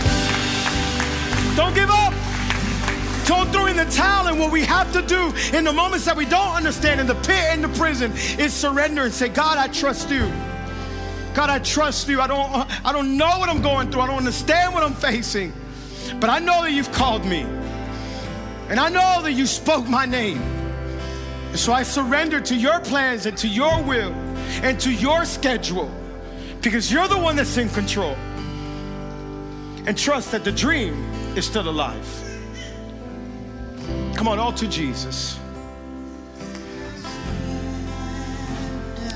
Don't 1.56 1.74
give 1.74 1.89
up. 1.89 2.14
Don't 3.26 3.50
throw 3.54 3.68
in 3.68 3.78
the 3.78 3.86
towel. 3.86 4.28
And 4.28 4.38
what 4.38 4.52
we 4.52 4.64
have 4.64 4.91
to 4.91 5.02
do 5.02 5.32
in 5.58 5.64
the 5.64 5.72
moments 5.72 6.04
that 6.06 6.18
we 6.18 6.26
don't 6.26 6.56
understand 6.56 7.00
in 7.00 7.08
the 7.08 7.16
pit 7.16 7.48
and 7.52 7.64
the 7.64 7.70
prison 7.70 8.12
is 8.38 8.54
surrender 8.54 9.04
and 9.04 9.14
say, 9.14 9.30
God, 9.30 9.58
I 9.58 9.68
trust 9.70 10.10
you. 10.10 10.30
God, 11.34 11.50
I 11.50 11.60
trust 11.60 12.10
you. 12.10 12.20
I 12.20 12.28
don't, 12.28 12.52
I 12.86 12.91
don't 12.91 13.18
know 13.18 13.39
what 13.39 13.48
I'm 13.48 13.62
going 13.62 13.91
through. 13.91 14.02
I 14.02 14.08
don't 14.08 14.18
understand 14.18 14.74
what 14.74 14.84
I'm 14.84 14.94
facing. 14.94 15.54
But 16.20 16.30
I 16.30 16.39
know 16.39 16.64
that 16.64 16.72
you've 16.72 16.91
called 16.91 17.26
me. 17.26 17.41
And 18.70 18.80
I 18.80 18.89
know 18.89 19.22
that 19.24 19.34
you 19.34 19.46
spoke 19.46 19.88
my 19.88 20.06
name. 20.06 20.41
And 20.41 21.60
so 21.60 21.72
I 21.72 21.84
surrender 21.84 22.41
to 22.41 22.56
your 22.56 22.80
plans 22.82 23.26
and 23.26 23.38
to 23.38 23.48
your 23.48 23.82
will 23.84 24.14
and 24.62 24.80
to 24.80 24.91
your 24.91 25.26
schedule 25.26 25.89
because 26.62 26.91
you're 26.91 27.08
the 27.08 27.18
one 27.18 27.36
that's 27.36 27.58
in 27.58 27.70
control. 27.70 28.16
And 29.86 29.97
trust 29.97 30.32
that 30.32 30.45
the 30.45 30.51
dream 30.51 31.04
is 31.36 31.45
still 31.45 31.68
alive. 31.68 32.08
Come 34.16 34.28
on, 34.30 34.39
all 34.39 34.54
to 34.54 34.68
Jesus. 34.68 35.38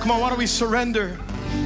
Come 0.02 0.12
on, 0.12 0.20
why 0.20 0.30
don't 0.30 0.38
we 0.38 0.48
surrender 0.48 1.18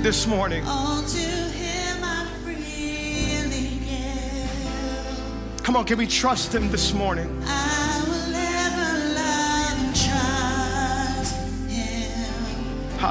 this 0.02 0.28
morning? 0.28 0.64
All 0.68 1.02
to 1.02 1.18
him 1.18 2.04
I 2.04 2.28
freely 2.44 3.80
give. 3.80 5.64
Come 5.64 5.76
on, 5.76 5.86
can 5.86 5.98
we 5.98 6.06
trust 6.06 6.54
him 6.54 6.70
this 6.70 6.94
morning? 6.94 7.44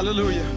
Hallelujah. 0.00 0.48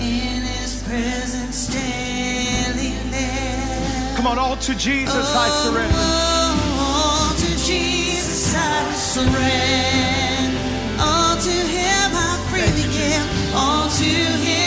In 0.00 0.42
his 0.42 0.82
presence 0.82 1.66
daily 1.68 2.92
live. 3.10 4.16
Come 4.16 4.26
on, 4.26 4.38
all 4.38 4.54
to 4.56 4.74
Jesus 4.74 5.34
I 5.34 5.48
oh, 5.48 5.64
surrender. 5.64 5.96
All 6.76 7.32
to 7.40 7.50
Jesus 7.64 8.54
I 8.54 8.92
surrender. 8.92 10.58
All 11.00 11.36
to 11.40 11.56
him 11.72 12.10
I 12.12 12.36
freely 12.50 12.86
give. 12.92 13.54
All 13.56 13.88
to 13.88 14.04
him 14.04 14.61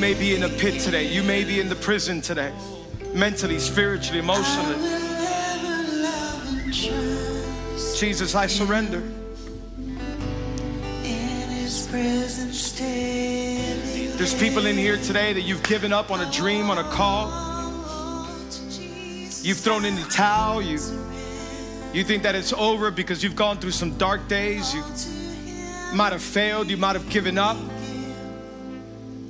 may 0.00 0.14
be 0.14 0.34
in 0.34 0.42
a 0.44 0.48
pit 0.48 0.80
today. 0.80 1.12
You 1.12 1.22
may 1.22 1.44
be 1.44 1.60
in 1.60 1.68
the 1.68 1.76
prison 1.76 2.22
today. 2.22 2.50
Mentally, 3.12 3.58
spiritually, 3.58 4.20
emotionally. 4.20 4.76
Jesus, 7.98 8.34
I 8.34 8.46
surrender. 8.46 9.02
There's 14.16 14.34
people 14.34 14.64
in 14.64 14.78
here 14.78 14.96
today 14.96 15.34
that 15.34 15.42
you've 15.42 15.62
given 15.64 15.92
up 15.92 16.10
on 16.10 16.22
a 16.22 16.32
dream, 16.32 16.70
on 16.70 16.78
a 16.78 16.84
call. 16.84 17.28
You've 19.42 19.58
thrown 19.58 19.84
in 19.84 19.96
the 19.96 20.06
towel. 20.10 20.62
You, 20.62 20.78
you 21.92 22.04
think 22.04 22.22
that 22.22 22.34
it's 22.34 22.54
over 22.54 22.90
because 22.90 23.22
you've 23.22 23.36
gone 23.36 23.58
through 23.58 23.72
some 23.72 23.98
dark 23.98 24.28
days. 24.28 24.72
You 24.72 24.82
might 25.94 26.12
have 26.12 26.22
failed. 26.22 26.70
You 26.70 26.78
might 26.78 26.96
have 26.96 27.10
given 27.10 27.36
up. 27.36 27.58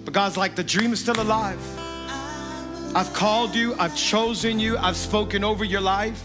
But 0.05 0.15
God's 0.15 0.37
like, 0.37 0.57
the 0.57 0.65
dream 0.65 0.93
is 0.93 1.01
still 1.01 1.21
alive. 1.21 1.59
I've 2.95 3.13
called 3.13 3.55
you. 3.55 3.75
I've 3.79 3.97
chosen 3.97 4.59
you. 4.59 4.77
I've 4.77 4.97
spoken 4.97 5.45
over 5.45 5.65
your 5.65 5.81
life. 5.81 6.25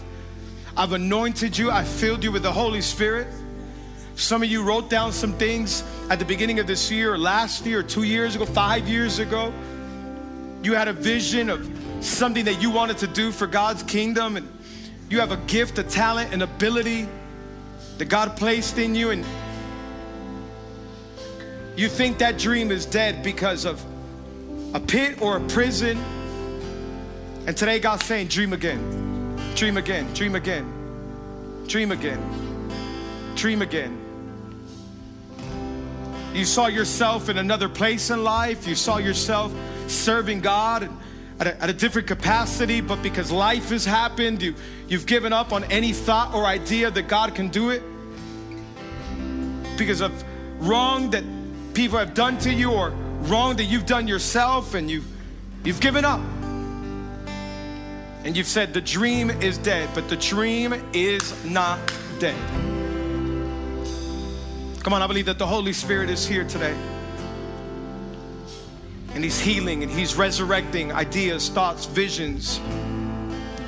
I've 0.76 0.92
anointed 0.92 1.56
you. 1.56 1.70
I've 1.70 1.88
filled 1.88 2.24
you 2.24 2.32
with 2.32 2.42
the 2.42 2.52
Holy 2.52 2.82
Spirit. 2.82 3.28
Some 4.16 4.42
of 4.42 4.48
you 4.48 4.62
wrote 4.62 4.90
down 4.90 5.12
some 5.12 5.34
things 5.34 5.84
at 6.10 6.18
the 6.18 6.24
beginning 6.24 6.58
of 6.58 6.66
this 6.66 6.90
year, 6.90 7.12
or 7.12 7.18
last 7.18 7.66
year, 7.66 7.80
or 7.80 7.82
two 7.82 8.02
years 8.02 8.34
ago, 8.34 8.46
five 8.46 8.88
years 8.88 9.18
ago. 9.18 9.52
You 10.62 10.74
had 10.74 10.88
a 10.88 10.92
vision 10.92 11.50
of 11.50 11.70
something 12.00 12.46
that 12.46 12.60
you 12.60 12.70
wanted 12.70 12.98
to 12.98 13.06
do 13.06 13.30
for 13.30 13.46
God's 13.46 13.82
kingdom, 13.82 14.36
and 14.36 14.48
you 15.10 15.20
have 15.20 15.32
a 15.32 15.36
gift, 15.46 15.78
a 15.78 15.82
talent, 15.82 16.32
an 16.32 16.42
ability 16.42 17.06
that 17.98 18.06
God 18.06 18.36
placed 18.36 18.78
in 18.78 18.94
you, 18.94 19.10
and 19.10 19.24
you 21.76 21.88
think 21.88 22.18
that 22.18 22.38
dream 22.38 22.70
is 22.70 22.86
dead 22.86 23.22
because 23.22 23.66
of 23.66 23.84
a 24.72 24.80
pit 24.80 25.20
or 25.20 25.36
a 25.36 25.40
prison. 25.48 25.98
And 27.46 27.56
today, 27.56 27.78
God's 27.78 28.04
saying, 28.04 28.28
Dream 28.28 28.52
again, 28.52 29.36
dream 29.54 29.76
again, 29.76 30.12
dream 30.14 30.34
again, 30.34 31.64
dream 31.66 31.92
again, 31.92 33.32
dream 33.36 33.62
again. 33.62 34.02
You 36.32 36.44
saw 36.44 36.66
yourself 36.66 37.28
in 37.28 37.38
another 37.38 37.68
place 37.68 38.10
in 38.10 38.24
life. 38.24 38.66
You 38.66 38.74
saw 38.74 38.98
yourself 38.98 39.52
serving 39.86 40.40
God 40.40 40.90
at 41.40 41.46
a, 41.46 41.62
at 41.62 41.70
a 41.70 41.72
different 41.72 42.08
capacity, 42.08 42.80
but 42.80 43.02
because 43.02 43.30
life 43.30 43.70
has 43.70 43.84
happened, 43.84 44.42
you, 44.42 44.54
you've 44.88 45.06
given 45.06 45.32
up 45.32 45.52
on 45.52 45.64
any 45.64 45.92
thought 45.92 46.34
or 46.34 46.44
idea 46.44 46.90
that 46.90 47.08
God 47.08 47.34
can 47.34 47.48
do 47.48 47.70
it. 47.70 47.82
Because 49.78 50.00
of 50.00 50.12
wrong 50.58 51.10
that 51.10 51.24
people 51.76 51.98
have 51.98 52.14
done 52.14 52.38
to 52.38 52.50
you 52.50 52.72
or 52.72 52.88
wrong 53.28 53.54
that 53.56 53.64
you've 53.64 53.84
done 53.84 54.08
yourself, 54.08 54.72
and 54.72 54.90
you've, 54.90 55.06
you've 55.62 55.80
given 55.80 56.06
up. 56.06 56.20
And 58.24 58.34
you've 58.34 58.46
said, 58.46 58.72
The 58.72 58.80
dream 58.80 59.30
is 59.30 59.58
dead, 59.58 59.90
but 59.94 60.08
the 60.08 60.16
dream 60.16 60.72
is 60.94 61.44
not 61.44 61.78
dead. 62.18 62.34
Come 64.82 64.94
on, 64.94 65.02
I 65.02 65.06
believe 65.06 65.26
that 65.26 65.38
the 65.38 65.46
Holy 65.46 65.74
Spirit 65.74 66.08
is 66.08 66.26
here 66.26 66.44
today. 66.44 66.74
And 69.12 69.22
He's 69.22 69.38
healing 69.38 69.82
and 69.82 69.92
He's 69.92 70.14
resurrecting 70.14 70.92
ideas, 70.92 71.50
thoughts, 71.50 71.84
visions, 71.84 72.58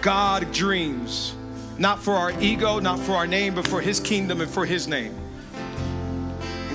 God 0.01 0.51
dreams, 0.53 1.35
not 1.77 2.03
for 2.03 2.15
our 2.15 2.33
ego, 2.41 2.79
not 2.79 2.99
for 3.01 3.13
our 3.13 3.27
name, 3.27 3.55
but 3.55 3.69
for 3.69 3.83
His 3.83 4.01
kingdom 4.01 4.41
and 4.41 4.51
for 4.51 4.65
His 4.65 4.89
name. 4.89 5.15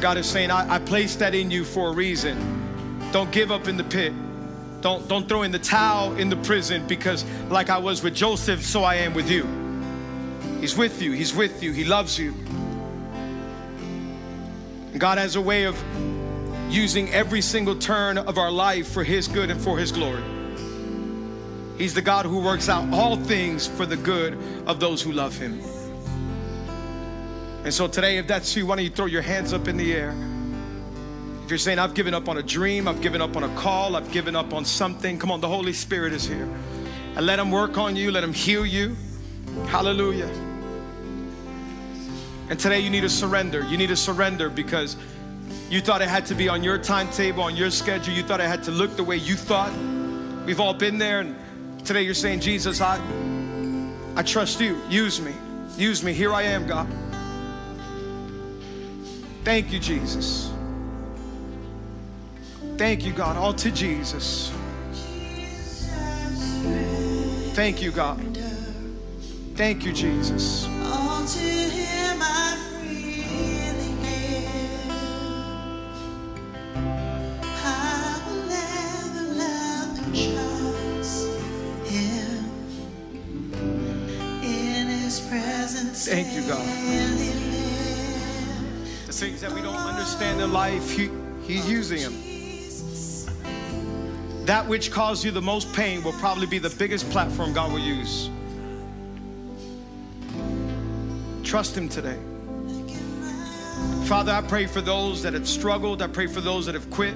God 0.04 0.18
is 0.18 0.30
saying, 0.30 0.52
I, 0.52 0.76
I 0.76 0.80
placed 0.80 1.20
that 1.20 1.34
in 1.34 1.50
you 1.50 1.64
for 1.64 1.88
a 1.88 1.94
reason. 1.94 2.38
Don't 3.14 3.32
give 3.32 3.54
up 3.54 3.70
in 3.70 3.78
the 3.78 3.86
pit. 3.86 4.12
Don't, 4.82 5.08
don't 5.08 5.30
throw 5.30 5.44
in 5.44 5.52
the 5.54 5.60
towel 5.60 6.14
in 6.18 6.28
the 6.28 6.36
prison 6.36 6.86
because, 6.88 7.24
like 7.50 7.70
I 7.70 7.78
was 7.78 8.04
with 8.04 8.14
Joseph, 8.14 8.66
so 8.66 8.84
I 8.84 8.96
am 8.96 9.14
with 9.14 9.32
you. 9.32 9.48
He's 10.60 10.76
with 10.76 11.02
you. 11.02 11.14
He's 11.14 11.34
with 11.34 11.64
you. 11.64 11.72
He 11.72 11.86
loves 11.86 12.20
you. 12.20 12.34
And 14.92 15.00
God 15.00 15.20
has 15.20 15.38
a 15.38 15.42
way 15.42 15.64
of 15.64 15.82
using 16.70 17.10
every 17.14 17.40
single 17.40 17.78
turn 17.78 18.18
of 18.18 18.38
our 18.38 18.52
life 18.52 18.92
for 18.92 19.06
His 19.06 19.30
good 19.30 19.50
and 19.50 19.62
for 19.62 19.78
His 19.78 19.94
glory. 19.94 20.24
He's 21.78 21.94
the 21.94 22.02
God 22.02 22.26
who 22.26 22.42
works 22.44 22.68
out 22.68 22.94
all 22.94 23.16
things 23.16 23.68
for 23.68 23.86
the 23.86 23.96
good 23.96 24.38
of 24.68 24.82
those 24.82 25.02
who 25.02 25.14
love 25.14 25.38
Him. 25.38 25.62
And 27.64 27.74
so 27.74 27.88
today, 27.88 28.18
if 28.18 28.28
that's 28.28 28.56
you, 28.56 28.66
why 28.66 28.76
don't 28.76 28.84
you 28.84 28.92
throw 28.92 29.06
your 29.06 29.22
hands 29.22 29.54
up 29.54 29.68
in 29.68 29.78
the 29.78 29.94
air? 29.94 30.14
If 31.44 31.50
you're 31.50 31.58
saying, 31.58 31.80
I've 31.80 31.94
given 31.94 32.14
up 32.14 32.28
on 32.28 32.38
a 32.38 32.44
dream, 32.44 32.88
I've 32.88 33.02
given 33.02 33.22
up 33.22 33.38
on 33.38 33.44
a 33.44 33.56
call, 33.56 33.96
I've 33.96 34.12
given 34.12 34.36
up 34.36 34.54
on 34.54 34.66
something, 34.66 35.18
come 35.18 35.32
on, 35.32 35.40
the 35.40 35.48
Holy 35.48 35.74
Spirit 35.74 36.14
is 36.14 36.28
here. 36.28 36.48
And 37.16 37.26
let 37.26 37.40
Him 37.40 37.52
work 37.52 37.78
on 37.78 37.96
you, 37.96 38.12
let 38.12 38.24
Him 38.24 38.34
heal 38.34 38.66
you. 38.66 38.96
Hallelujah. 39.68 40.30
And 42.50 42.60
today 42.60 42.80
you 42.80 42.90
need 42.90 43.02
to 43.02 43.10
surrender. 43.10 43.64
You 43.66 43.78
need 43.78 43.88
to 43.88 43.96
surrender 43.96 44.50
because 44.50 44.98
you 45.70 45.80
thought 45.82 46.02
it 46.02 46.10
had 46.10 46.26
to 46.28 46.36
be 46.36 46.50
on 46.50 46.64
your 46.64 46.78
timetable, 46.78 47.44
on 47.44 47.56
your 47.56 47.70
schedule. 47.70 48.14
You 48.14 48.24
thought 48.24 48.42
it 48.42 48.48
had 48.48 48.64
to 48.64 48.72
look 48.72 48.96
the 48.96 49.04
way 49.04 49.16
you 49.16 49.36
thought. 49.36 49.72
We've 50.46 50.60
all 50.60 50.74
been 50.74 50.98
there. 50.98 51.22
And 51.22 51.36
today 51.86 52.04
you're 52.04 52.14
saying, 52.14 52.42
Jesus, 52.42 52.82
I, 52.82 53.02
I 54.16 54.24
trust 54.24 54.60
you. 54.60 54.80
Use 54.90 55.22
me. 55.22 55.34
Use 55.78 56.04
me. 56.04 56.14
Here 56.14 56.34
I 56.34 56.44
am, 56.44 56.68
God. 56.68 56.88
Thank 59.44 59.74
you, 59.74 59.80
Jesus. 59.80 60.52
Thank 62.78 63.06
you, 63.06 63.12
God. 63.12 63.36
All 63.36 63.54
to 63.54 63.72
Jesus. 63.72 64.52
Thank 67.54 67.82
you, 67.82 67.92
God. 67.92 68.20
Thank 69.56 69.86
you, 69.86 69.94
Jesus. 69.94 70.66
All 70.86 71.26
to 71.26 71.40
him 71.40 72.18
I 72.22 72.58
freely 72.72 73.94
give. 74.02 74.92
I 77.64 78.22
will 78.28 78.52
ever 78.52 79.24
love 79.36 79.98
and 80.00 80.16
trust 80.16 81.28
him. 81.86 82.50
In 84.42 84.88
his 84.88 85.20
presence. 85.20 86.08
Thank 86.08 86.34
you, 86.34 86.48
God. 86.48 87.23
The 89.14 89.20
things 89.28 89.42
that 89.42 89.52
we 89.52 89.62
don't 89.62 89.76
understand 89.76 90.42
in 90.42 90.52
life, 90.52 90.90
he, 90.90 91.12
He's 91.44 91.70
using 91.70 92.02
them. 92.02 92.16
That 94.48 94.68
which 94.68 94.92
caused 94.92 95.24
you 95.24 95.30
the 95.30 95.40
most 95.40 95.72
pain 95.74 96.04
will 96.04 96.14
probably 96.14 96.48
be 96.48 96.58
the 96.58 96.72
biggest 96.72 97.08
platform 97.12 97.54
God 97.54 97.72
will 97.72 97.78
use. 97.78 98.32
Trust 101.44 101.78
Him 101.78 101.90
today. 101.90 102.18
Father, 104.06 104.32
I 104.32 104.42
pray 104.42 104.66
for 104.66 104.82
those 104.82 105.22
that 105.22 105.34
have 105.34 105.48
struggled. 105.48 106.02
I 106.02 106.08
pray 106.08 106.26
for 106.26 106.42
those 106.42 106.66
that 106.66 106.74
have 106.74 106.90
quit. 106.90 107.14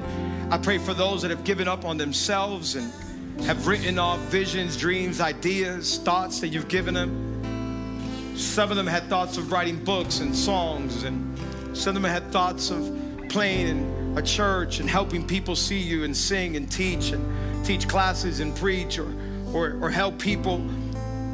I 0.51 0.59
pray 0.59 0.77
for 0.77 0.93
those 0.93 1.23
that 1.23 1.31
have 1.31 1.43
given 1.45 1.67
up 1.67 1.83
on 1.83 1.97
themselves 1.97 2.75
and 2.75 2.93
have 3.41 3.65
written 3.65 3.97
off 3.97 4.19
visions, 4.29 4.77
dreams, 4.77 5.19
ideas, 5.19 5.97
thoughts 5.97 6.41
that 6.41 6.49
you've 6.49 6.67
given 6.67 6.93
them. 6.93 8.35
Some 8.37 8.69
of 8.69 8.77
them 8.77 8.85
had 8.85 9.09
thoughts 9.09 9.39
of 9.39 9.51
writing 9.51 9.83
books 9.83 10.19
and 10.19 10.35
songs, 10.35 11.01
and 11.01 11.35
some 11.77 11.95
of 11.95 12.01
them 12.01 12.11
had 12.11 12.31
thoughts 12.31 12.71
of 12.71 12.93
playing 13.29 13.67
in 13.67 14.17
a 14.17 14.21
church 14.21 14.79
and 14.79 14.89
helping 14.89 15.25
people 15.25 15.55
see 15.55 15.79
you 15.79 16.03
and 16.03 16.15
sing 16.15 16.55
and 16.55 16.71
teach 16.71 17.11
and 17.11 17.65
teach 17.65 17.87
classes 17.87 18.39
and 18.39 18.55
preach 18.55 18.97
or, 18.97 19.13
or, 19.53 19.77
or 19.81 19.89
help 19.89 20.17
people 20.17 20.59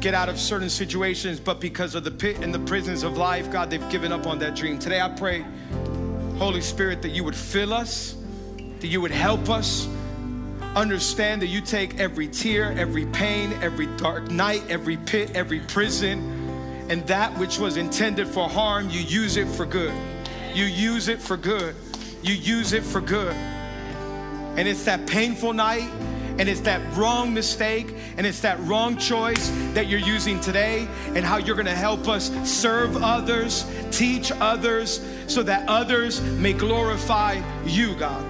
get 0.00 0.12
out 0.12 0.28
of 0.28 0.38
certain 0.38 0.68
situations, 0.68 1.40
but 1.40 1.60
because 1.60 1.94
of 1.94 2.04
the 2.04 2.10
pit 2.10 2.36
and 2.42 2.52
the 2.52 2.58
prisons 2.60 3.04
of 3.04 3.16
life, 3.16 3.50
God, 3.50 3.70
they've 3.70 3.88
given 3.88 4.12
up 4.12 4.26
on 4.26 4.38
that 4.40 4.54
dream. 4.54 4.78
Today 4.78 5.00
I 5.00 5.08
pray, 5.08 5.44
Holy 6.36 6.60
Spirit, 6.60 7.00
that 7.02 7.10
you 7.10 7.24
would 7.24 7.34
fill 7.34 7.72
us, 7.72 8.14
that 8.80 8.88
you 8.88 9.00
would 9.00 9.12
help 9.12 9.48
us 9.48 9.88
understand 10.76 11.40
that 11.40 11.46
you 11.46 11.62
take 11.62 11.98
every 11.98 12.28
tear, 12.28 12.72
every 12.72 13.06
pain, 13.06 13.52
every 13.62 13.86
dark 13.96 14.30
night, 14.30 14.62
every 14.68 14.98
pit, 14.98 15.30
every 15.34 15.60
prison, 15.60 16.18
and 16.90 17.06
that 17.06 17.36
which 17.38 17.58
was 17.58 17.78
intended 17.78 18.28
for 18.28 18.48
harm, 18.48 18.90
you 18.90 19.00
use 19.00 19.38
it 19.38 19.48
for 19.48 19.64
good. 19.64 19.94
You 20.54 20.64
use 20.64 21.08
it 21.08 21.20
for 21.20 21.36
good. 21.36 21.74
You 22.22 22.34
use 22.34 22.72
it 22.72 22.84
for 22.84 23.00
good. 23.00 23.34
And 24.56 24.68
it's 24.68 24.84
that 24.84 25.06
painful 25.06 25.52
night, 25.52 25.90
and 26.38 26.48
it's 26.48 26.60
that 26.60 26.80
wrong 26.96 27.34
mistake, 27.34 27.92
and 28.16 28.26
it's 28.26 28.40
that 28.40 28.60
wrong 28.60 28.96
choice 28.96 29.50
that 29.74 29.88
you're 29.88 29.98
using 29.98 30.40
today, 30.40 30.86
and 31.08 31.24
how 31.24 31.38
you're 31.38 31.56
gonna 31.56 31.74
help 31.74 32.08
us 32.08 32.30
serve 32.48 33.02
others, 33.02 33.66
teach 33.90 34.30
others, 34.32 35.04
so 35.26 35.42
that 35.42 35.68
others 35.68 36.20
may 36.20 36.52
glorify 36.52 37.40
you, 37.64 37.96
God. 37.96 38.24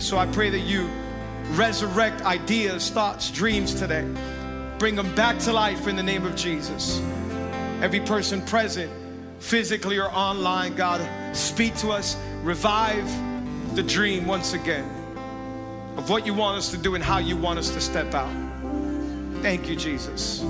So 0.00 0.18
I 0.18 0.26
pray 0.26 0.50
that 0.50 0.60
you 0.60 0.90
resurrect 1.52 2.22
ideas, 2.22 2.90
thoughts, 2.90 3.30
dreams 3.30 3.74
today. 3.74 4.04
Bring 4.78 4.96
them 4.96 5.14
back 5.14 5.38
to 5.40 5.52
life 5.52 5.86
in 5.86 5.94
the 5.94 6.02
name 6.02 6.26
of 6.26 6.34
Jesus. 6.34 7.00
Every 7.80 8.00
person 8.00 8.42
present, 8.42 8.90
physically 9.44 9.98
or 9.98 10.10
online, 10.10 10.74
God, 10.74 11.36
speak 11.36 11.76
to 11.76 11.90
us, 11.90 12.16
revive 12.42 13.06
the 13.76 13.82
dream 13.82 14.26
once 14.26 14.54
again 14.54 14.88
of 15.98 16.08
what 16.08 16.24
you 16.24 16.32
want 16.32 16.56
us 16.56 16.70
to 16.70 16.78
do 16.78 16.94
and 16.94 17.04
how 17.04 17.18
you 17.18 17.36
want 17.36 17.58
us 17.58 17.68
to 17.70 17.80
step 17.80 18.14
out. 18.14 18.32
Thank 19.42 19.68
you, 19.68 19.76
Jesus. 19.76 20.40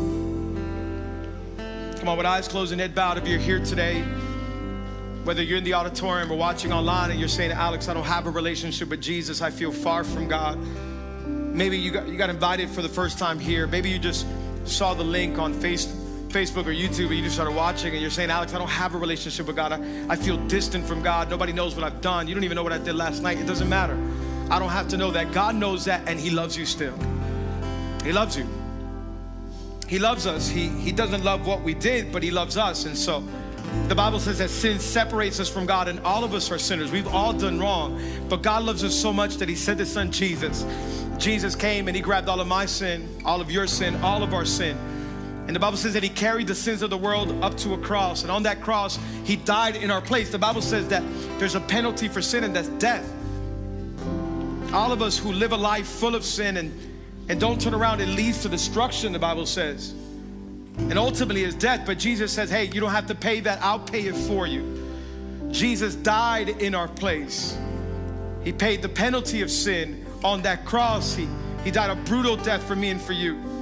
Come 1.99 2.09
on, 2.09 2.17
with 2.17 2.25
eyes 2.25 2.47
closed 2.47 2.71
and 2.71 2.81
head 2.81 2.95
bowed, 2.95 3.19
if 3.19 3.27
you're 3.27 3.41
here 3.41 3.59
today, 3.59 4.01
whether 5.25 5.43
you're 5.43 5.59
in 5.59 5.65
the 5.65 5.75
auditorium 5.75 6.31
or 6.31 6.37
watching 6.37 6.73
online 6.73 7.11
and 7.11 7.19
you're 7.19 7.29
saying, 7.29 7.51
Alex, 7.51 7.89
I 7.89 7.95
don't 7.95 8.05
have 8.05 8.29
a 8.29 8.31
relationship 8.31 8.91
with 8.91 9.01
Jesus, 9.01 9.43
I 9.43 9.51
feel 9.51 9.73
far 9.73 10.05
from 10.05 10.29
God. 10.29 10.57
Maybe 11.27 11.79
you 11.79 11.91
got, 11.91 12.07
you 12.07 12.17
got 12.17 12.31
invited 12.31 12.71
for 12.71 12.81
the 12.81 12.89
first 12.89 13.19
time 13.19 13.41
here. 13.41 13.67
Maybe 13.67 13.91
you 13.91 13.99
just 13.99 14.25
saw 14.65 14.95
the 14.95 15.03
link 15.03 15.39
on 15.39 15.53
face, 15.53 15.87
Facebook 16.35 16.67
or 16.67 16.75
YouTube 16.75 17.07
and 17.07 17.17
you 17.17 17.23
just 17.23 17.37
started 17.37 17.55
watching 17.55 17.93
and 17.93 18.01
you're 18.01 18.11
saying, 18.11 18.29
Alex, 18.29 18.53
I 18.55 18.59
don't 18.59 18.67
have 18.67 18.97
a 18.97 18.99
relationship 18.99 19.47
with 19.47 19.55
God. 19.55 19.71
I, 19.71 19.79
I 20.09 20.17
feel 20.17 20.37
distant 20.49 20.85
from 20.85 21.01
God. 21.01 21.31
Nobody 21.31 21.53
knows 21.53 21.77
what 21.77 21.85
I've 21.85 22.01
done. 22.01 22.27
You 22.27 22.35
don't 22.35 22.43
even 22.43 22.57
know 22.57 22.65
what 22.65 22.73
I 22.73 22.79
did 22.79 22.97
last 22.97 23.23
night. 23.23 23.39
It 23.39 23.47
doesn't 23.47 23.69
matter. 23.69 23.97
I 24.51 24.59
don't 24.59 24.71
have 24.71 24.89
to 24.89 24.97
know 24.97 25.13
that. 25.13 25.31
God 25.31 25.55
knows 25.55 25.85
that 25.85 26.09
and 26.09 26.19
He 26.19 26.31
loves 26.31 26.57
you 26.57 26.67
still. 26.67 26.99
He 28.03 28.11
loves 28.11 28.37
you. 28.37 28.49
He 29.87 30.01
loves 30.01 30.27
us. 30.27 30.49
He, 30.49 30.69
he 30.69 30.91
doesn't 30.91 31.23
love 31.23 31.47
what 31.47 31.63
we 31.63 31.73
did, 31.73 32.11
but 32.11 32.21
He 32.25 32.33
loves 32.33 32.57
us. 32.57 32.85
And 32.85 32.99
so 32.99 33.23
the 33.87 33.95
Bible 33.95 34.19
says 34.19 34.39
that 34.39 34.51
sin 34.51 34.81
separates 34.81 35.39
us 35.39 35.49
from 35.49 35.67
God, 35.67 35.87
and 35.87 36.01
all 36.01 36.25
of 36.25 36.35
us 36.35 36.51
are 36.51 36.59
sinners. 36.59 36.91
We've 36.91 37.07
all 37.07 37.33
done 37.33 37.61
wrong. 37.61 38.03
But 38.29 38.43
God 38.43 38.65
loves 38.65 38.83
us 38.83 38.95
so 38.95 39.13
much 39.13 39.37
that 39.37 39.49
He 39.49 39.55
sent 39.55 39.79
His 39.79 39.93
Son 39.93 40.11
Jesus. 40.11 40.67
Jesus 41.17 41.55
came 41.55 41.87
and 41.87 41.95
He 41.95 42.03
grabbed 42.03 42.29
all 42.29 42.41
of 42.41 42.49
my 42.49 42.67
sin, 42.67 43.09
all 43.25 43.41
of 43.41 43.53
your 43.53 43.69
sin, 43.69 43.95
all 44.03 44.25
of 44.25 44.35
our 44.35 44.45
sin. 44.45 44.77
And 45.47 45.55
the 45.55 45.61
Bible 45.61 45.77
says 45.77 45.93
that 45.93 46.03
He 46.03 46.09
carried 46.09 46.47
the 46.47 46.55
sins 46.55 46.81
of 46.83 46.91
the 46.91 46.97
world 46.97 47.31
up 47.43 47.57
to 47.59 47.75
a 47.75 47.79
cross. 47.79 48.23
And 48.23 48.31
on 48.31 48.43
that 48.45 48.61
cross, 48.63 48.99
He 49.25 49.37
died 49.37 49.77
in 49.77 49.91
our 49.91 50.01
place. 50.01 50.31
The 50.31 50.39
Bible 50.39 50.63
says 50.63 50.89
that 50.89 51.03
there's 51.39 51.55
a 51.55 51.61
penalty 51.61 52.09
for 52.09 52.23
sin, 52.23 52.45
and 52.45 52.57
that's 52.57 52.69
death. 52.69 53.11
All 54.73 54.91
of 54.91 55.03
us 55.03 55.19
who 55.19 55.33
live 55.33 55.53
a 55.53 55.57
life 55.57 55.87
full 55.87 56.15
of 56.15 56.25
sin 56.25 56.57
and, 56.57 56.73
and 57.29 57.39
don't 57.39 57.61
turn 57.61 57.75
around, 57.75 58.01
it 58.01 58.09
leads 58.09 58.43
to 58.43 58.49
destruction, 58.49 59.13
the 59.13 59.19
Bible 59.19 59.47
says. 59.47 59.95
And 60.79 60.99
ultimately 60.99 61.45
is 61.45 61.55
death. 61.55 61.83
But 61.87 61.99
Jesus 61.99 62.33
says, 62.33 62.51
hey, 62.51 62.65
you 62.65 62.81
don't 62.81 62.91
have 62.91 63.07
to 63.07 63.15
pay 63.15 63.41
that, 63.41 63.63
I'll 63.63 63.79
pay 63.79 64.07
it 64.07 64.17
for 64.17 64.47
you. 64.47 64.83
Jesus 65.51 65.95
died 65.95 66.49
in 66.49 66.75
our 66.75 66.89
place. 66.89 67.57
He 68.43 68.53
paid 68.53 68.83
the 68.83 68.89
penalty 68.89 69.43
of 69.43 69.51
sin 69.51 70.05
on 70.25 70.43
that 70.43 70.65
cross. 70.65 71.15
He, 71.15 71.29
he 71.63 71.71
died 71.71 71.91
a 71.91 71.95
brutal 71.95 72.37
death 72.37 72.63
for 72.65 72.75
me 72.75 72.91
and 72.91 73.01
for 73.01 73.13
you. 73.13 73.54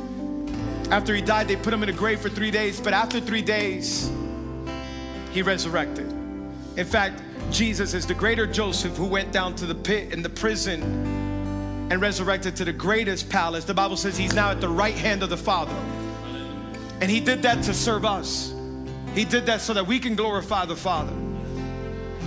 After 0.92 1.14
he 1.14 1.22
died, 1.22 1.48
they 1.48 1.56
put 1.56 1.72
him 1.72 1.82
in 1.82 1.88
a 1.88 1.92
grave 1.92 2.20
for 2.20 2.28
three 2.28 2.50
days, 2.50 2.78
but 2.78 2.92
after 2.92 3.18
three 3.18 3.40
days, 3.40 4.12
he 5.30 5.40
resurrected. 5.40 6.06
In 6.76 6.84
fact, 6.84 7.22
Jesus 7.50 7.94
is 7.94 8.06
the 8.06 8.12
greater 8.12 8.46
Joseph 8.46 8.94
who 8.94 9.06
went 9.06 9.32
down 9.32 9.54
to 9.54 9.64
the 9.64 9.74
pit 9.74 10.12
and 10.12 10.22
the 10.22 10.28
prison 10.28 10.82
and 11.90 11.98
resurrected 11.98 12.56
to 12.56 12.66
the 12.66 12.74
greatest 12.74 13.30
palace. 13.30 13.64
The 13.64 13.72
Bible 13.72 13.96
says 13.96 14.18
he's 14.18 14.34
now 14.34 14.50
at 14.50 14.60
the 14.60 14.68
right 14.68 14.94
hand 14.94 15.22
of 15.22 15.30
the 15.30 15.36
Father. 15.36 15.74
And 17.00 17.10
he 17.10 17.20
did 17.20 17.40
that 17.40 17.62
to 17.64 17.72
serve 17.72 18.04
us. 18.04 18.54
He 19.14 19.24
did 19.24 19.46
that 19.46 19.62
so 19.62 19.72
that 19.72 19.86
we 19.86 19.98
can 19.98 20.14
glorify 20.14 20.66
the 20.66 20.76
Father. 20.76 21.14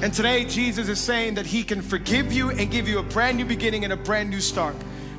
And 0.02 0.12
today, 0.12 0.44
Jesus 0.44 0.90
is 0.90 1.00
saying 1.00 1.36
that 1.36 1.46
he 1.46 1.64
can 1.64 1.84
forgive 1.84 2.34
you 2.34 2.50
and 2.50 2.72
give 2.72 2.88
you 2.88 2.98
a 2.98 3.04
brand 3.04 3.38
new 3.38 3.46
beginning 3.46 3.84
and 3.84 3.94
a 3.94 3.98
brand 3.98 4.32
new 4.32 4.42
start. 4.42 4.76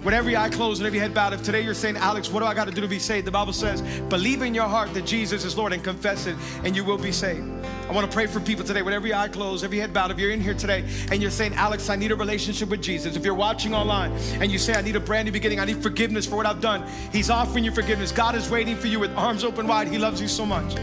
With 0.06 0.14
every 0.14 0.36
eye 0.36 0.50
closed 0.50 0.80
and 0.80 0.86
every 0.86 1.00
head 1.00 1.12
bowed, 1.12 1.32
if 1.32 1.42
today 1.42 1.62
you're 1.62 1.74
saying, 1.74 1.96
Alex, 1.96 2.30
what 2.30 2.38
do 2.38 2.46
I 2.46 2.54
got 2.54 2.66
to 2.66 2.70
do 2.70 2.80
to 2.80 2.86
be 2.86 3.00
saved? 3.00 3.26
The 3.26 3.32
Bible 3.32 3.52
says, 3.52 3.82
believe 4.02 4.40
in 4.42 4.54
your 4.54 4.68
heart 4.68 4.94
that 4.94 5.04
Jesus 5.04 5.44
is 5.44 5.58
Lord 5.58 5.72
and 5.72 5.82
confess 5.82 6.26
it, 6.26 6.36
and 6.62 6.76
you 6.76 6.84
will 6.84 6.96
be 6.96 7.10
saved. 7.10 7.42
I 7.88 7.92
want 7.92 8.08
to 8.08 8.14
pray 8.14 8.28
for 8.28 8.38
people 8.38 8.64
today 8.64 8.82
with 8.82 8.94
every 8.94 9.12
eye 9.12 9.26
closed, 9.26 9.64
every 9.64 9.78
head 9.78 9.92
bowed. 9.92 10.12
If 10.12 10.20
you're 10.20 10.30
in 10.30 10.40
here 10.40 10.54
today 10.54 10.84
and 11.10 11.20
you're 11.20 11.32
saying, 11.32 11.54
Alex, 11.54 11.90
I 11.90 11.96
need 11.96 12.12
a 12.12 12.14
relationship 12.14 12.68
with 12.68 12.82
Jesus. 12.82 13.16
If 13.16 13.24
you're 13.24 13.34
watching 13.34 13.74
online 13.74 14.12
and 14.40 14.52
you 14.52 14.58
say, 14.58 14.74
I 14.74 14.80
need 14.80 14.94
a 14.94 15.00
brand 15.00 15.26
new 15.26 15.32
beginning, 15.32 15.58
I 15.58 15.64
need 15.64 15.82
forgiveness 15.82 16.24
for 16.24 16.36
what 16.36 16.46
I've 16.46 16.60
done, 16.60 16.88
He's 17.10 17.28
offering 17.28 17.64
you 17.64 17.72
forgiveness. 17.72 18.12
God 18.12 18.36
is 18.36 18.48
waiting 18.48 18.76
for 18.76 18.86
you 18.86 19.00
with 19.00 19.10
arms 19.16 19.42
open 19.42 19.66
wide. 19.66 19.88
He 19.88 19.98
loves 19.98 20.20
you 20.20 20.28
so 20.28 20.46
much. 20.46 20.76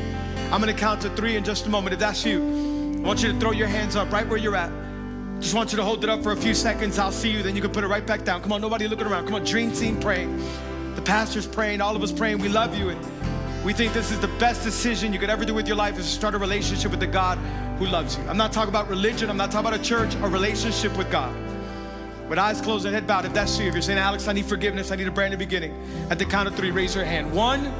I'm 0.52 0.60
going 0.60 0.64
to 0.64 0.78
count 0.78 1.00
to 1.04 1.10
three 1.12 1.38
in 1.38 1.46
just 1.46 1.66
a 1.66 1.70
moment. 1.70 1.94
If 1.94 2.02
that's 2.02 2.26
you, 2.26 2.44
I 2.98 3.08
want 3.08 3.24
you 3.24 3.32
to 3.32 3.40
throw 3.40 3.52
your 3.52 3.68
hands 3.68 3.96
up 3.96 4.12
right 4.12 4.28
where 4.28 4.38
you're 4.38 4.58
at. 4.58 4.83
Just 5.44 5.56
want 5.56 5.74
you 5.74 5.76
to 5.76 5.84
hold 5.84 6.06
it 6.06 6.10
up 6.10 6.24
for 6.24 6.32
a 6.32 6.38
few 6.38 6.54
seconds. 6.54 6.98
I'll 6.98 7.12
see 7.12 7.30
you. 7.30 7.44
Then 7.44 7.54
you 7.54 7.62
can 7.62 7.70
put 7.70 7.84
it 7.84 7.88
right 7.88 8.08
back 8.08 8.24
down. 8.24 8.42
Come 8.42 8.54
on, 8.54 8.62
nobody 8.62 8.88
looking 8.88 9.08
around. 9.08 9.26
Come 9.26 9.36
on, 9.36 9.44
dream 9.44 9.74
team 9.74 10.00
praying. 10.00 10.42
The 10.96 11.02
pastor's 11.02 11.46
praying. 11.46 11.82
All 11.82 11.98
of 11.98 12.02
us 12.02 12.14
praying. 12.14 12.38
We 12.38 12.48
love 12.48 12.78
you. 12.78 12.90
And 12.90 13.66
we 13.66 13.74
think 13.74 13.92
this 13.92 14.10
is 14.10 14.22
the 14.22 14.30
best 14.40 14.64
decision 14.64 15.12
you 15.12 15.20
could 15.20 15.30
ever 15.30 15.44
do 15.44 15.54
with 15.54 15.68
your 15.68 15.76
life 15.76 16.00
is 16.00 16.06
to 16.06 16.12
start 16.12 16.34
a 16.34 16.38
relationship 16.38 16.92
with 16.92 17.02
the 17.02 17.08
God 17.08 17.38
who 17.78 17.88
loves 17.88 18.18
you. 18.18 18.24
I'm 18.30 18.38
not 18.38 18.54
talking 18.54 18.70
about 18.70 18.88
religion. 18.88 19.30
I'm 19.30 19.36
not 19.36 19.52
talking 19.52 19.68
about 19.68 19.78
a 19.78 19.84
church. 19.84 20.16
A 20.16 20.30
relationship 20.30 20.98
with 20.98 21.12
God. 21.12 21.36
With 22.30 22.40
eyes 22.40 22.62
closed 22.62 22.86
and 22.86 22.96
head 22.96 23.06
bowed, 23.06 23.26
if 23.26 23.34
that's 23.34 23.60
you, 23.60 23.68
if 23.68 23.74
you're 23.74 23.82
saying, 23.82 24.00
Alex, 24.00 24.30
I 24.30 24.32
need 24.32 24.46
forgiveness, 24.46 24.92
I 24.92 24.96
need 24.96 25.10
a 25.10 25.12
brand 25.12 25.32
new 25.32 25.38
beginning. 25.38 25.78
At 26.10 26.20
the 26.20 26.26
count 26.26 26.48
of 26.48 26.56
three, 26.56 26.72
raise 26.72 26.96
your 26.96 27.04
hand. 27.04 27.34
One, 27.34 27.74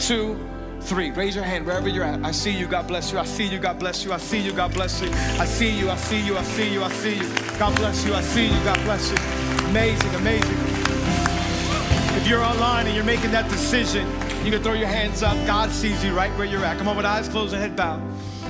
two, 0.00 0.44
three. 0.80 1.10
Raise 1.10 1.34
your 1.34 1.44
hand 1.44 1.66
wherever 1.66 1.88
you're 1.88 2.04
at. 2.04 2.24
I 2.24 2.30
see 2.30 2.50
you. 2.50 2.66
God 2.66 2.86
bless 2.88 3.12
you. 3.12 3.18
I 3.18 3.24
see 3.24 3.46
you. 3.46 3.58
God 3.58 3.78
bless 3.78 4.04
you. 4.04 4.12
I 4.12 4.18
see 4.18 4.38
you. 4.38 4.52
God 4.52 4.72
bless 4.72 5.00
you. 5.00 5.10
I 5.12 5.44
see 5.44 5.70
you. 5.70 5.90
I 5.90 5.96
see 5.96 6.20
you. 6.20 6.36
I 6.36 6.42
see 6.42 6.72
you. 6.72 6.82
I 6.82 6.90
see 6.90 7.16
you. 7.16 7.58
God 7.58 7.76
bless 7.76 8.04
you. 8.06 8.14
I 8.14 8.20
see 8.22 8.46
you. 8.46 8.64
God 8.64 8.80
bless 8.84 9.10
you. 9.10 9.16
Amazing. 9.66 10.14
Amazing. 10.14 10.58
If 12.16 12.26
you're 12.28 12.42
online 12.42 12.86
and 12.86 12.94
you're 12.94 13.04
making 13.04 13.30
that 13.32 13.48
decision, 13.50 14.06
you 14.44 14.50
can 14.50 14.62
throw 14.62 14.72
your 14.74 14.88
hands 14.88 15.22
up. 15.22 15.36
God 15.46 15.70
sees 15.70 16.04
you 16.04 16.14
right 16.14 16.30
where 16.38 16.46
you're 16.46 16.64
at. 16.64 16.78
Come 16.78 16.88
on, 16.88 16.96
with 16.96 17.06
eyes 17.06 17.28
closed 17.28 17.52
and 17.52 17.62
head 17.62 17.76
bowed. 17.76 18.00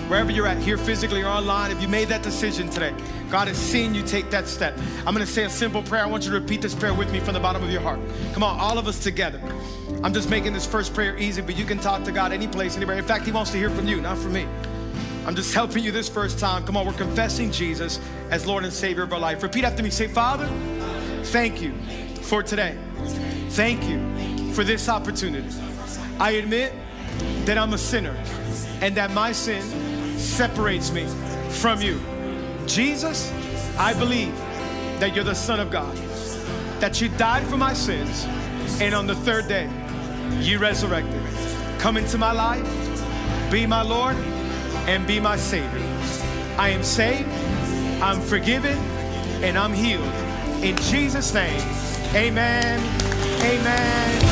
Wherever 0.08 0.30
you're 0.30 0.46
at, 0.46 0.58
here 0.58 0.78
physically 0.78 1.22
or 1.22 1.26
online, 1.26 1.72
if 1.72 1.82
you 1.82 1.88
made 1.88 2.06
that 2.08 2.22
decision 2.22 2.70
today, 2.70 2.94
God 3.28 3.48
has 3.48 3.56
seen 3.56 3.92
you 3.92 4.04
take 4.04 4.30
that 4.30 4.46
step. 4.46 4.78
I'm 5.04 5.12
gonna 5.12 5.26
say 5.26 5.44
a 5.44 5.50
simple 5.50 5.82
prayer. 5.82 6.04
I 6.04 6.06
want 6.06 6.24
you 6.24 6.30
to 6.30 6.38
repeat 6.38 6.62
this 6.62 6.76
prayer 6.76 6.94
with 6.94 7.10
me 7.10 7.18
from 7.18 7.34
the 7.34 7.40
bottom 7.40 7.62
of 7.64 7.70
your 7.70 7.80
heart. 7.80 7.98
Come 8.32 8.44
on, 8.44 8.60
all 8.60 8.78
of 8.78 8.86
us 8.86 9.00
together. 9.00 9.40
I'm 10.04 10.14
just 10.14 10.30
making 10.30 10.52
this 10.52 10.64
first 10.64 10.94
prayer 10.94 11.18
easy, 11.18 11.42
but 11.42 11.56
you 11.56 11.64
can 11.64 11.78
talk 11.78 12.04
to 12.04 12.12
God 12.12 12.30
any 12.30 12.46
place, 12.46 12.76
anywhere. 12.76 12.96
In 12.96 13.04
fact, 13.04 13.24
He 13.24 13.32
wants 13.32 13.50
to 13.50 13.56
hear 13.56 13.68
from 13.68 13.88
you, 13.88 14.00
not 14.00 14.16
from 14.16 14.32
me. 14.32 14.46
I'm 15.26 15.34
just 15.34 15.52
helping 15.52 15.82
you 15.82 15.90
this 15.90 16.08
first 16.08 16.38
time. 16.38 16.64
Come 16.64 16.76
on, 16.76 16.86
we're 16.86 16.92
confessing 16.92 17.50
Jesus 17.50 17.98
as 18.30 18.46
Lord 18.46 18.62
and 18.62 18.72
Savior 18.72 19.02
of 19.02 19.12
our 19.12 19.18
life. 19.18 19.42
Repeat 19.42 19.64
after 19.64 19.82
me. 19.82 19.90
Say, 19.90 20.06
Father, 20.06 20.46
thank 21.24 21.60
you 21.60 21.72
for 22.22 22.44
today. 22.44 22.78
Thank 23.50 23.82
you 23.88 24.52
for 24.52 24.62
this 24.62 24.88
opportunity. 24.88 25.48
I 26.20 26.32
admit 26.32 26.72
that 27.44 27.58
I'm 27.58 27.72
a 27.72 27.78
sinner 27.78 28.16
and 28.80 28.96
that 28.96 29.10
my 29.10 29.32
sin 29.32 29.64
separates 30.16 30.90
me 30.92 31.06
from 31.50 31.80
you. 31.80 32.00
Jesus, 32.66 33.32
I 33.78 33.94
believe 33.94 34.34
that 35.00 35.14
you're 35.14 35.24
the 35.24 35.34
Son 35.34 35.60
of 35.60 35.70
God, 35.70 35.96
that 36.80 37.00
you 37.00 37.08
died 37.10 37.46
for 37.46 37.56
my 37.56 37.72
sins, 37.72 38.24
and 38.80 38.94
on 38.94 39.06
the 39.06 39.14
third 39.14 39.48
day, 39.48 39.70
you 40.40 40.58
resurrected. 40.58 41.22
Come 41.78 41.96
into 41.96 42.18
my 42.18 42.32
life, 42.32 42.66
be 43.50 43.66
my 43.66 43.82
Lord, 43.82 44.16
and 44.86 45.06
be 45.06 45.20
my 45.20 45.36
Savior. 45.36 45.82
I 46.58 46.70
am 46.70 46.82
saved, 46.82 47.28
I'm 48.02 48.20
forgiven, 48.20 48.78
and 49.42 49.58
I'm 49.58 49.72
healed. 49.72 50.04
In 50.64 50.76
Jesus' 50.76 51.34
name, 51.34 51.60
amen, 52.14 52.80
amen, 53.42 54.22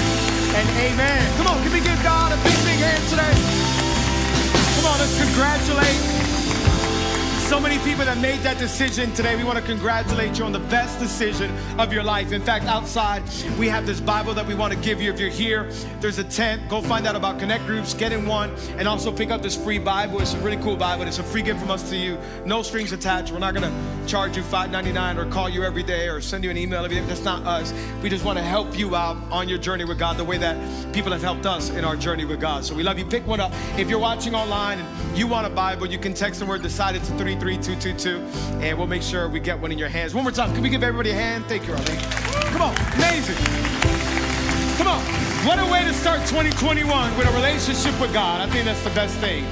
and 0.56 0.68
amen. 0.92 1.36
Come 1.36 1.46
on, 1.46 1.62
can 1.62 1.72
we 1.72 1.80
give 1.80 2.02
God 2.02 2.32
a 2.32 2.36
big, 2.36 2.56
big 2.64 2.78
hand 2.80 3.08
today? 3.08 3.63
Come 4.84 4.92
on, 4.92 4.98
let's 4.98 5.18
congratulate 5.18 6.23
so 7.44 7.60
many 7.60 7.76
people 7.84 8.06
that 8.06 8.16
made 8.18 8.40
that 8.40 8.56
decision 8.56 9.12
today. 9.12 9.36
We 9.36 9.44
want 9.44 9.58
to 9.58 9.64
congratulate 9.64 10.38
you 10.38 10.46
on 10.46 10.52
the 10.52 10.60
best 10.60 10.98
decision 10.98 11.54
of 11.78 11.92
your 11.92 12.02
life. 12.02 12.32
In 12.32 12.40
fact, 12.40 12.64
outside, 12.64 13.22
we 13.58 13.68
have 13.68 13.84
this 13.84 14.00
Bible 14.00 14.32
that 14.32 14.46
we 14.46 14.54
want 14.54 14.72
to 14.72 14.78
give 14.78 15.00
you. 15.02 15.12
If 15.12 15.20
you're 15.20 15.28
here, 15.28 15.70
there's 16.00 16.18
a 16.18 16.24
tent. 16.24 16.66
Go 16.70 16.80
find 16.80 17.06
out 17.06 17.16
about 17.16 17.38
Connect 17.38 17.66
Groups, 17.66 17.92
get 17.92 18.12
in 18.12 18.26
one, 18.26 18.50
and 18.78 18.88
also 18.88 19.12
pick 19.12 19.30
up 19.30 19.42
this 19.42 19.54
free 19.54 19.78
Bible. 19.78 20.22
It's 20.22 20.32
a 20.32 20.38
really 20.38 20.56
cool 20.62 20.74
Bible. 20.74 21.06
It's 21.06 21.18
a 21.18 21.22
free 21.22 21.42
gift 21.42 21.60
from 21.60 21.70
us 21.70 21.88
to 21.90 21.96
you. 21.96 22.18
No 22.46 22.62
strings 22.62 22.92
attached. 22.92 23.30
We're 23.30 23.40
not 23.40 23.54
going 23.54 23.70
to 23.70 24.08
charge 24.08 24.38
you 24.38 24.42
$5.99 24.42 25.18
or 25.18 25.30
call 25.30 25.50
you 25.50 25.64
every 25.64 25.82
day 25.82 26.08
or 26.08 26.22
send 26.22 26.44
you 26.44 26.50
an 26.50 26.56
email 26.56 26.82
every 26.82 26.96
day. 26.96 27.04
That's 27.04 27.24
not 27.24 27.44
us. 27.46 27.74
We 28.02 28.08
just 28.08 28.24
want 28.24 28.38
to 28.38 28.44
help 28.44 28.78
you 28.78 28.96
out 28.96 29.18
on 29.30 29.50
your 29.50 29.58
journey 29.58 29.84
with 29.84 29.98
God 29.98 30.16
the 30.16 30.24
way 30.24 30.38
that 30.38 30.94
people 30.94 31.12
have 31.12 31.22
helped 31.22 31.44
us 31.44 31.68
in 31.68 31.84
our 31.84 31.96
journey 31.96 32.24
with 32.24 32.40
God. 32.40 32.64
So 32.64 32.74
we 32.74 32.82
love 32.82 32.98
you. 32.98 33.04
Pick 33.04 33.26
one 33.26 33.40
up. 33.40 33.52
If 33.78 33.90
you're 33.90 33.98
watching 33.98 34.34
online 34.34 34.78
and 34.78 35.18
you 35.18 35.26
want 35.26 35.46
a 35.46 35.50
Bible, 35.50 35.86
you 35.86 35.98
can 35.98 36.14
text 36.14 36.40
the 36.40 36.46
word 36.46 36.62
decided 36.62 37.04
to 37.04 37.12
33222 37.40 38.64
and 38.64 38.78
we'll 38.78 38.86
make 38.86 39.02
sure 39.02 39.28
we 39.28 39.40
get 39.40 39.58
one 39.58 39.72
in 39.72 39.78
your 39.78 39.88
hands. 39.88 40.14
One 40.14 40.24
more 40.24 40.32
time. 40.32 40.52
Can 40.52 40.62
we 40.62 40.68
give 40.68 40.82
everybody 40.82 41.10
a 41.10 41.14
hand? 41.14 41.44
Thank 41.46 41.66
you, 41.66 41.72
Arlene. 41.72 42.00
Come 42.52 42.62
on. 42.62 42.76
Amazing. 42.94 43.36
Come 44.76 44.88
on. 44.88 45.02
What 45.46 45.58
a 45.58 45.70
way 45.70 45.84
to 45.84 45.92
start 45.92 46.20
2021 46.20 47.16
with 47.18 47.26
a 47.26 47.32
relationship 47.32 47.98
with 48.00 48.12
God. 48.12 48.40
I 48.40 48.50
think 48.50 48.64
that's 48.64 48.82
the 48.82 48.90
best 48.90 49.16
thing. 49.18 49.44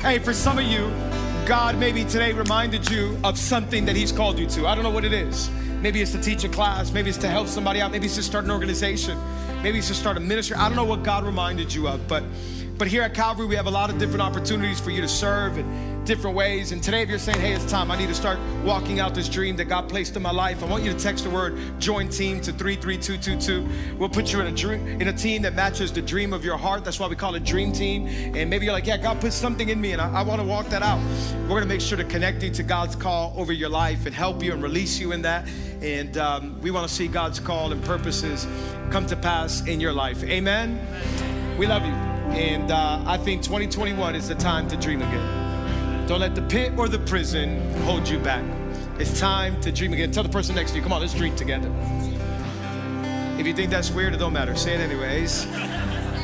Hey, 0.00 0.18
for 0.18 0.32
some 0.32 0.58
of 0.58 0.64
you, 0.64 0.88
God 1.46 1.78
maybe 1.78 2.04
today 2.04 2.32
reminded 2.32 2.90
you 2.90 3.18
of 3.24 3.38
something 3.38 3.84
that 3.86 3.96
He's 3.96 4.12
called 4.12 4.38
you 4.38 4.46
to. 4.46 4.66
I 4.66 4.74
don't 4.74 4.84
know 4.84 4.90
what 4.90 5.04
it 5.04 5.12
is. 5.12 5.50
Maybe 5.80 6.00
it's 6.00 6.12
to 6.12 6.20
teach 6.20 6.44
a 6.44 6.48
class. 6.48 6.92
Maybe 6.92 7.08
it's 7.08 7.18
to 7.18 7.28
help 7.28 7.48
somebody 7.48 7.80
out. 7.80 7.92
Maybe 7.92 8.06
it's 8.06 8.16
to 8.16 8.22
start 8.22 8.44
an 8.44 8.50
organization. 8.50 9.18
Maybe 9.62 9.78
it's 9.78 9.88
to 9.88 9.94
start 9.94 10.16
a 10.16 10.20
ministry. 10.20 10.56
I 10.56 10.68
don't 10.68 10.76
know 10.76 10.84
what 10.84 11.02
God 11.02 11.24
reminded 11.24 11.72
you 11.72 11.88
of, 11.88 12.06
but 12.08 12.24
but 12.78 12.88
here 12.88 13.02
at 13.02 13.14
Calvary, 13.14 13.46
we 13.46 13.56
have 13.56 13.66
a 13.66 13.70
lot 13.70 13.88
of 13.88 13.98
different 13.98 14.20
opportunities 14.20 14.78
for 14.78 14.90
you 14.90 15.00
to 15.00 15.08
serve 15.08 15.56
in 15.56 15.95
different 16.06 16.36
ways. 16.36 16.72
And 16.72 16.82
today, 16.82 17.02
if 17.02 17.10
you're 17.10 17.18
saying, 17.18 17.40
hey, 17.40 17.52
it's 17.52 17.70
time, 17.70 17.90
I 17.90 17.98
need 17.98 18.06
to 18.06 18.14
start 18.14 18.38
walking 18.64 19.00
out 19.00 19.14
this 19.14 19.28
dream 19.28 19.56
that 19.56 19.64
God 19.64 19.88
placed 19.88 20.16
in 20.16 20.22
my 20.22 20.30
life, 20.30 20.62
I 20.62 20.66
want 20.66 20.84
you 20.84 20.92
to 20.92 20.98
text 20.98 21.24
the 21.24 21.30
word 21.30 21.58
join 21.78 22.08
team 22.08 22.40
to 22.42 22.52
33222. 22.52 23.98
We'll 23.98 24.08
put 24.08 24.32
you 24.32 24.40
in 24.40 24.46
a 24.46 24.52
dream 24.52 24.86
in 25.00 25.08
a 25.08 25.12
team 25.12 25.42
that 25.42 25.54
matches 25.54 25.92
the 25.92 26.00
dream 26.00 26.32
of 26.32 26.44
your 26.44 26.56
heart. 26.56 26.84
That's 26.84 27.00
why 27.00 27.08
we 27.08 27.16
call 27.16 27.34
it 27.34 27.44
Dream 27.44 27.72
Team. 27.72 28.06
And 28.06 28.48
maybe 28.48 28.64
you're 28.64 28.72
like, 28.72 28.86
yeah, 28.86 28.96
God 28.96 29.20
put 29.20 29.32
something 29.32 29.68
in 29.68 29.80
me 29.80 29.92
and 29.92 30.00
I, 30.00 30.20
I 30.20 30.22
want 30.22 30.40
to 30.40 30.46
walk 30.46 30.68
that 30.68 30.82
out. 30.82 31.00
We're 31.42 31.56
gonna 31.60 31.66
make 31.66 31.80
sure 31.80 31.98
to 31.98 32.04
connect 32.04 32.42
you 32.42 32.50
to 32.50 32.62
God's 32.62 32.94
call 32.94 33.34
over 33.36 33.52
your 33.52 33.68
life 33.68 34.06
and 34.06 34.14
help 34.14 34.42
you 34.42 34.52
and 34.52 34.62
release 34.62 34.98
you 34.98 35.12
in 35.12 35.22
that. 35.22 35.48
And 35.82 36.16
um, 36.16 36.60
we 36.60 36.70
want 36.70 36.88
to 36.88 36.94
see 36.94 37.08
God's 37.08 37.40
call 37.40 37.72
and 37.72 37.84
purposes 37.84 38.46
come 38.90 39.06
to 39.06 39.16
pass 39.16 39.66
in 39.66 39.80
your 39.80 39.92
life. 39.92 40.22
Amen. 40.24 40.80
We 41.58 41.66
love 41.66 41.84
you. 41.84 41.92
And 41.92 42.70
uh, 42.70 43.02
I 43.06 43.16
think 43.18 43.42
2021 43.42 44.14
is 44.14 44.28
the 44.28 44.34
time 44.34 44.68
to 44.68 44.76
dream 44.76 45.02
again. 45.02 45.45
Don't 46.06 46.20
let 46.20 46.36
the 46.36 46.42
pit 46.42 46.72
or 46.76 46.88
the 46.88 47.00
prison 47.00 47.72
hold 47.82 48.08
you 48.08 48.20
back. 48.20 48.44
It's 49.00 49.18
time 49.18 49.60
to 49.60 49.72
dream 49.72 49.92
again. 49.92 50.12
Tell 50.12 50.22
the 50.22 50.28
person 50.28 50.54
next 50.54 50.70
to 50.70 50.76
you, 50.76 50.82
come 50.82 50.92
on, 50.92 51.00
let's 51.00 51.12
dream 51.12 51.34
together. 51.34 51.68
If 53.38 53.44
you 53.44 53.52
think 53.52 53.70
that's 53.72 53.90
weird, 53.90 54.14
it 54.14 54.18
don't 54.18 54.32
matter. 54.32 54.54
Say 54.54 54.74
it 54.74 54.80
anyways. 54.80 55.46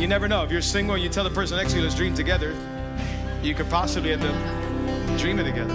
You 0.00 0.06
never 0.06 0.28
know. 0.28 0.44
If 0.44 0.52
you're 0.52 0.62
single 0.62 0.94
and 0.94 1.02
you 1.02 1.10
tell 1.10 1.24
the 1.24 1.30
person 1.30 1.56
next 1.56 1.72
to 1.72 1.78
you, 1.78 1.82
let's 1.82 1.96
dream 1.96 2.14
together, 2.14 2.56
you 3.42 3.54
could 3.54 3.68
possibly 3.68 4.12
end 4.12 4.24
up 4.24 5.18
dreaming 5.18 5.46
together. 5.46 5.74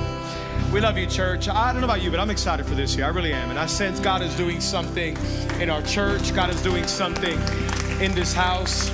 We 0.73 0.79
love 0.79 0.97
you, 0.97 1.05
church. 1.05 1.49
I 1.49 1.73
don't 1.73 1.81
know 1.81 1.87
about 1.87 2.01
you, 2.01 2.09
but 2.09 2.21
I'm 2.21 2.29
excited 2.29 2.65
for 2.65 2.75
this 2.75 2.95
year. 2.95 3.05
I 3.05 3.09
really 3.09 3.33
am. 3.33 3.49
And 3.49 3.59
I 3.59 3.65
sense 3.65 3.99
God 3.99 4.21
is 4.21 4.35
doing 4.37 4.61
something 4.61 5.17
in 5.59 5.69
our 5.69 5.81
church, 5.81 6.33
God 6.33 6.49
is 6.49 6.61
doing 6.63 6.87
something 6.87 7.37
in 8.01 8.15
this 8.15 8.33
house. 8.33 8.89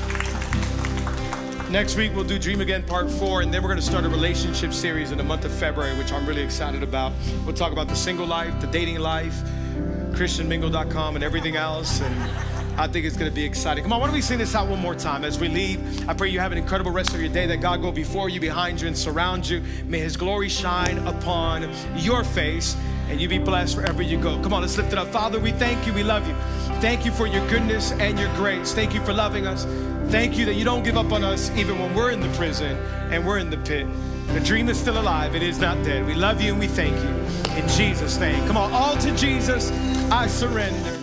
Next 1.73 1.95
week, 1.95 2.13
we'll 2.13 2.23
do 2.23 2.37
Dream 2.37 2.61
Again 2.61 2.83
Part 2.83 3.09
4, 3.09 3.41
and 3.41 3.51
then 3.51 3.63
we're 3.63 3.67
going 3.67 3.79
to 3.79 3.85
start 3.85 4.05
a 4.05 4.09
relationship 4.09 4.73
series 4.73 5.09
in 5.09 5.17
the 5.17 5.23
month 5.23 5.43
of 5.43 5.51
February, 5.51 5.97
which 5.97 6.13
I'm 6.13 6.23
really 6.27 6.43
excited 6.43 6.83
about. 6.83 7.13
We'll 7.45 7.55
talk 7.55 7.71
about 7.71 7.87
the 7.87 7.95
single 7.95 8.27
life, 8.27 8.61
the 8.61 8.67
dating 8.67 8.99
life, 8.99 9.33
ChristianMingle.com, 10.11 11.15
and 11.15 11.23
everything 11.23 11.55
else. 11.55 11.99
And 11.99 12.15
I 12.79 12.87
think 12.87 13.07
it's 13.07 13.17
going 13.17 13.31
to 13.31 13.33
be 13.33 13.43
exciting. 13.43 13.83
Come 13.83 13.91
on, 13.91 14.01
why 14.01 14.05
don't 14.05 14.13
we 14.13 14.21
sing 14.21 14.37
this 14.37 14.53
out 14.53 14.67
one 14.67 14.81
more 14.81 14.93
time 14.93 15.23
as 15.23 15.39
we 15.39 15.47
leave? 15.47 16.07
I 16.07 16.13
pray 16.13 16.29
you 16.29 16.39
have 16.39 16.51
an 16.51 16.59
incredible 16.59 16.91
rest 16.91 17.15
of 17.15 17.19
your 17.19 17.33
day, 17.33 17.47
that 17.47 17.57
God 17.57 17.81
go 17.81 17.91
before 17.91 18.29
you, 18.29 18.39
behind 18.39 18.79
you, 18.79 18.87
and 18.87 18.95
surround 18.95 19.49
you. 19.49 19.63
May 19.87 19.97
His 19.97 20.15
glory 20.15 20.49
shine 20.49 20.99
upon 21.07 21.71
your 21.95 22.23
face, 22.23 22.77
and 23.09 23.19
you 23.19 23.27
be 23.27 23.39
blessed 23.39 23.77
wherever 23.77 24.03
you 24.03 24.19
go. 24.19 24.39
Come 24.43 24.53
on, 24.53 24.61
let's 24.61 24.77
lift 24.77 24.91
it 24.91 24.99
up. 24.99 25.07
Father, 25.07 25.39
we 25.39 25.53
thank 25.53 25.87
you. 25.87 25.93
We 25.93 26.03
love 26.03 26.27
you. 26.27 26.35
Thank 26.81 27.03
you 27.03 27.11
for 27.11 27.25
your 27.25 27.41
goodness 27.49 27.93
and 27.93 28.19
your 28.19 28.31
grace. 28.35 28.73
Thank 28.73 28.93
you 28.93 29.03
for 29.03 29.11
loving 29.11 29.47
us. 29.47 29.65
Thank 30.09 30.37
you 30.37 30.45
that 30.45 30.53
you 30.55 30.63
don't 30.63 30.83
give 30.83 30.97
up 30.97 31.11
on 31.11 31.23
us 31.23 31.49
even 31.51 31.79
when 31.79 31.93
we're 31.95 32.11
in 32.11 32.19
the 32.19 32.29
prison 32.37 32.77
and 33.11 33.25
we're 33.25 33.39
in 33.39 33.49
the 33.49 33.57
pit. 33.57 33.87
The 34.27 34.39
dream 34.39 34.69
is 34.69 34.79
still 34.79 34.99
alive, 34.99 35.35
it 35.35 35.43
is 35.43 35.59
not 35.59 35.83
dead. 35.83 36.05
We 36.05 36.15
love 36.15 36.41
you 36.41 36.51
and 36.51 36.59
we 36.59 36.67
thank 36.67 36.95
you. 36.95 37.55
In 37.55 37.67
Jesus' 37.67 38.17
name. 38.17 38.45
Come 38.47 38.57
on, 38.57 38.71
all 38.71 38.97
to 38.97 39.15
Jesus, 39.15 39.71
I 40.11 40.27
surrender. 40.27 41.02